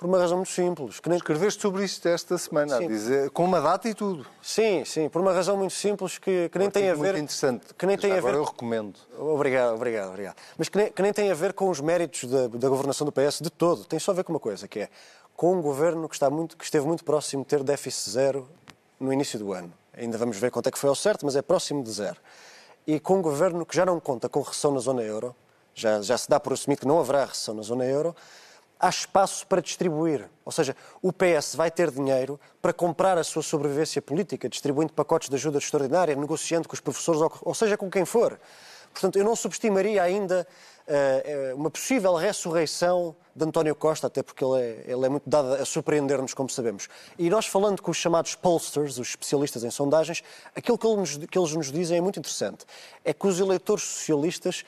Por 0.00 0.06
uma 0.06 0.18
razão 0.18 0.38
muito 0.38 0.50
simples. 0.50 0.98
Que 0.98 1.10
nem... 1.10 1.18
Escreveste 1.18 1.60
sobre 1.60 1.84
isto 1.84 2.08
esta 2.08 2.38
semana, 2.38 2.78
a 2.78 2.78
dizer, 2.78 3.28
com 3.32 3.44
uma 3.44 3.60
data 3.60 3.86
e 3.86 3.92
tudo. 3.92 4.26
Sim, 4.40 4.82
sim, 4.82 5.10
por 5.10 5.20
uma 5.20 5.30
razão 5.30 5.58
muito 5.58 5.74
simples 5.74 6.16
que, 6.16 6.48
que 6.48 6.58
nem 6.58 6.70
tem 6.70 6.88
a 6.88 6.94
ver. 6.94 7.12
Muito 7.12 7.18
interessante. 7.18 7.74
Que 7.74 7.84
nem 7.84 7.98
tem 7.98 8.12
a 8.12 8.20
ver... 8.22 8.32
eu 8.32 8.44
recomendo. 8.44 8.98
Obrigado, 9.18 9.74
obrigado, 9.74 10.08
obrigado. 10.08 10.36
Mas 10.56 10.70
que 10.70 10.78
nem, 10.78 10.90
que 10.90 11.02
nem 11.02 11.12
tem 11.12 11.30
a 11.30 11.34
ver 11.34 11.52
com 11.52 11.68
os 11.68 11.82
méritos 11.82 12.24
da, 12.24 12.46
da 12.48 12.68
governação 12.70 13.04
do 13.04 13.12
PS 13.12 13.40
de 13.42 13.50
todo. 13.50 13.84
Tem 13.84 13.98
só 13.98 14.12
a 14.12 14.14
ver 14.14 14.24
com 14.24 14.32
uma 14.32 14.40
coisa, 14.40 14.66
que 14.66 14.80
é 14.80 14.88
com 15.36 15.52
um 15.58 15.60
governo 15.60 16.08
que, 16.08 16.14
está 16.14 16.30
muito, 16.30 16.56
que 16.56 16.64
esteve 16.64 16.86
muito 16.86 17.04
próximo 17.04 17.42
de 17.42 17.50
ter 17.50 17.62
déficit 17.62 18.08
zero 18.08 18.48
no 18.98 19.12
início 19.12 19.38
do 19.38 19.52
ano. 19.52 19.70
Ainda 19.92 20.16
vamos 20.16 20.38
ver 20.38 20.50
quanto 20.50 20.66
é 20.70 20.72
que 20.72 20.78
foi 20.78 20.88
ao 20.88 20.96
certo, 20.96 21.26
mas 21.26 21.36
é 21.36 21.42
próximo 21.42 21.84
de 21.84 21.90
zero. 21.90 22.16
E 22.86 22.98
com 22.98 23.18
um 23.18 23.22
governo 23.22 23.66
que 23.66 23.76
já 23.76 23.84
não 23.84 24.00
conta 24.00 24.30
com 24.30 24.40
recessão 24.40 24.72
na 24.72 24.80
zona 24.80 25.02
euro, 25.02 25.36
já, 25.74 26.00
já 26.00 26.16
se 26.16 26.26
dá 26.26 26.40
por 26.40 26.54
assumido 26.54 26.80
que 26.80 26.88
não 26.88 26.98
haverá 26.98 27.26
recessão 27.26 27.54
na 27.54 27.60
zona 27.60 27.84
euro, 27.84 28.16
há 28.80 28.88
espaço 28.88 29.46
para 29.46 29.60
distribuir. 29.60 30.28
Ou 30.44 30.50
seja, 30.50 30.74
o 31.02 31.12
PS 31.12 31.54
vai 31.54 31.70
ter 31.70 31.90
dinheiro 31.90 32.40
para 32.62 32.72
comprar 32.72 33.18
a 33.18 33.24
sua 33.24 33.42
sobrevivência 33.42 34.00
política, 34.00 34.48
distribuindo 34.48 34.92
pacotes 34.92 35.28
de 35.28 35.34
ajuda 35.36 35.58
extraordinária, 35.58 36.16
negociando 36.16 36.66
com 36.66 36.74
os 36.74 36.80
professores, 36.80 37.20
ou 37.42 37.54
seja, 37.54 37.76
com 37.76 37.90
quem 37.90 38.04
for. 38.04 38.38
Portanto, 38.92 39.16
eu 39.16 39.24
não 39.24 39.36
subestimaria 39.36 40.02
ainda 40.02 40.46
uh, 40.88 41.56
uma 41.56 41.70
possível 41.70 42.14
ressurreição 42.14 43.14
de 43.34 43.44
António 43.44 43.74
Costa, 43.74 44.08
até 44.08 44.22
porque 44.22 44.44
ele 44.44 44.60
é, 44.60 44.84
ele 44.92 45.06
é 45.06 45.08
muito 45.08 45.28
dado 45.28 45.54
a 45.54 45.64
surpreender-nos, 45.64 46.34
como 46.34 46.50
sabemos. 46.50 46.88
E 47.16 47.30
nós, 47.30 47.46
falando 47.46 47.80
com 47.80 47.90
os 47.90 47.96
chamados 47.96 48.34
pollsters, 48.34 48.98
os 48.98 49.10
especialistas 49.10 49.62
em 49.62 49.70
sondagens, 49.70 50.22
aquilo 50.54 50.76
que 50.76 50.86
eles, 50.86 51.16
que 51.16 51.38
eles 51.38 51.54
nos 51.54 51.70
dizem 51.70 51.98
é 51.98 52.00
muito 52.00 52.18
interessante. 52.18 52.66
É 53.04 53.12
que 53.12 53.26
os 53.26 53.38
eleitores 53.38 53.84
socialistas 53.84 54.64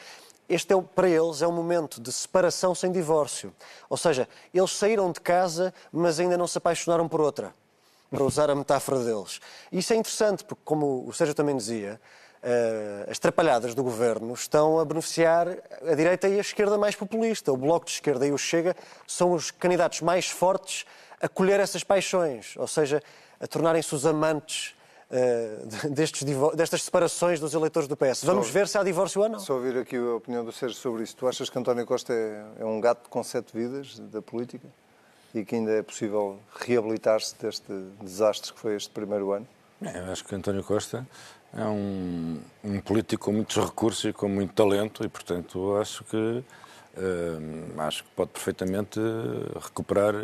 este 0.54 0.74
é, 0.74 0.80
para 0.94 1.08
eles 1.08 1.40
é 1.40 1.46
um 1.46 1.52
momento 1.52 2.00
de 2.00 2.12
separação 2.12 2.74
sem 2.74 2.92
divórcio. 2.92 3.54
Ou 3.88 3.96
seja, 3.96 4.28
eles 4.52 4.70
saíram 4.72 5.10
de 5.10 5.20
casa, 5.20 5.72
mas 5.90 6.20
ainda 6.20 6.36
não 6.36 6.46
se 6.46 6.58
apaixonaram 6.58 7.08
por 7.08 7.20
outra, 7.20 7.54
para 8.10 8.22
usar 8.22 8.50
a 8.50 8.54
metáfora 8.54 8.98
deles. 9.00 9.40
E 9.70 9.78
isso 9.78 9.92
é 9.92 9.96
interessante, 9.96 10.44
porque, 10.44 10.62
como 10.64 11.06
o 11.08 11.12
Sérgio 11.12 11.34
também 11.34 11.56
dizia, 11.56 11.98
uh, 12.42 13.10
as 13.10 13.18
trapalhadas 13.18 13.74
do 13.74 13.82
governo 13.82 14.34
estão 14.34 14.78
a 14.78 14.84
beneficiar 14.84 15.48
a 15.48 15.94
direita 15.94 16.28
e 16.28 16.36
a 16.36 16.40
esquerda 16.40 16.76
mais 16.76 16.94
populista. 16.94 17.50
O 17.50 17.56
Bloco 17.56 17.86
de 17.86 17.92
Esquerda 17.92 18.26
e 18.26 18.32
o 18.32 18.38
Chega 18.38 18.76
são 19.06 19.32
os 19.32 19.50
candidatos 19.50 20.02
mais 20.02 20.28
fortes 20.28 20.84
a 21.20 21.28
colher 21.28 21.60
essas 21.60 21.84
paixões, 21.84 22.54
ou 22.56 22.66
seja, 22.66 23.02
a 23.40 23.46
tornarem-se 23.46 23.94
os 23.94 24.04
amantes 24.04 24.74
uh, 25.12 25.88
destes, 25.92 26.24
destas 26.54 26.82
separações 26.82 27.38
dos 27.38 27.54
eleitores 27.54 27.88
do 27.88 27.96
PS. 27.96 28.24
Vamos 28.24 28.46
só, 28.46 28.52
ver 28.52 28.68
se 28.68 28.78
há 28.78 28.82
divórcio 28.82 29.20
ou 29.20 29.28
não. 29.28 29.38
Só 29.38 29.54
ouvir 29.54 29.76
aqui 29.76 29.96
a 29.96 30.14
opinião 30.14 30.44
do 30.44 30.52
Sérgio 30.52 30.78
sobre 30.78 31.02
isso. 31.02 31.14
Tu 31.16 31.28
achas 31.28 31.50
que 31.50 31.58
António 31.58 31.86
Costa 31.86 32.12
é, 32.12 32.44
é 32.60 32.64
um 32.64 32.80
gato 32.80 33.08
com 33.08 33.22
sete 33.22 33.56
vidas 33.56 33.98
da 33.98 34.22
política? 34.22 34.66
E 35.34 35.44
que 35.44 35.54
ainda 35.54 35.72
é 35.72 35.82
possível 35.82 36.38
reabilitar-se 36.60 37.34
deste 37.40 37.72
desastre 38.02 38.52
que 38.52 38.58
foi 38.58 38.76
este 38.76 38.90
primeiro 38.90 39.32
ano? 39.32 39.46
É, 39.80 39.98
eu 39.98 40.12
acho 40.12 40.24
que 40.24 40.34
António 40.34 40.62
Costa 40.62 41.06
é 41.56 41.64
um, 41.64 42.38
um, 42.64 42.80
político 42.80 43.26
com 43.26 43.32
muitos 43.32 43.56
recursos 43.56 44.04
e 44.04 44.12
com 44.12 44.28
muito 44.28 44.52
talento 44.54 45.04
e, 45.04 45.08
portanto, 45.08 45.76
acho 45.76 46.04
que 46.04 46.16
uh, 46.16 47.80
acho 47.80 48.04
que 48.04 48.10
pode 48.10 48.30
perfeitamente 48.30 49.00
recuperar 49.60 50.14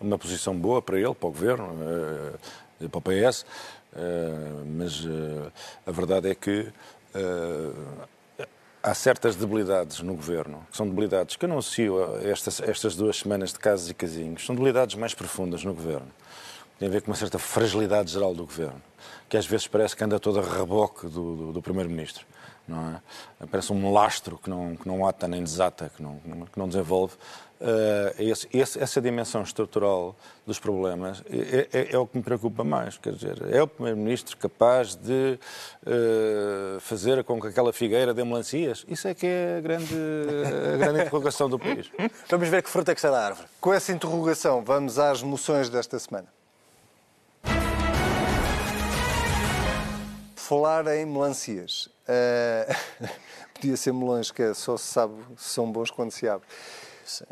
uma 0.00 0.18
posição 0.18 0.56
boa 0.56 0.82
para 0.82 0.98
ele, 0.98 1.14
para 1.14 1.28
o 1.28 1.32
governo, 1.32 1.66
uh, 1.66 2.88
para 2.88 2.98
o 2.98 3.02
PS. 3.02 3.46
Eh, 3.96 4.64
mas 4.66 5.04
uh, 5.04 5.52
a 5.86 5.90
verdade 5.92 6.28
é 6.28 6.34
que 6.34 6.68
uh, 7.14 8.46
há 8.82 8.92
certas 8.92 9.36
debilidades 9.36 10.00
no 10.00 10.14
governo, 10.14 10.66
que 10.70 10.76
são 10.76 10.88
debilidades 10.88 11.36
que 11.36 11.44
eu 11.44 11.48
não 11.48 11.58
associo 11.58 12.16
a 12.16 12.28
estas, 12.28 12.60
estas 12.60 12.96
duas 12.96 13.16
semanas 13.16 13.52
de 13.52 13.58
casos 13.58 13.88
e 13.88 13.94
casinhos, 13.94 14.44
são 14.44 14.54
debilidades 14.54 14.96
mais 14.96 15.14
profundas 15.14 15.62
no 15.62 15.72
governo. 15.72 16.10
Tem 16.76 16.88
a 16.88 16.90
ver 16.90 17.02
com 17.02 17.10
uma 17.12 17.16
certa 17.16 17.38
fragilidade 17.38 18.10
geral 18.10 18.34
do 18.34 18.44
governo, 18.44 18.82
que 19.28 19.36
às 19.36 19.46
vezes 19.46 19.68
parece 19.68 19.94
que 19.94 20.02
anda 20.02 20.18
toda 20.18 20.40
a 20.40 20.58
reboque 20.58 21.06
do, 21.06 21.36
do, 21.36 21.52
do 21.52 21.62
Primeiro-Ministro. 21.62 22.26
Não 22.66 22.96
é? 22.96 23.46
Parece 23.46 23.72
um 23.72 23.92
lastro 23.92 24.38
que 24.38 24.50
não, 24.50 24.74
que 24.74 24.88
não 24.88 25.06
ata 25.06 25.28
nem 25.28 25.42
desata, 25.42 25.92
que 25.94 26.02
não, 26.02 26.18
que 26.50 26.58
não 26.58 26.66
desenvolve. 26.66 27.14
Uh, 27.64 28.12
esse, 28.18 28.46
esse, 28.52 28.78
essa 28.78 29.00
dimensão 29.00 29.42
estrutural 29.42 30.14
dos 30.46 30.58
problemas 30.58 31.22
é, 31.30 31.66
é, 31.72 31.94
é, 31.94 31.98
o 31.98 32.06
que 32.06 32.18
me 32.18 32.22
preocupa 32.22 32.62
mais. 32.62 32.98
Quer 32.98 33.14
dizer, 33.14 33.42
é 33.50 33.62
o 33.62 33.66
Primeiro-Ministro 33.66 34.36
capaz 34.36 34.94
de 34.94 35.38
uh, 35.86 36.78
fazer 36.80 37.24
com 37.24 37.40
que 37.40 37.46
aquela 37.46 37.72
figueira 37.72 38.12
dê 38.12 38.22
melancias? 38.22 38.84
Isso 38.86 39.08
é 39.08 39.14
que 39.14 39.26
é 39.26 39.56
a 39.56 39.60
grande, 39.62 39.94
a 40.74 40.76
grande 40.76 41.00
interrogação 41.00 41.48
do 41.48 41.58
país. 41.58 41.90
Vamos 42.28 42.48
ver 42.50 42.62
que 42.62 42.68
fruta 42.68 42.92
é 42.92 42.94
que 42.94 43.00
sai 43.00 43.10
da 43.10 43.24
árvore. 43.28 43.48
Com 43.58 43.72
essa 43.72 43.92
interrogação, 43.92 44.62
vamos 44.62 44.98
às 44.98 45.22
moções 45.22 45.70
desta 45.70 45.98
semana. 45.98 46.28
Falar 50.36 50.86
em 50.88 51.06
melancias. 51.06 51.86
Uh, 52.06 53.08
podia 53.58 53.76
ser 53.78 53.94
melões, 53.94 54.30
que 54.30 54.42
é, 54.42 54.52
só 54.52 54.76
se 54.76 54.84
sabe 54.84 55.14
se 55.38 55.48
são 55.48 55.72
bons 55.72 55.90
quando 55.90 56.10
se 56.10 56.28
abre. 56.28 56.46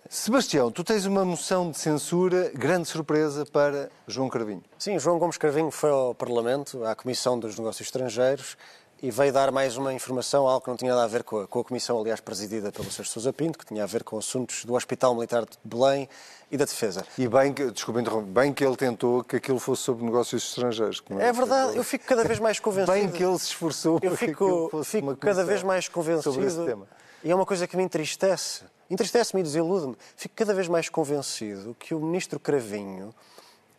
Sebastião, 0.09 0.71
tu 0.71 0.85
tens 0.85 1.07
uma 1.07 1.25
moção 1.25 1.71
de 1.71 1.79
censura, 1.79 2.51
grande 2.55 2.89
surpresa 2.89 3.47
para 3.47 3.91
João 4.07 4.29
Carvinho. 4.29 4.63
Sim, 4.79 4.99
João 4.99 5.19
Gomes 5.19 5.37
Carvinho 5.37 5.71
foi 5.71 5.91
ao 5.91 6.15
Parlamento, 6.15 6.85
à 6.85 6.95
Comissão 6.95 7.39
dos 7.39 7.59
Negócios 7.59 7.87
Estrangeiros, 7.87 8.57
e 9.03 9.11
veio 9.11 9.33
dar 9.33 9.51
mais 9.51 9.77
uma 9.77 9.93
informação, 9.93 10.47
algo 10.47 10.61
que 10.63 10.71
não 10.71 10.77
tinha 10.77 10.93
nada 10.93 11.05
a 11.05 11.09
ver 11.09 11.25
com 11.25 11.41
a, 11.41 11.47
com 11.47 11.59
a 11.59 11.65
comissão, 11.65 11.99
aliás, 11.99 12.21
presidida 12.21 12.71
pelo 12.71 12.89
Sr. 12.89 13.05
Sousa 13.05 13.33
Pinto, 13.33 13.59
que 13.59 13.67
tinha 13.67 13.83
a 13.83 13.87
ver 13.87 14.05
com 14.05 14.17
assuntos 14.17 14.65
do 14.65 14.75
Hospital 14.75 15.13
Militar 15.15 15.45
de 15.45 15.59
Belém 15.65 16.09
e 16.53 16.57
da 16.57 16.65
Defesa. 16.65 17.05
E 17.19 17.27
bem 17.27 17.53
que, 17.53 17.69
desculpa 17.73 18.01
interromper, 18.01 18.31
bem 18.31 18.53
que 18.53 18.65
ele 18.65 18.77
tentou 18.77 19.25
que 19.25 19.37
aquilo 19.37 19.59
fosse 19.59 19.83
sobre 19.83 20.05
negócios 20.05 20.45
estrangeiros. 20.45 21.03
É, 21.19 21.29
é, 21.29 21.33
verdade, 21.33 21.77
eu 21.77 21.83
fico 21.83 22.05
cada 22.05 22.23
vez 22.23 22.39
mais 22.39 22.61
convencido. 22.61 22.93
bem 22.93 23.11
que 23.11 23.25
ele 23.25 23.39
se 23.41 23.47
esforçou 23.47 23.99
eu 24.01 24.17
fico, 24.17 24.71
que 24.71 24.85
fico 24.85 25.17
cada 25.17 25.45
vez 25.45 25.65
mais 25.65 25.89
convencido. 25.89 26.33
Sobre 26.33 26.47
esse 26.47 26.65
tema. 26.65 26.87
E 27.25 27.31
é 27.31 27.35
uma 27.35 27.47
coisa 27.47 27.69
que 27.69 27.77
me 27.77 27.85
entristece. 27.85 28.65
Entristece-me 28.91 29.41
e 29.41 29.45
desilude-me. 29.45 29.97
Fico 30.17 30.35
cada 30.35 30.53
vez 30.53 30.67
mais 30.67 30.89
convencido 30.89 31.77
que 31.79 31.95
o 31.95 32.01
ministro 32.01 32.41
Cravinho 32.41 33.15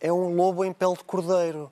é 0.00 0.10
um 0.10 0.34
lobo 0.34 0.64
em 0.64 0.72
pele 0.72 0.94
de 0.94 1.04
cordeiro 1.04 1.70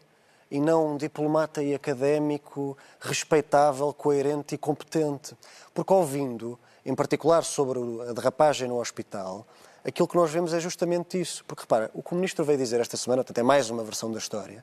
e 0.50 0.60
não 0.60 0.92
um 0.92 0.96
diplomata 0.98 1.62
e 1.62 1.74
académico 1.74 2.76
respeitável, 3.00 3.90
coerente 3.94 4.54
e 4.54 4.58
competente. 4.58 5.34
Porque 5.72 5.92
ouvindo, 5.94 6.58
em 6.84 6.94
particular 6.94 7.42
sobre 7.42 7.78
a 8.06 8.12
derrapagem 8.12 8.68
no 8.68 8.78
hospital, 8.78 9.46
aquilo 9.82 10.06
que 10.06 10.16
nós 10.16 10.30
vemos 10.30 10.52
é 10.52 10.60
justamente 10.60 11.18
isso. 11.18 11.42
Porque 11.46 11.62
repara, 11.62 11.90
o 11.94 12.02
que 12.02 12.12
o 12.12 12.16
ministro 12.16 12.44
veio 12.44 12.58
dizer 12.58 12.80
esta 12.80 12.98
semana, 12.98 13.24
portanto 13.24 13.38
é 13.38 13.42
mais 13.42 13.70
uma 13.70 13.82
versão 13.82 14.12
da 14.12 14.18
história, 14.18 14.62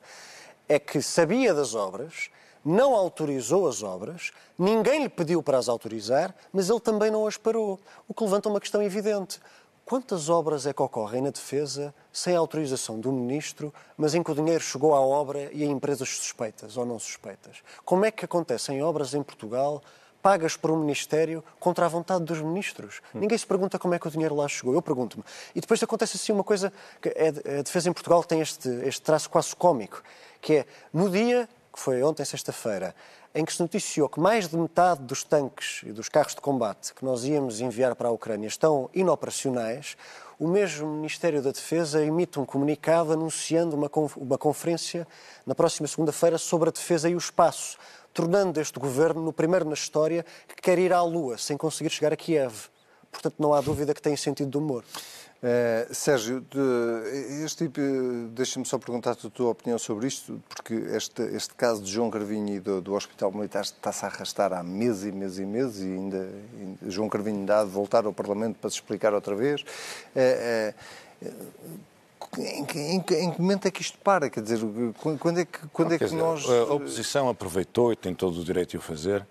é 0.67 0.77
que 0.77 1.01
sabia 1.01 1.55
das 1.55 1.73
obras, 1.73 2.29
não 2.69 2.93
autorizou 2.93 3.67
as 3.67 3.81
obras, 3.81 4.31
ninguém 4.57 5.01
lhe 5.01 5.09
pediu 5.09 5.41
para 5.41 5.57
as 5.57 5.67
autorizar, 5.67 6.35
mas 6.53 6.69
ele 6.69 6.79
também 6.79 7.09
não 7.09 7.25
as 7.25 7.35
parou. 7.35 7.79
O 8.07 8.13
que 8.13 8.23
levanta 8.23 8.47
uma 8.47 8.59
questão 8.59 8.81
evidente. 8.83 9.39
Quantas 9.83 10.29
obras 10.29 10.67
é 10.67 10.73
que 10.73 10.81
ocorrem 10.83 11.19
na 11.19 11.31
defesa 11.31 11.91
sem 12.13 12.35
autorização 12.35 12.99
do 12.99 13.11
ministro, 13.11 13.73
mas 13.97 14.13
em 14.13 14.21
que 14.21 14.29
o 14.29 14.35
dinheiro 14.35 14.63
chegou 14.63 14.93
à 14.93 15.01
obra 15.01 15.49
e 15.51 15.63
a 15.63 15.65
empresas 15.65 16.09
suspeitas 16.09 16.77
ou 16.77 16.85
não 16.85 16.99
suspeitas? 16.99 17.63
Como 17.83 18.05
é 18.05 18.11
que 18.11 18.23
acontecem 18.23 18.83
obras 18.83 19.15
em 19.15 19.23
Portugal 19.23 19.81
pagas 20.21 20.55
por 20.55 20.69
um 20.69 20.77
ministério 20.77 21.43
contra 21.59 21.85
a 21.85 21.87
vontade 21.87 22.25
dos 22.25 22.41
ministros. 22.41 23.01
Ninguém 23.13 23.37
se 23.37 23.47
pergunta 23.47 23.79
como 23.79 23.93
é 23.93 23.99
que 23.99 24.05
o 24.05 24.11
dinheiro 24.11 24.35
lá 24.35 24.49
chegou. 24.49 24.73
Eu 24.73 24.81
pergunto-me. 24.81 25.23
E 25.55 25.61
depois 25.61 25.81
acontece 25.81 26.17
assim 26.17 26.33
uma 26.33 26.43
coisa, 26.43 26.73
que 27.01 27.07
é, 27.07 27.29
a 27.29 27.61
defesa 27.61 27.89
em 27.89 27.93
Portugal 27.93 28.21
tem 28.21 28.41
este, 28.41 28.67
este 28.83 29.01
traço 29.01 29.29
quase 29.29 29.55
cómico, 29.55 30.03
que 30.41 30.55
é, 30.55 30.65
no 30.93 31.09
dia, 31.09 31.47
que 31.71 31.79
foi 31.79 32.01
ontem, 32.03 32.25
sexta-feira, 32.25 32.95
em 33.33 33.45
que 33.45 33.53
se 33.53 33.61
noticiou 33.61 34.09
que 34.09 34.19
mais 34.19 34.47
de 34.47 34.57
metade 34.57 35.01
dos 35.03 35.23
tanques 35.23 35.81
e 35.83 35.91
dos 35.91 36.09
carros 36.09 36.33
de 36.33 36.41
combate 36.41 36.93
que 36.93 37.05
nós 37.05 37.23
íamos 37.23 37.61
enviar 37.61 37.95
para 37.95 38.09
a 38.09 38.11
Ucrânia 38.11 38.47
estão 38.47 38.89
inoperacionais, 38.93 39.95
o 40.39 40.47
mesmo 40.47 40.87
Ministério 40.87 41.41
da 41.41 41.51
Defesa 41.51 42.03
emite 42.03 42.39
um 42.39 42.45
comunicado 42.45 43.11
anunciando 43.11 43.75
uma, 43.75 43.91
uma 44.15 44.37
conferência 44.37 45.07
na 45.45 45.53
próxima 45.53 45.87
segunda-feira 45.87 46.37
sobre 46.37 46.69
a 46.69 46.71
defesa 46.71 47.09
e 47.09 47.15
o 47.15 47.17
espaço, 47.17 47.77
tornando 48.13 48.59
este 48.59 48.79
governo 48.79 49.21
no 49.21 49.33
primeiro 49.33 49.65
na 49.65 49.73
história 49.73 50.25
que 50.47 50.55
quer 50.61 50.79
ir 50.79 50.93
à 50.93 51.01
Lua 51.01 51.37
sem 51.37 51.57
conseguir 51.57 51.89
chegar 51.89 52.13
a 52.13 52.15
Kiev. 52.15 52.69
Portanto, 53.11 53.35
não 53.37 53.53
há 53.53 53.61
dúvida 53.61 53.93
que 53.93 54.01
tem 54.01 54.15
sentido 54.15 54.49
de 54.49 54.57
humor. 54.57 54.83
Uh, 55.41 55.93
Sérgio, 55.93 56.41
de, 56.41 57.43
este 57.45 57.65
tipo, 57.65 57.79
deixa-me 58.31 58.65
só 58.65 58.77
perguntar-te 58.77 59.25
a 59.25 59.29
tua 59.29 59.51
opinião 59.51 59.79
sobre 59.79 60.05
isto, 60.07 60.41
porque 60.49 60.73
este, 60.73 61.21
este 61.33 61.53
caso 61.53 61.81
de 61.81 61.89
João 61.89 62.11
Carvinho 62.11 62.55
e 62.55 62.59
do, 62.59 62.81
do 62.81 62.93
Hospital 62.93 63.31
Militar 63.31 63.61
está-se 63.61 64.03
a 64.03 64.09
arrastar 64.09 64.51
há 64.51 64.61
meses 64.61 65.05
e 65.05 65.11
meses 65.13 65.39
e 65.39 65.45
meses 65.45 65.81
e 65.81 65.85
ainda, 65.85 66.29
ainda 66.59 66.91
João 66.91 67.07
Carvinho 67.07 67.37
ainda 67.39 67.61
há 67.61 67.63
de 67.63 67.69
voltar 67.69 68.05
ao 68.05 68.11
Parlamento 68.11 68.57
para 68.59 68.69
se 68.69 68.75
explicar 68.75 69.13
outra 69.13 69.33
vez. 69.33 69.61
Uh, 69.61 70.73
uh, 71.25 71.89
em, 72.37 72.65
em, 72.75 72.95
em, 72.97 73.01
que 73.01 73.41
momento 73.41 73.65
é 73.65 73.71
que 73.71 73.81
isto 73.81 73.97
para? 73.99 74.29
Quer 74.29 74.43
dizer, 74.43 74.59
quando 74.99 75.39
é 75.39 75.45
que, 75.45 75.67
quando 75.71 75.87
Não, 75.87 75.95
é 75.95 75.97
que 75.97 76.03
dizer, 76.03 76.17
nós. 76.17 76.45
A 76.49 76.73
oposição 76.73 77.29
aproveitou 77.29 77.93
e 77.93 77.95
tem 77.95 78.13
todo 78.13 78.41
o 78.41 78.43
direito 78.43 78.71
de 78.71 78.77
o 78.77 78.81
fazer 78.81 79.25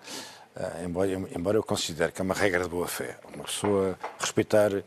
embora, 0.84 1.10
embora, 1.36 1.56
eu 1.56 1.62
considere 1.62 2.10
que 2.12 2.20
é 2.20 2.24
uma 2.24 2.34
regra 2.34 2.64
de 2.64 2.68
boa-fé, 2.68 3.16
uma 3.34 3.44
pessoa 3.44 3.98
respeitar 4.18 4.72
uh, 4.72 4.82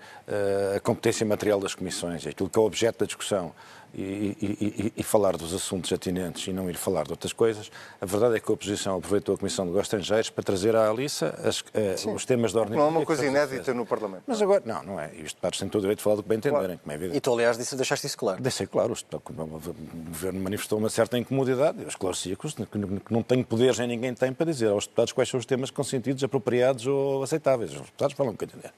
a 0.76 0.80
competência 0.80 1.26
material 1.26 1.60
das 1.60 1.74
comissões, 1.74 2.28
aquilo 2.28 2.50
que 2.50 2.60
é 2.60 2.62
o 2.62 2.66
objeto 2.66 3.00
da 3.00 3.06
discussão, 3.06 3.54
e, 3.94 4.38
e, 4.42 4.94
e, 4.98 5.04
falar 5.04 5.36
dos 5.36 5.54
assuntos 5.54 5.92
atinentes 5.92 6.48
e 6.48 6.54
não 6.54 6.70
ir 6.70 6.76
falar 6.76 7.04
de 7.04 7.12
outras 7.12 7.34
coisas, 7.34 7.70
a 8.00 8.06
verdade 8.06 8.36
é 8.36 8.40
que 8.40 8.50
a 8.50 8.54
oposição 8.54 8.98
aproveitou 8.98 9.36
a 9.36 9.38
Comissão 9.38 9.66
de 9.66 9.72
Negócios 9.72 9.94
Estrangeiros 9.94 10.30
para 10.30 10.44
trazer 10.44 10.76
à 10.76 10.90
Aliça 10.90 11.38
as, 11.44 11.60
uh, 11.60 12.14
os 12.14 12.26
temas 12.26 12.54
da 12.54 12.62
ordem 12.62 12.78
Não 12.78 12.86
é 12.86 12.90
uma 12.90 13.06
coisa 13.06 13.26
inédita 13.26 13.74
no 13.74 13.86
Parlamento. 13.86 14.24
Mas 14.26 14.42
agora, 14.42 14.64
não, 14.66 14.84
não 14.84 15.00
é. 15.00 15.12
E 15.14 15.24
os 15.24 15.34
deputados 15.34 15.60
têm 15.60 15.68
todo 15.68 15.80
o 15.80 15.82
direito 15.82 16.00
de 16.00 16.04
falar 16.04 16.16
do 16.16 16.24
que 16.24 16.30
bem 16.30 16.38
entenderem, 16.38 16.66
claro. 16.66 16.80
como 16.80 16.92
é 16.92 16.96
evidente. 16.96 17.18
E 17.18 17.22
tu, 17.22 17.34
aliás, 17.34 17.58
disse, 17.58 17.76
deixaste 17.76 18.08
isso 18.08 18.18
claro. 18.18 18.42
Deixei 18.42 18.66
claro. 18.66 18.94
O 18.94 20.10
governo 20.10 20.40
manifestou 20.40 20.80
uma 20.80 20.90
certa 20.90 21.18
incomodidade. 21.18 21.82
Eu 21.82 21.88
esclareci 21.88 22.36
que 22.36 23.14
não 23.14 23.24
tenho 23.24 23.44
poderes, 23.44 23.78
nem 23.80 23.88
ninguém 23.88 24.14
tem 24.14 24.32
para 24.32 24.46
dizer 24.46 24.70
aos 24.70 24.86
deputados 24.86 25.12
quais 25.12 25.30
são 25.30 25.40
os 25.40 25.46
temas 25.46 25.70
consentidos, 25.70 26.24
apropriados 26.24 26.88
ou 26.88 27.24
aceitáveis. 27.24 27.72
Os 27.72 27.82
deputados 27.82 28.16
falam 28.16 28.34
o 28.34 28.38
que 28.38 28.46
entender. 28.46 28.72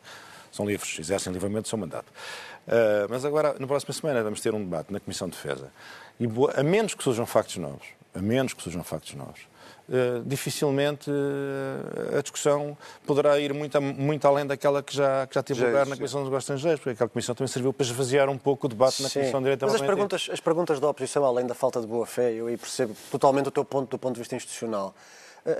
São 0.54 0.68
livres, 0.68 1.00
exercem 1.00 1.34
livremente 1.34 1.66
o 1.66 1.70
seu 1.70 1.80
mandato. 1.80 2.06
Uh, 2.68 3.10
mas 3.10 3.26
agora, 3.26 3.56
na 3.60 3.66
próxima 3.66 3.92
semana, 3.92 4.22
vamos 4.22 4.40
ter 4.40 4.54
um 4.54 4.64
debate 4.64 4.94
na 4.94 5.00
Comissão 5.00 5.28
de 5.28 5.36
Defesa. 5.36 5.72
E 6.20 6.28
a 6.56 6.62
menos 6.62 6.94
que 6.94 7.04
surjam 7.04 7.26
factos 7.26 7.58
novos, 7.58 7.88
a 8.14 8.22
menos 8.22 8.54
que 8.54 8.62
surjam 8.62 8.84
factos 8.84 9.16
novos, 9.16 9.42
uh, 9.90 10.24
dificilmente 10.24 11.10
uh, 11.10 12.20
a 12.20 12.22
discussão 12.22 12.78
poderá 13.04 13.40
ir 13.40 13.52
muito, 13.52 13.82
muito 13.82 14.28
além 14.28 14.46
daquela 14.46 14.84
que 14.84 14.96
já, 14.96 15.26
que 15.26 15.34
já 15.34 15.42
teve 15.42 15.60
já 15.60 15.66
lugar 15.66 15.88
na 15.88 15.96
Comissão 15.96 16.22
dos 16.22 16.30
Negócios 16.30 16.44
Estrangeiros, 16.44 16.80
porque 16.80 16.92
aquela 16.92 17.10
Comissão 17.10 17.34
também 17.34 17.48
serviu 17.48 17.74
para 17.74 17.86
esvaziar 17.88 18.30
um 18.30 18.38
pouco 18.38 18.68
o 18.68 18.70
debate 18.70 18.98
Sim. 18.98 19.04
na 19.04 19.10
Comissão 19.10 19.40
de 19.40 19.44
Direito 19.46 19.66
Mas 19.66 19.74
as 19.74 19.82
perguntas, 19.82 20.30
as 20.32 20.40
perguntas 20.40 20.80
da 20.80 20.88
oposição, 20.88 21.26
além 21.26 21.48
da 21.48 21.56
falta 21.56 21.82
de 21.82 21.88
boa-fé, 21.88 22.32
eu 22.32 22.46
aí 22.46 22.58
percebo 22.58 22.96
totalmente 23.10 23.48
o 23.48 23.52
teu 23.52 23.66
ponto 23.66 23.90
do 23.90 23.98
ponto 23.98 24.14
de 24.14 24.20
vista 24.20 24.36
institucional 24.36 24.94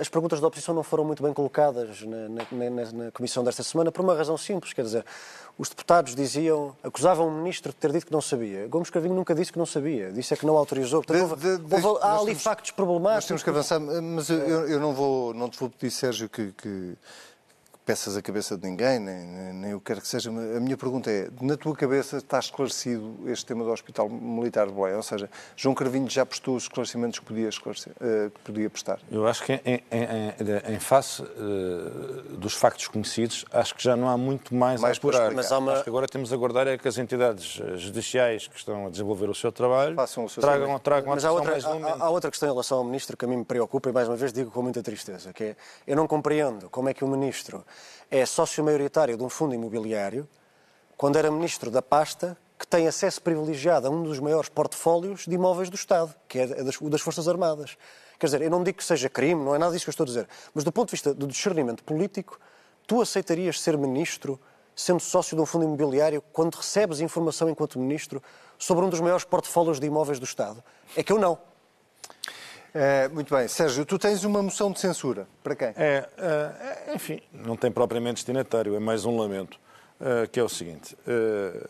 as 0.00 0.08
perguntas 0.08 0.40
da 0.40 0.46
oposição 0.46 0.74
não 0.74 0.82
foram 0.82 1.04
muito 1.04 1.22
bem 1.22 1.32
colocadas 1.32 2.02
na, 2.02 2.28
na, 2.28 2.70
na, 2.70 2.92
na, 2.92 3.10
comissão 3.10 3.44
desta 3.44 3.62
semana 3.62 3.92
por 3.92 4.02
uma 4.02 4.14
razão 4.14 4.36
simples, 4.38 4.72
quer 4.72 4.82
dizer, 4.82 5.04
os 5.58 5.68
deputados 5.68 6.14
diziam, 6.14 6.74
acusavam 6.82 7.28
o 7.28 7.30
ministro 7.30 7.70
de 7.70 7.76
ter 7.76 7.92
dito 7.92 8.06
que 8.06 8.12
não 8.12 8.22
sabia. 8.22 8.66
Gomes 8.66 8.88
Carvinho 8.88 9.14
nunca 9.14 9.34
disse 9.34 9.52
que 9.52 9.58
não 9.58 9.66
sabia, 9.66 10.10
disse 10.10 10.32
é 10.32 10.36
que 10.36 10.46
não 10.46 10.56
autorizou. 10.56 11.02
Portanto, 11.02 11.36
de, 11.36 11.58
de, 11.58 11.86
houve, 11.86 12.02
há 12.02 12.16
ali 12.16 12.26
temos, 12.26 12.42
factos 12.42 12.70
problemáticos. 12.70 13.14
Nós 13.14 13.26
temos 13.26 13.42
que 13.42 13.50
avançar, 13.50 13.78
mas 13.78 14.30
eu, 14.30 14.68
eu 14.68 14.80
não, 14.80 14.94
vou, 14.94 15.34
não 15.34 15.50
te 15.50 15.58
vou 15.58 15.68
pedir, 15.68 15.90
Sérgio, 15.90 16.28
que, 16.30 16.52
que 16.52 16.96
peças 17.84 18.16
a 18.16 18.22
cabeça 18.22 18.56
de 18.56 18.66
ninguém, 18.68 18.98
nem, 18.98 19.26
nem, 19.26 19.52
nem 19.52 19.70
eu 19.72 19.80
quero 19.80 20.00
que 20.00 20.08
seja. 20.08 20.30
A 20.30 20.60
minha 20.60 20.76
pergunta 20.76 21.10
é: 21.10 21.28
na 21.40 21.56
tua 21.56 21.74
cabeça 21.74 22.16
está 22.16 22.38
esclarecido 22.38 23.18
este 23.26 23.46
tema 23.46 23.64
do 23.64 23.70
Hospital 23.70 24.08
Militar 24.08 24.66
de 24.66 24.72
Belém? 24.72 24.94
Ou 24.94 25.02
seja, 25.02 25.30
João 25.56 25.74
Carvinho 25.74 26.08
já 26.08 26.24
prestou 26.24 26.56
os 26.56 26.64
esclarecimentos 26.64 27.18
que 27.18 27.24
podia, 27.24 27.48
esclarecer, 27.48 27.92
uh, 27.92 28.30
que 28.30 28.40
podia 28.40 28.70
prestar? 28.70 29.00
Eu 29.10 29.26
acho 29.26 29.44
que, 29.44 29.52
em, 29.52 29.82
em, 29.90 30.74
em 30.74 30.78
face 30.78 31.22
uh, 31.22 32.36
dos 32.36 32.54
factos 32.54 32.88
conhecidos, 32.88 33.44
acho 33.52 33.74
que 33.74 33.82
já 33.82 33.96
não 33.96 34.08
há 34.08 34.16
muito 34.16 34.54
mais, 34.54 34.80
mais 34.80 34.96
a 34.96 34.98
apurar. 34.98 35.30
Mas 35.32 35.52
há 35.52 35.58
uma... 35.58 35.74
Acho 35.74 35.84
que 35.84 35.90
agora 35.90 36.06
temos 36.06 36.32
a 36.32 36.34
aguardar 36.34 36.66
é 36.66 36.78
que 36.78 36.88
as 36.88 36.98
entidades 36.98 37.60
eh, 37.60 37.76
judiciais 37.76 38.46
que 38.46 38.56
estão 38.56 38.86
a 38.86 38.90
desenvolver 38.90 39.28
o 39.28 39.34
seu 39.34 39.50
trabalho 39.50 39.94
Façam 39.94 40.24
o 40.24 40.28
seu 40.28 40.40
tragam, 40.40 40.78
tragam 40.78 41.14
Mas 41.14 41.24
há 41.24 41.32
outra, 41.32 41.50
mais 41.52 41.64
há, 41.64 42.04
há 42.04 42.10
outra 42.10 42.30
questão 42.30 42.48
em 42.48 42.52
relação 42.52 42.78
ao 42.78 42.84
Ministro 42.84 43.16
que 43.16 43.24
a 43.24 43.28
mim 43.28 43.38
me 43.38 43.44
preocupa 43.44 43.90
e, 43.90 43.92
mais 43.92 44.08
uma 44.08 44.16
vez, 44.16 44.32
digo 44.32 44.50
com 44.50 44.62
muita 44.62 44.82
tristeza, 44.82 45.32
que 45.32 45.44
é, 45.44 45.56
eu 45.86 45.96
não 45.96 46.06
compreendo 46.06 46.68
como 46.70 46.88
é 46.88 46.94
que 46.94 47.04
o 47.04 47.08
Ministro 47.08 47.64
é 48.16 48.24
sócio 48.24 48.62
maioritário 48.62 49.16
de 49.16 49.24
um 49.24 49.28
fundo 49.28 49.56
imobiliário, 49.56 50.28
quando 50.96 51.16
era 51.16 51.32
ministro 51.32 51.68
da 51.68 51.82
pasta, 51.82 52.38
que 52.56 52.64
tem 52.64 52.86
acesso 52.86 53.20
privilegiado 53.20 53.88
a 53.88 53.90
um 53.90 54.04
dos 54.04 54.20
maiores 54.20 54.48
portfólios 54.48 55.24
de 55.26 55.34
imóveis 55.34 55.68
do 55.68 55.74
Estado, 55.74 56.14
que 56.28 56.38
é 56.38 56.46
das, 56.46 56.78
das 56.78 57.00
Forças 57.00 57.26
Armadas. 57.26 57.76
Quer 58.16 58.26
dizer, 58.26 58.42
eu 58.42 58.50
não 58.50 58.62
digo 58.62 58.78
que 58.78 58.84
seja 58.84 59.08
crime, 59.08 59.44
não 59.44 59.52
é 59.52 59.58
nada 59.58 59.72
disso 59.72 59.84
que 59.84 59.88
eu 59.88 59.92
estou 59.92 60.04
a 60.04 60.06
dizer, 60.06 60.28
mas 60.54 60.62
do 60.62 60.70
ponto 60.70 60.90
de 60.90 60.92
vista 60.92 61.12
do 61.12 61.26
discernimento 61.26 61.82
político, 61.82 62.38
tu 62.86 63.02
aceitarias 63.02 63.60
ser 63.60 63.76
ministro 63.76 64.40
sendo 64.76 65.00
sócio 65.00 65.36
de 65.36 65.42
um 65.42 65.46
fundo 65.46 65.64
imobiliário 65.64 66.22
quando 66.32 66.54
recebes 66.54 67.00
informação 67.00 67.50
enquanto 67.50 67.80
ministro 67.80 68.22
sobre 68.56 68.84
um 68.84 68.88
dos 68.88 69.00
maiores 69.00 69.24
portfólios 69.24 69.80
de 69.80 69.88
imóveis 69.88 70.20
do 70.20 70.24
Estado? 70.24 70.62
É 70.96 71.02
que 71.02 71.12
eu 71.12 71.18
não. 71.18 71.36
É, 72.74 73.08
muito 73.08 73.32
bem. 73.32 73.46
Sérgio, 73.46 73.86
tu 73.86 73.96
tens 74.00 74.24
uma 74.24 74.42
moção 74.42 74.72
de 74.72 74.80
censura. 74.80 75.28
Para 75.44 75.54
quem? 75.54 75.68
É, 75.76 76.08
é 76.18 76.94
enfim, 76.94 77.20
não 77.32 77.56
tem 77.56 77.70
propriamente 77.70 78.16
destinatário, 78.16 78.74
é 78.74 78.80
mais 78.80 79.04
um 79.04 79.16
lamento, 79.16 79.60
é, 80.00 80.26
que 80.26 80.40
é 80.40 80.42
o 80.42 80.48
seguinte. 80.48 80.96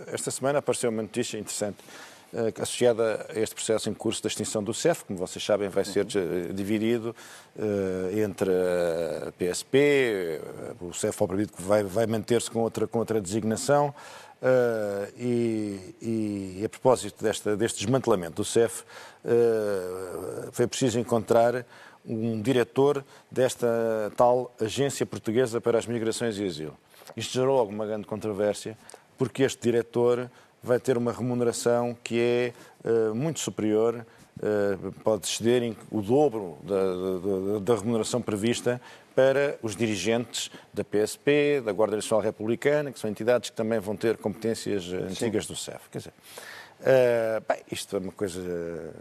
Esta 0.06 0.30
semana 0.30 0.60
apareceu 0.60 0.88
uma 0.88 1.02
notícia 1.02 1.38
interessante 1.38 1.76
associada 2.60 3.26
a 3.28 3.38
este 3.38 3.54
processo 3.54 3.88
em 3.88 3.94
curso 3.94 4.20
da 4.20 4.28
extinção 4.28 4.64
do 4.64 4.74
CEF, 4.74 5.04
como 5.04 5.16
vocês 5.18 5.44
sabem, 5.44 5.68
vai 5.68 5.84
ser 5.84 6.04
dividido 6.52 7.14
entre 8.20 8.50
a 8.50 9.30
PSP, 9.38 10.40
o 10.80 10.92
CEF, 10.92 11.22
obviamente, 11.22 11.52
vai, 11.56 11.84
vai 11.84 12.06
manter-se 12.06 12.50
com 12.50 12.58
outra, 12.60 12.88
com 12.88 12.98
outra 12.98 13.20
designação, 13.20 13.94
Uh, 14.44 15.10
e, 15.16 15.94
e, 16.60 16.62
a 16.66 16.68
propósito 16.68 17.24
desta, 17.24 17.56
deste 17.56 17.78
desmantelamento 17.78 18.34
do 18.34 18.44
CEF, 18.44 18.82
uh, 19.24 20.52
foi 20.52 20.66
preciso 20.66 20.98
encontrar 20.98 21.64
um 22.04 22.42
diretor 22.42 23.02
desta 23.30 23.66
tal 24.18 24.54
Agência 24.60 25.06
Portuguesa 25.06 25.62
para 25.62 25.78
as 25.78 25.86
Migrações 25.86 26.36
e 26.36 26.44
Asilo. 26.44 26.76
Isto 27.16 27.32
gerou 27.32 27.58
alguma 27.58 27.86
grande 27.86 28.06
controvérsia, 28.06 28.76
porque 29.16 29.44
este 29.44 29.62
diretor 29.62 30.30
vai 30.62 30.78
ter 30.78 30.98
uma 30.98 31.12
remuneração 31.12 31.96
que 32.04 32.20
é 32.20 32.52
uh, 32.86 33.14
muito 33.14 33.40
superior 33.40 34.04
pode 35.02 35.26
exceder 35.26 35.76
o 35.90 36.02
dobro 36.02 36.58
da, 36.62 36.74
da, 36.74 37.58
da, 37.60 37.74
remuneração 37.80 38.20
prevista 38.20 38.80
para 39.14 39.56
os 39.62 39.76
dirigentes 39.76 40.50
da 40.72 40.82
PSP, 40.82 41.62
da 41.64 41.72
Guarda 41.72 41.96
Nacional 41.96 42.22
Republicana, 42.22 42.90
que 42.90 42.98
são 42.98 43.08
entidades 43.08 43.50
que 43.50 43.56
também 43.56 43.78
vão 43.78 43.96
ter 43.96 44.16
competências 44.16 44.92
eh, 44.92 44.96
antigas 44.96 45.46
do 45.46 45.54
CEF. 45.54 45.88
Quer 45.88 45.98
dizer, 45.98 46.12
uh, 46.80 47.44
bem, 47.48 47.62
isto 47.70 47.94
é 47.94 48.00
uma 48.00 48.10
coisa 48.10 48.92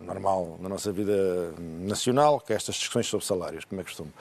normal 0.00 0.58
na 0.60 0.68
nossa 0.68 0.90
vida 0.90 1.52
nacional, 1.58 2.40
que 2.40 2.54
é 2.54 2.56
estas 2.56 2.76
discussões 2.76 3.06
sobre 3.06 3.26
salários, 3.26 3.66
como 3.66 3.82
é 3.82 3.84
costume. 3.84 4.12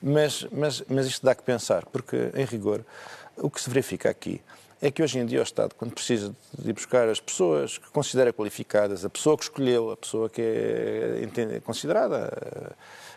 Mas, 0.00 0.46
mas, 0.52 0.84
mas 0.88 1.06
isto 1.06 1.26
dá 1.26 1.34
que 1.34 1.42
pensar, 1.42 1.84
porque, 1.86 2.30
em 2.34 2.44
rigor, 2.44 2.84
o 3.36 3.50
que 3.50 3.60
se 3.60 3.68
verifica 3.68 4.08
aqui 4.08 4.40
é 4.80 4.90
que 4.90 5.02
hoje 5.02 5.18
em 5.18 5.26
dia 5.26 5.40
o 5.40 5.42
Estado, 5.42 5.74
quando 5.74 5.92
precisa 5.92 6.34
de 6.56 6.72
buscar 6.72 7.08
as 7.08 7.20
pessoas 7.20 7.78
que 7.78 7.90
considera 7.90 8.32
qualificadas, 8.32 9.04
a 9.04 9.10
pessoa 9.10 9.36
que 9.36 9.44
escolheu, 9.44 9.90
a 9.90 9.96
pessoa 9.96 10.30
que 10.30 10.40
é 10.40 11.60
considerada 11.64 12.76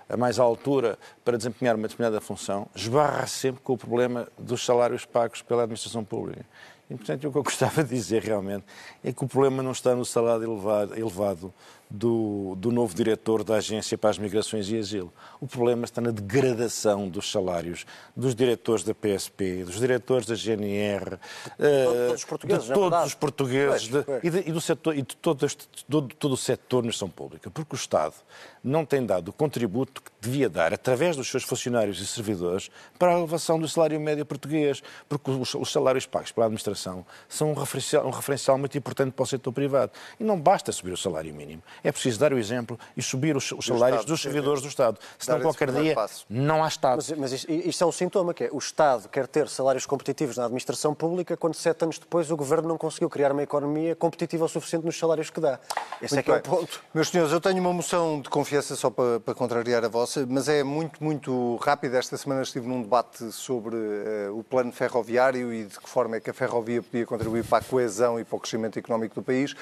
a 0.10 0.18
mais 0.18 0.40
altura 0.40 0.98
para 1.24 1.38
desempenhar 1.38 1.76
uma 1.76 1.88
determinada 1.88 2.20
função, 2.20 2.68
esbarra 2.76 3.28
sempre 3.28 3.62
com 3.62 3.74
o 3.74 3.78
problema 3.78 4.28
dos 4.38 4.66
salários 4.66 5.06
pagos 5.06 5.42
pela 5.42 5.64
administração 5.64 6.04
pública. 6.04 6.46
E, 6.92 6.96
portanto, 6.96 7.28
o 7.28 7.32
que 7.32 7.38
eu 7.38 7.44
gostava 7.44 7.84
de 7.84 7.90
dizer 7.90 8.22
realmente 8.22 8.66
é 9.04 9.14
que 9.14 9.24
o 9.24 9.28
problema 9.28 9.64
não 9.64 9.72
está 9.72 9.96
no 9.96 10.04
salário 10.04 10.44
elevado, 10.44 10.98
elevado 10.98 11.54
do, 11.92 12.56
do, 12.58 12.72
novo 12.72 12.96
diretor 12.96 13.44
da 13.44 13.56
Agência 13.56 13.98
para 13.98 14.10
as 14.10 14.18
Migrações 14.18 14.70
e 14.70 14.78
Asilo. 14.78 15.12
O 15.42 15.48
problema 15.48 15.84
está 15.84 16.00
na 16.00 16.12
degradação 16.12 17.10
dos 17.10 17.30
salários 17.30 17.86
dos 18.16 18.34
diretores 18.34 18.84
da 18.84 18.94
PSP, 18.94 19.66
dos 19.66 19.78
diretores 19.78 20.26
da 20.26 20.36
GNR, 20.36 21.18
de 21.60 21.86
todos 21.86 22.14
os 22.14 22.26
portugueses, 22.26 22.64
de 22.66 22.74
todos 22.74 23.06
os 23.06 23.14
portugueses 23.14 23.88
pois, 23.90 24.06
pois. 24.06 24.22
De, 24.22 24.28
e, 24.28 24.30
de, 24.30 24.50
e, 24.50 24.54
do 24.54 24.62
setor, 24.62 24.98
e 24.98 25.02
de 25.02 25.16
todo, 25.18 25.46
este, 25.46 25.68
todo, 25.90 26.16
todo 26.16 26.34
o 26.34 26.38
setor 26.38 26.84
na 26.84 26.92
gestão 26.92 27.10
pública, 27.10 27.50
porque 27.52 27.76
o 27.76 27.78
Estado 27.78 28.16
não 28.64 28.86
tem 28.86 29.06
dado 29.06 29.30
o 29.30 29.34
contributo 29.34 30.02
que 30.02 30.12
devia 30.22 30.50
dar, 30.50 30.74
através 30.74 31.18
dos 31.18 31.28
seus 31.28 31.44
funcionários 31.44 32.00
e 32.00 32.08
servidores, 32.08 32.70
para 32.98 33.14
a 33.14 33.18
elevação 33.18 33.60
do 33.60 33.68
salário 33.68 34.00
médio 34.00 34.26
português, 34.26 34.82
porque 35.10 35.30
os, 35.30 35.54
os 35.56 35.72
salários 35.72 36.06
pagos 36.06 36.32
pela 36.32 36.46
administração 36.46 36.81
são 37.30 37.52
um 37.52 37.54
referencial, 37.54 38.06
um 38.06 38.10
referencial, 38.10 38.58
muito 38.58 38.78
importante 38.78 39.12
para 39.12 39.24
o 39.24 39.26
setor 39.26 39.52
privado. 39.52 39.92
E 40.20 40.24
não 40.24 40.40
basta 40.40 40.72
subir 40.72 40.92
o 40.92 40.98
salário 40.98 41.34
mínimo, 41.34 41.62
é 41.84 41.92
preciso 41.92 42.20
dar 42.20 42.34
o 42.34 42.38
exemplo 42.38 42.80
e 42.96 43.02
subir 43.02 43.36
os, 43.36 43.52
os 43.52 43.66
salários 43.66 44.02
Estado, 44.02 44.08
dos 44.08 44.22
servidores 44.22 44.62
do 44.62 44.68
Estado. 44.68 45.00
Senão 45.18 45.42
qualquer 45.42 45.72
dia 45.72 45.96
passo. 45.96 46.26
não 46.30 46.64
há 46.64 46.68
Estado. 46.68 46.98
Mas, 46.98 47.12
mas 47.12 47.32
isto, 47.32 47.52
isto, 47.52 47.84
é 47.84 47.88
um 47.88 47.92
sintoma, 47.92 48.34
que 48.34 48.46
é 48.46 48.50
o 48.52 48.58
Estado 48.58 49.10
quer 49.10 49.28
ter 49.28 49.48
salários 49.50 49.86
competitivos 49.86 50.38
na 50.38 50.46
administração 50.46 50.94
pública 50.94 51.36
quando 51.36 51.56
sete 51.56 51.84
anos 51.84 52.00
depois 52.00 52.32
o 52.32 52.38
Governo 52.38 52.68
não 52.68 52.78
conseguiu 52.78 53.10
criar 53.10 53.32
uma 53.32 53.44
economia 53.44 53.96
competitiva 53.96 54.46
o 54.46 54.50
suficiente 54.50 54.86
nos 54.86 54.98
salários 54.98 55.30
que 55.30 55.40
dá. 55.40 55.60
Esse 56.02 56.16
muito 56.16 56.20
é 56.20 56.24
que 56.24 56.32
bem. 56.32 56.38
é 56.38 56.56
o 56.56 56.60
ponto. 56.60 56.82
Meus 56.94 57.10
senhores, 57.10 57.32
eu 57.32 57.42
tenho 57.42 57.60
uma 57.60 57.74
moção 57.74 58.22
de 58.22 58.30
confiança 58.30 58.76
só 58.76 58.90
para, 58.90 59.20
para 59.20 59.34
contrariar 59.34 59.84
a 59.84 59.88
vossa, 59.88 60.26
mas 60.28 60.48
é 60.48 60.64
muito, 60.64 61.04
muito 61.04 61.58
rápida. 61.58 61.98
Esta 61.98 62.18
semana 62.18 62.42
estive 62.42 62.68
num 62.68 62.82
debate 62.82 63.32
sobre 63.32 63.76
uh, 63.76 64.38
o 64.38 64.44
plano 64.44 64.72
ferroviário 64.72 65.54
e 65.54 65.66
de 65.66 65.80
que 65.80 65.90
forma 65.90 66.16
é 66.16 66.20
que 66.20 66.30
a 66.30 66.34
ferrovia 66.34 66.71
podia 66.80 67.06
contribuir 67.06 67.44
para 67.44 67.58
a 67.58 67.62
coesão 67.64 68.20
e 68.20 68.24
para 68.24 68.36
o 68.36 68.40
crescimento 68.40 68.78
económico 68.78 69.16
do 69.16 69.24
país, 69.24 69.54
uh, 69.54 69.58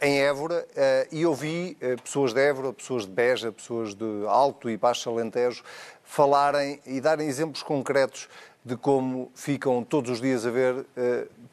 em 0.00 0.20
Évora, 0.20 0.64
uh, 0.70 1.14
e 1.14 1.26
ouvi 1.26 1.76
pessoas 2.02 2.32
de 2.32 2.40
Évora, 2.40 2.72
pessoas 2.72 3.04
de 3.04 3.10
Beja, 3.10 3.50
pessoas 3.50 3.94
de 3.94 4.24
Alto 4.28 4.70
e 4.70 4.76
Baixo 4.76 5.10
Alentejo 5.10 5.64
falarem 6.04 6.80
e 6.86 7.00
darem 7.00 7.28
exemplos 7.28 7.62
concretos 7.62 8.28
de 8.64 8.76
como 8.76 9.30
ficam 9.34 9.82
todos 9.82 10.10
os 10.10 10.20
dias 10.20 10.46
a 10.46 10.50
ver 10.50 10.86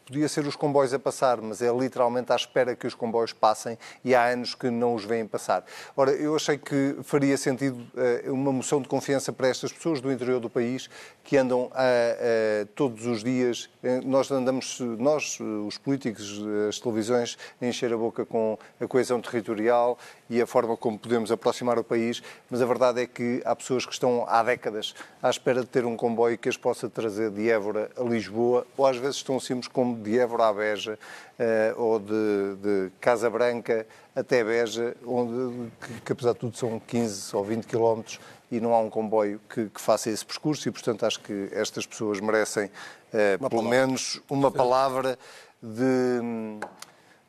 podia 0.07 0.29
ser 0.29 0.47
os 0.47 0.55
comboios 0.55 0.93
a 0.93 0.99
passar, 0.99 1.41
mas 1.41 1.61
é 1.61 1.69
literalmente 1.69 2.31
à 2.31 2.35
espera 2.35 2.75
que 2.75 2.87
os 2.87 2.95
comboios 2.95 3.33
passem 3.33 3.77
e 4.05 4.15
há 4.15 4.25
anos 4.27 4.55
que 4.55 4.69
não 4.69 4.95
os 4.95 5.03
veem 5.03 5.27
passar. 5.27 5.65
Ora, 5.97 6.11
eu 6.11 6.33
achei 6.33 6.57
que 6.57 6.95
faria 7.03 7.37
sentido 7.37 7.85
uh, 8.25 8.33
uma 8.33 8.53
moção 8.53 8.81
de 8.81 8.87
confiança 8.87 9.33
para 9.33 9.49
estas 9.49 9.71
pessoas 9.73 9.99
do 9.99 10.09
interior 10.09 10.39
do 10.39 10.49
país 10.49 10.89
que 11.25 11.35
andam 11.35 11.65
uh, 11.65 12.65
todos 12.73 13.05
os 13.05 13.21
dias. 13.21 13.69
Nós 14.05 14.31
andamos, 14.31 14.79
nós, 14.97 15.39
os 15.39 15.77
políticos, 15.77 16.41
as 16.69 16.79
televisões, 16.79 17.37
a 17.61 17.65
encher 17.65 17.91
a 17.91 17.97
boca 17.97 18.25
com 18.25 18.57
a 18.79 18.87
coesão 18.87 19.19
territorial 19.19 19.97
e 20.29 20.41
a 20.41 20.47
forma 20.47 20.75
como 20.75 20.97
podemos 20.97 21.31
aproximar 21.31 21.79
o 21.79 21.83
país, 21.83 22.21
mas 22.49 22.61
a 22.61 22.65
verdade 22.65 23.01
é 23.01 23.05
que 23.05 23.41
há 23.45 23.55
pessoas 23.55 23.85
que 23.85 23.93
estão 23.93 24.25
há 24.27 24.43
décadas 24.43 24.93
à 25.21 25.29
espera 25.29 25.61
de 25.61 25.67
ter 25.67 25.85
um 25.85 25.95
comboio 25.95 26.37
que 26.37 26.49
as 26.49 26.57
possa 26.57 26.89
trazer 26.89 27.31
de 27.31 27.49
Évora 27.49 27.89
a 27.97 28.03
Lisboa, 28.03 28.65
ou 28.75 28.85
às 28.85 28.97
vezes 28.97 29.17
estão 29.17 29.39
simples 29.39 29.67
como 29.67 29.97
de 29.97 30.19
Évora 30.19 30.47
à 30.47 30.53
Beja 30.53 30.99
uh, 31.39 31.81
ou 31.81 31.99
de, 31.99 32.55
de, 32.61 32.91
Casa 32.99 33.29
Branca 33.29 33.87
até 34.15 34.43
Beja, 34.43 34.95
onde, 35.05 35.71
que, 35.79 36.01
que, 36.01 36.11
apesar 36.11 36.33
de 36.33 36.39
tudo 36.39 36.57
são 36.57 36.79
15 36.79 37.35
ou 37.35 37.43
20 37.43 37.65
quilómetros 37.65 38.19
e 38.51 38.59
não 38.59 38.73
há 38.73 38.79
um 38.79 38.89
comboio 38.89 39.39
que, 39.49 39.65
que, 39.65 39.81
faça 39.81 40.09
esse 40.09 40.25
percurso 40.25 40.67
e, 40.67 40.71
portanto, 40.71 41.05
acho 41.05 41.19
que 41.19 41.49
estas 41.51 41.85
pessoas 41.85 42.19
merecem 42.19 42.65
uh, 42.65 43.49
pelo 43.49 43.63
menos 43.63 44.21
uma 44.29 44.51
palavra 44.51 45.17
de, 45.61 46.19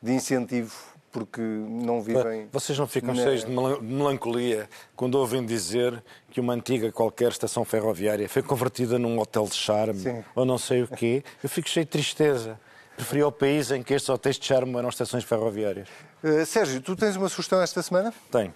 de 0.01 0.13
incentivo 0.13 0.75
porque 1.11 1.41
não 1.41 2.01
vivem. 2.01 2.47
Vocês 2.51 2.77
não 2.77 2.87
ficam 2.87 3.13
na... 3.13 3.23
cheios 3.23 3.43
de 3.43 3.51
melancolia 3.51 4.69
quando 4.95 5.15
ouvem 5.15 5.45
dizer 5.45 6.03
que 6.29 6.39
uma 6.39 6.53
antiga 6.53 6.91
qualquer 6.91 7.31
estação 7.31 7.65
ferroviária 7.65 8.27
foi 8.29 8.41
convertida 8.41 8.99
num 8.99 9.19
hotel 9.19 9.45
de 9.45 9.55
charme 9.55 9.99
Sim. 9.99 10.23
ou 10.35 10.45
não 10.45 10.57
sei 10.57 10.83
o 10.83 10.87
quê? 10.87 11.23
Eu 11.43 11.49
fico 11.49 11.69
cheio 11.69 11.85
de 11.85 11.91
tristeza. 11.91 12.59
Preferia 12.95 13.27
o 13.27 13.31
país 13.31 13.71
em 13.71 13.81
que 13.81 13.93
estes 13.93 14.09
hotéis 14.09 14.37
de 14.37 14.45
charme 14.45 14.75
eram 14.75 14.89
estações 14.89 15.23
ferroviárias. 15.23 15.87
Uh, 16.21 16.45
Sérgio, 16.45 16.81
tu 16.81 16.95
tens 16.97 17.15
uma 17.15 17.29
sugestão 17.29 17.61
esta 17.61 17.81
semana? 17.81 18.13
Tenho. 18.29 18.53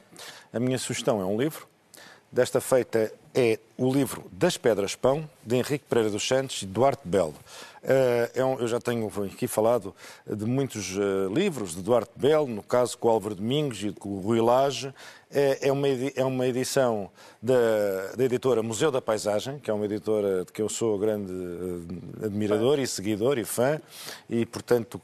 A 0.51 0.59
minha 0.59 0.77
sugestão 0.77 1.21
é 1.21 1.25
um 1.25 1.37
livro. 1.37 1.65
Desta 2.29 2.59
feita 2.59 3.13
é 3.33 3.59
o 3.77 3.93
livro 3.93 4.25
Das 4.31 4.57
Pedras 4.57 4.95
Pão, 4.95 5.29
de 5.45 5.55
Henrique 5.55 5.85
Pereira 5.87 6.09
dos 6.09 6.27
Santos 6.27 6.61
e 6.61 6.65
Duarte 6.65 7.03
Belo. 7.05 7.35
Eh, 7.83 8.31
é 8.35 8.41
eu 8.41 8.67
já 8.67 8.79
tenho 8.79 9.11
aqui 9.25 9.45
falado 9.45 9.93
de 10.25 10.45
muitos 10.45 10.95
uh, 10.95 11.27
livros 11.33 11.75
de 11.75 11.81
Duarte 11.81 12.13
Belo, 12.15 12.47
no 12.47 12.63
caso 12.63 12.97
com 12.97 13.09
o 13.09 13.11
Álvaro 13.11 13.35
Domingos 13.35 13.83
e 13.83 13.91
com 13.91 14.09
o 14.09 14.19
Rui 14.21 14.39
Lage. 14.39 14.93
É, 15.29 15.67
é, 15.67 15.71
uma, 15.71 15.87
é 15.87 16.23
uma 16.23 16.47
edição 16.47 17.09
da, 17.41 18.13
da, 18.15 18.23
editora 18.23 18.61
Museu 18.61 18.91
da 18.91 19.01
Paisagem, 19.01 19.57
que 19.59 19.69
é 19.69 19.73
uma 19.73 19.85
editora 19.85 20.45
de 20.45 20.51
que 20.51 20.61
eu 20.61 20.69
sou 20.69 20.97
grande 20.97 21.33
admirador 22.23 22.79
e 22.79 22.85
seguidor 22.85 23.39
e 23.39 23.43
fã, 23.43 23.81
e, 24.29 24.45
portanto, 24.45 25.01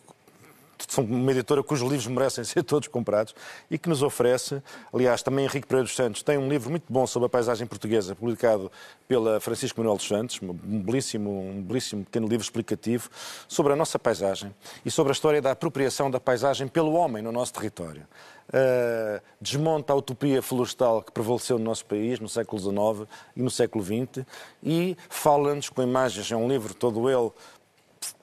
uma 0.98 1.32
editora 1.32 1.64
cujos 1.64 1.90
livros 1.90 2.08
merecem 2.08 2.44
ser 2.46 2.64
todos 2.64 2.88
comprados 2.88 3.36
e 3.70 3.78
que 3.78 3.90
nos 3.90 4.02
oferece, 4.02 4.62
aliás, 4.94 5.22
também 5.22 5.46
Henrique 5.46 5.68
Pereira 5.68 5.86
dos 5.86 5.96
Santos 5.96 6.24
tem 6.24 6.38
um 6.38 6.48
livro 6.48 6.70
muito 6.70 6.86
bom 6.90 7.06
sobre 7.06 7.28
a 7.28 7.30
paisagem 7.30 7.68
portuguesa, 7.68 8.16
publicado 8.16 8.72
pela 9.08 9.40
Francisco 9.40 9.80
Manuel 9.80 9.98
dos 9.98 10.08
Santos, 10.08 10.40
um 10.42 10.82
belíssimo, 10.82 11.30
um 11.30 11.62
belíssimo 11.62 12.04
pequeno 12.06 12.28
livro 12.28 12.44
explicativo 12.44 13.10
sobre 13.48 13.74
a 13.74 13.76
nossa 13.76 13.98
paisagem 14.00 14.54
e 14.86 14.92
sobre 14.92 15.12
a 15.12 15.14
história 15.14 15.42
da 15.42 15.52
apropriação 15.52 16.10
da 16.10 16.20
paisagem 16.20 16.68
pelo 16.68 16.94
homem 16.94 17.22
no 17.22 17.32
nosso 17.32 17.54
território. 17.54 18.06
Uh, 18.50 19.22
desmonta 19.40 19.94
a 19.94 19.96
utopia 19.96 20.42
florestal 20.42 21.04
que 21.04 21.12
prevaleceu 21.12 21.60
no 21.60 21.66
nosso 21.66 21.86
país 21.86 22.20
no 22.20 22.28
século 22.28 22.60
XIX 22.60 23.08
e 23.36 23.44
no 23.44 23.52
século 23.52 23.84
XX 23.84 24.26
e 24.64 24.98
fala-nos 25.08 25.70
com 25.70 25.84
imagens, 25.84 26.32
é 26.32 26.36
um 26.36 26.48
livro 26.48 26.74
todo 26.74 27.08
ele 27.08 27.32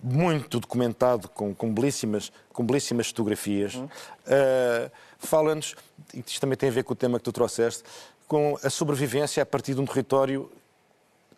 muito 0.02 0.60
documentado, 0.60 1.28
com, 1.28 1.54
com, 1.54 1.72
belíssimas, 1.72 2.32
com 2.52 2.64
belíssimas 2.64 3.08
fotografias. 3.08 3.74
Uhum. 3.74 3.84
Uh, 3.84 4.90
Fala-nos, 5.18 5.74
e 6.14 6.22
isto 6.26 6.40
também 6.40 6.56
tem 6.56 6.68
a 6.68 6.72
ver 6.72 6.84
com 6.84 6.92
o 6.92 6.96
tema 6.96 7.18
que 7.18 7.24
tu 7.24 7.32
trouxeste, 7.32 7.82
com 8.28 8.58
a 8.62 8.70
sobrevivência 8.70 9.42
a 9.42 9.46
partir 9.46 9.74
de 9.74 9.80
um 9.80 9.86
território 9.86 10.50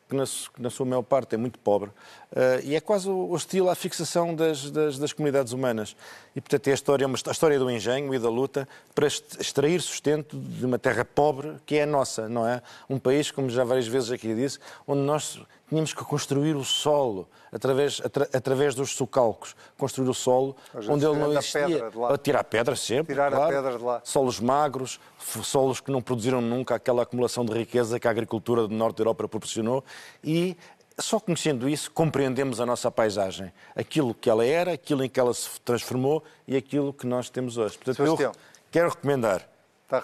que 0.09 0.17
na, 0.17 0.25
que 0.25 0.63
na 0.63 0.71
sua 0.71 0.87
maior 0.87 1.03
parte 1.03 1.35
é 1.35 1.39
muito 1.39 1.59
pobre, 1.59 1.91
uh, 2.33 2.65
e 2.65 2.75
é 2.75 2.81
quase 2.81 3.09
hostil 3.09 3.69
à 3.69 3.75
fixação 3.75 4.35
das, 4.35 4.71
das, 4.71 4.99
das, 4.99 5.13
comunidades 5.13 5.53
humanas. 5.53 5.97
E, 6.35 6.41
portanto, 6.41 6.69
é 6.69 6.71
a 6.71 6.75
história, 6.75 7.07
uma, 7.07 7.19
a 7.27 7.31
história 7.31 7.59
do 7.59 7.71
engenho 7.71 8.15
e 8.15 8.19
da 8.19 8.29
luta 8.29 8.69
para 8.95 9.07
extrair 9.07 9.81
sustento 9.81 10.37
de 10.37 10.65
uma 10.65 10.79
terra 10.79 11.05
pobre 11.05 11.57
que 11.67 11.77
é 11.77 11.83
a 11.83 11.87
nossa, 11.87 12.29
não 12.29 12.47
é? 12.47 12.63
Um 12.89 12.99
país, 12.99 13.31
como 13.31 13.51
já 13.51 13.65
várias 13.65 13.87
vezes 13.87 14.11
aqui 14.11 14.35
disse, 14.35 14.59
onde 14.87 15.03
nós 15.03 15.41
tínhamos 15.69 15.93
que 15.93 16.03
construir 16.05 16.57
o 16.57 16.65
solo 16.65 17.29
através, 17.53 18.01
atra, 18.05 18.29
através 18.33 18.75
dos 18.75 18.91
socalcos, 18.95 19.55
construir 19.77 20.09
o 20.09 20.15
solo 20.15 20.57
onde 20.89 21.05
ele 21.05 21.17
não 21.17 21.33
existia. 21.33 21.67
Pedra 21.67 21.91
de 21.91 21.99
lá. 21.99 22.19
Tirar 22.19 22.45
pedra 22.45 22.77
sempre, 22.77 23.15
Tirar 23.15 23.31
claro. 23.31 23.45
a 23.45 23.63
pedra 23.63 23.79
de 23.79 23.85
lá. 23.85 24.01
Solos 24.05 24.41
magros, 24.41 24.99
solos 25.43 25.81
que 25.81 25.91
não 25.91 26.01
produziram 26.01 26.41
nunca 26.41 26.75
aquela 26.75 27.03
acumulação 27.03 27.45
de 27.45 27.53
riqueza 27.53 28.01
que 28.01 28.09
a 28.09 28.11
agricultura 28.11 28.67
do 28.67 28.75
norte 28.75 28.97
da 28.97 29.03
Europa 29.03 29.29
proporcionou 29.29 29.85
e 30.23 30.57
só 31.01 31.21
conhecendo 31.21 31.69
isso 31.69 31.91
compreendemos 31.91 32.61
a 32.61 32.67
nossa 32.67 32.91
paisagem, 32.91 33.53
aquilo 33.77 34.15
que 34.15 34.29
ela 34.29 34.45
era, 34.45 34.73
aquilo 34.73 35.05
em 35.05 35.09
que 35.09 35.19
ela 35.19 35.33
se 35.33 35.49
transformou 35.61 36.23
e 36.47 36.57
aquilo 36.57 36.93
que 36.93 37.07
nós 37.07 37.31
temos 37.31 37.57
hoje. 37.57 37.79
Portanto, 37.79 38.05
eu 38.05 38.33
quero 38.71 38.89
recomendar 38.89 39.49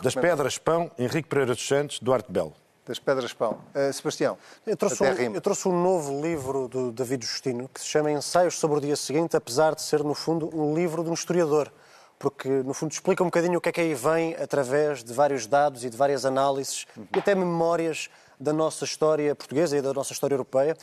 Das 0.02 0.14
Pedras 0.14 0.58
Pão, 0.58 0.90
Henrique 0.98 1.28
Pereira 1.28 1.54
dos 1.54 1.66
Santos, 1.66 1.98
Duarte 1.98 2.30
Belo 2.30 2.54
das 2.86 2.98
Pedras 2.98 3.32
Pão. 3.32 3.58
Uh, 3.74 3.92
Sebastião, 3.92 4.36
eu 4.66 4.76
trouxe, 4.76 5.02
um, 5.02 5.34
eu 5.34 5.40
trouxe 5.40 5.68
um 5.68 5.82
novo 5.82 6.20
livro 6.20 6.68
do 6.68 6.92
David 6.92 7.24
Justino 7.24 7.68
que 7.72 7.80
se 7.80 7.86
chama 7.86 8.10
Ensaios 8.10 8.58
sobre 8.58 8.78
o 8.78 8.80
Dia 8.80 8.96
Seguinte, 8.96 9.36
apesar 9.36 9.74
de 9.74 9.82
ser, 9.82 10.04
no 10.04 10.14
fundo, 10.14 10.50
um 10.54 10.74
livro 10.74 11.02
de 11.02 11.08
um 11.08 11.14
historiador. 11.14 11.72
Porque, 12.18 12.48
no 12.48 12.72
fundo, 12.74 12.92
explica 12.92 13.22
um 13.22 13.26
bocadinho 13.26 13.58
o 13.58 13.60
que 13.60 13.70
é 13.70 13.72
que 13.72 13.80
aí 13.80 13.94
vem 13.94 14.34
através 14.34 15.02
de 15.02 15.12
vários 15.12 15.46
dados 15.46 15.84
e 15.84 15.90
de 15.90 15.96
várias 15.96 16.24
análises 16.24 16.86
uhum. 16.96 17.06
e 17.14 17.18
até 17.18 17.34
memórias 17.34 18.08
da 18.44 18.52
nossa 18.52 18.84
história 18.84 19.34
portuguesa 19.34 19.76
e 19.76 19.82
da 19.82 19.92
nossa 19.92 20.12
história 20.12 20.34
europeia. 20.34 20.76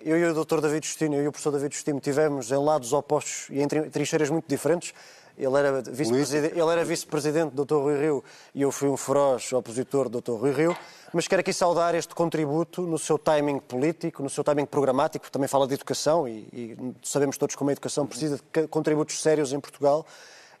Eu 0.00 0.18
e 0.18 0.24
o 0.24 0.44
Dr. 0.44 0.60
David 0.60 0.86
Justino, 0.86 1.14
eu 1.16 1.24
e 1.24 1.28
o 1.28 1.32
professor 1.32 1.50
David 1.50 1.74
Justino, 1.74 1.98
tivemos 1.98 2.52
em 2.52 2.62
lados 2.62 2.92
opostos 2.92 3.48
e 3.50 3.60
em 3.60 3.66
trincheiras 3.66 4.28
muito 4.28 4.46
diferentes. 4.46 4.92
Ele 5.38 5.56
era 5.56 5.80
vice-presidente, 5.80 6.84
vice-presidente 6.84 7.54
do 7.54 7.64
Dr. 7.64 7.76
Rui 7.76 7.98
Rio 7.98 8.24
e 8.54 8.60
eu 8.60 8.70
fui 8.70 8.90
um 8.90 8.96
feroz 8.96 9.50
opositor 9.54 10.08
do 10.10 10.20
Dr. 10.20 10.32
Rui 10.32 10.52
Rio. 10.52 10.76
Mas 11.14 11.26
quero 11.26 11.40
aqui 11.40 11.52
saudar 11.52 11.94
este 11.94 12.14
contributo 12.14 12.82
no 12.82 12.98
seu 12.98 13.18
timing 13.18 13.58
político, 13.58 14.22
no 14.22 14.28
seu 14.28 14.44
timing 14.44 14.66
programático, 14.66 15.30
também 15.30 15.48
fala 15.48 15.66
de 15.66 15.74
educação 15.74 16.28
e, 16.28 16.46
e 16.52 16.94
sabemos 17.02 17.38
todos 17.38 17.56
como 17.56 17.70
a 17.70 17.72
educação 17.72 18.06
precisa 18.06 18.36
de 18.36 18.68
contributos 18.68 19.22
sérios 19.22 19.52
em 19.54 19.58
Portugal. 19.58 20.04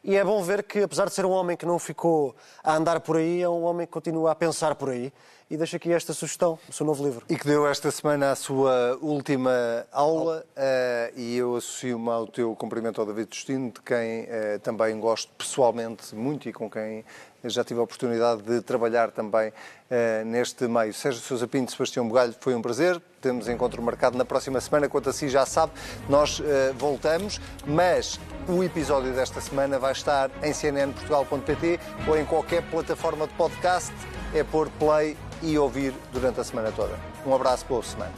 E 0.02 0.16
é 0.16 0.24
bom 0.24 0.42
ver 0.42 0.62
que, 0.62 0.82
apesar 0.82 1.04
de 1.06 1.12
ser 1.12 1.26
um 1.26 1.30
homem 1.30 1.56
que 1.56 1.66
não 1.66 1.78
ficou 1.78 2.34
a 2.64 2.74
andar 2.74 3.00
por 3.00 3.18
aí, 3.18 3.42
é 3.42 3.48
um 3.48 3.62
homem 3.64 3.86
que 3.86 3.92
continua 3.92 4.30
a 4.30 4.34
pensar 4.34 4.74
por 4.74 4.88
aí 4.88 5.12
e 5.50 5.56
deixo 5.56 5.76
aqui 5.76 5.92
esta 5.92 6.14
sugestão 6.14 6.58
do 6.66 6.72
seu 6.72 6.86
novo 6.86 7.04
livro. 7.04 7.26
E 7.28 7.36
que 7.36 7.44
deu 7.44 7.66
esta 7.66 7.90
semana 7.90 8.30
a 8.30 8.36
sua 8.36 8.96
última 9.02 9.84
aula 9.92 10.46
uh, 10.56 11.18
e 11.18 11.36
eu 11.36 11.56
associo-me 11.56 12.08
ao 12.08 12.26
teu 12.26 12.54
cumprimento 12.54 13.00
ao 13.00 13.06
David 13.06 13.28
Destino, 13.28 13.70
de 13.72 13.80
quem 13.82 14.22
uh, 14.22 14.58
também 14.62 14.98
gosto 15.00 15.30
pessoalmente 15.36 16.14
muito 16.14 16.48
e 16.48 16.52
com 16.52 16.70
quem 16.70 17.04
Eu 17.42 17.50
já 17.50 17.64
tive 17.64 17.80
a 17.80 17.82
oportunidade 17.82 18.42
de 18.42 18.60
trabalhar 18.60 19.10
também 19.10 19.48
uh, 19.48 20.24
neste 20.26 20.68
meio. 20.68 20.92
Sérgio 20.92 21.22
Sousa 21.22 21.46
Pinto, 21.46 21.72
Sebastião 21.72 22.06
Bugalho, 22.06 22.34
foi 22.38 22.54
um 22.54 22.62
prazer. 22.62 23.00
Temos 23.20 23.48
encontro 23.48 23.82
marcado 23.82 24.16
na 24.16 24.24
próxima 24.24 24.60
semana. 24.60 24.88
Quanto 24.88 25.08
assim 25.08 25.28
já 25.28 25.46
sabe, 25.46 25.72
nós 26.08 26.40
uh, 26.40 26.44
voltamos, 26.76 27.40
mas 27.66 28.20
o 28.48 28.62
episódio 28.62 29.12
desta 29.12 29.40
semana 29.40 29.78
vai 29.78 29.92
estar 29.92 30.30
em 30.42 30.52
cnnportugal.pt 30.52 31.80
ou 32.06 32.18
em 32.18 32.24
qualquer 32.24 32.62
plataforma 32.70 33.26
de 33.26 33.34
podcast. 33.34 33.92
É 34.34 34.44
pôr 34.44 34.68
play 34.78 35.16
e 35.42 35.58
ouvir 35.58 35.94
durante 36.12 36.40
a 36.40 36.44
semana 36.44 36.70
toda. 36.72 36.96
Um 37.26 37.34
abraço, 37.34 37.64
boa 37.66 37.82
semana. 37.82 38.12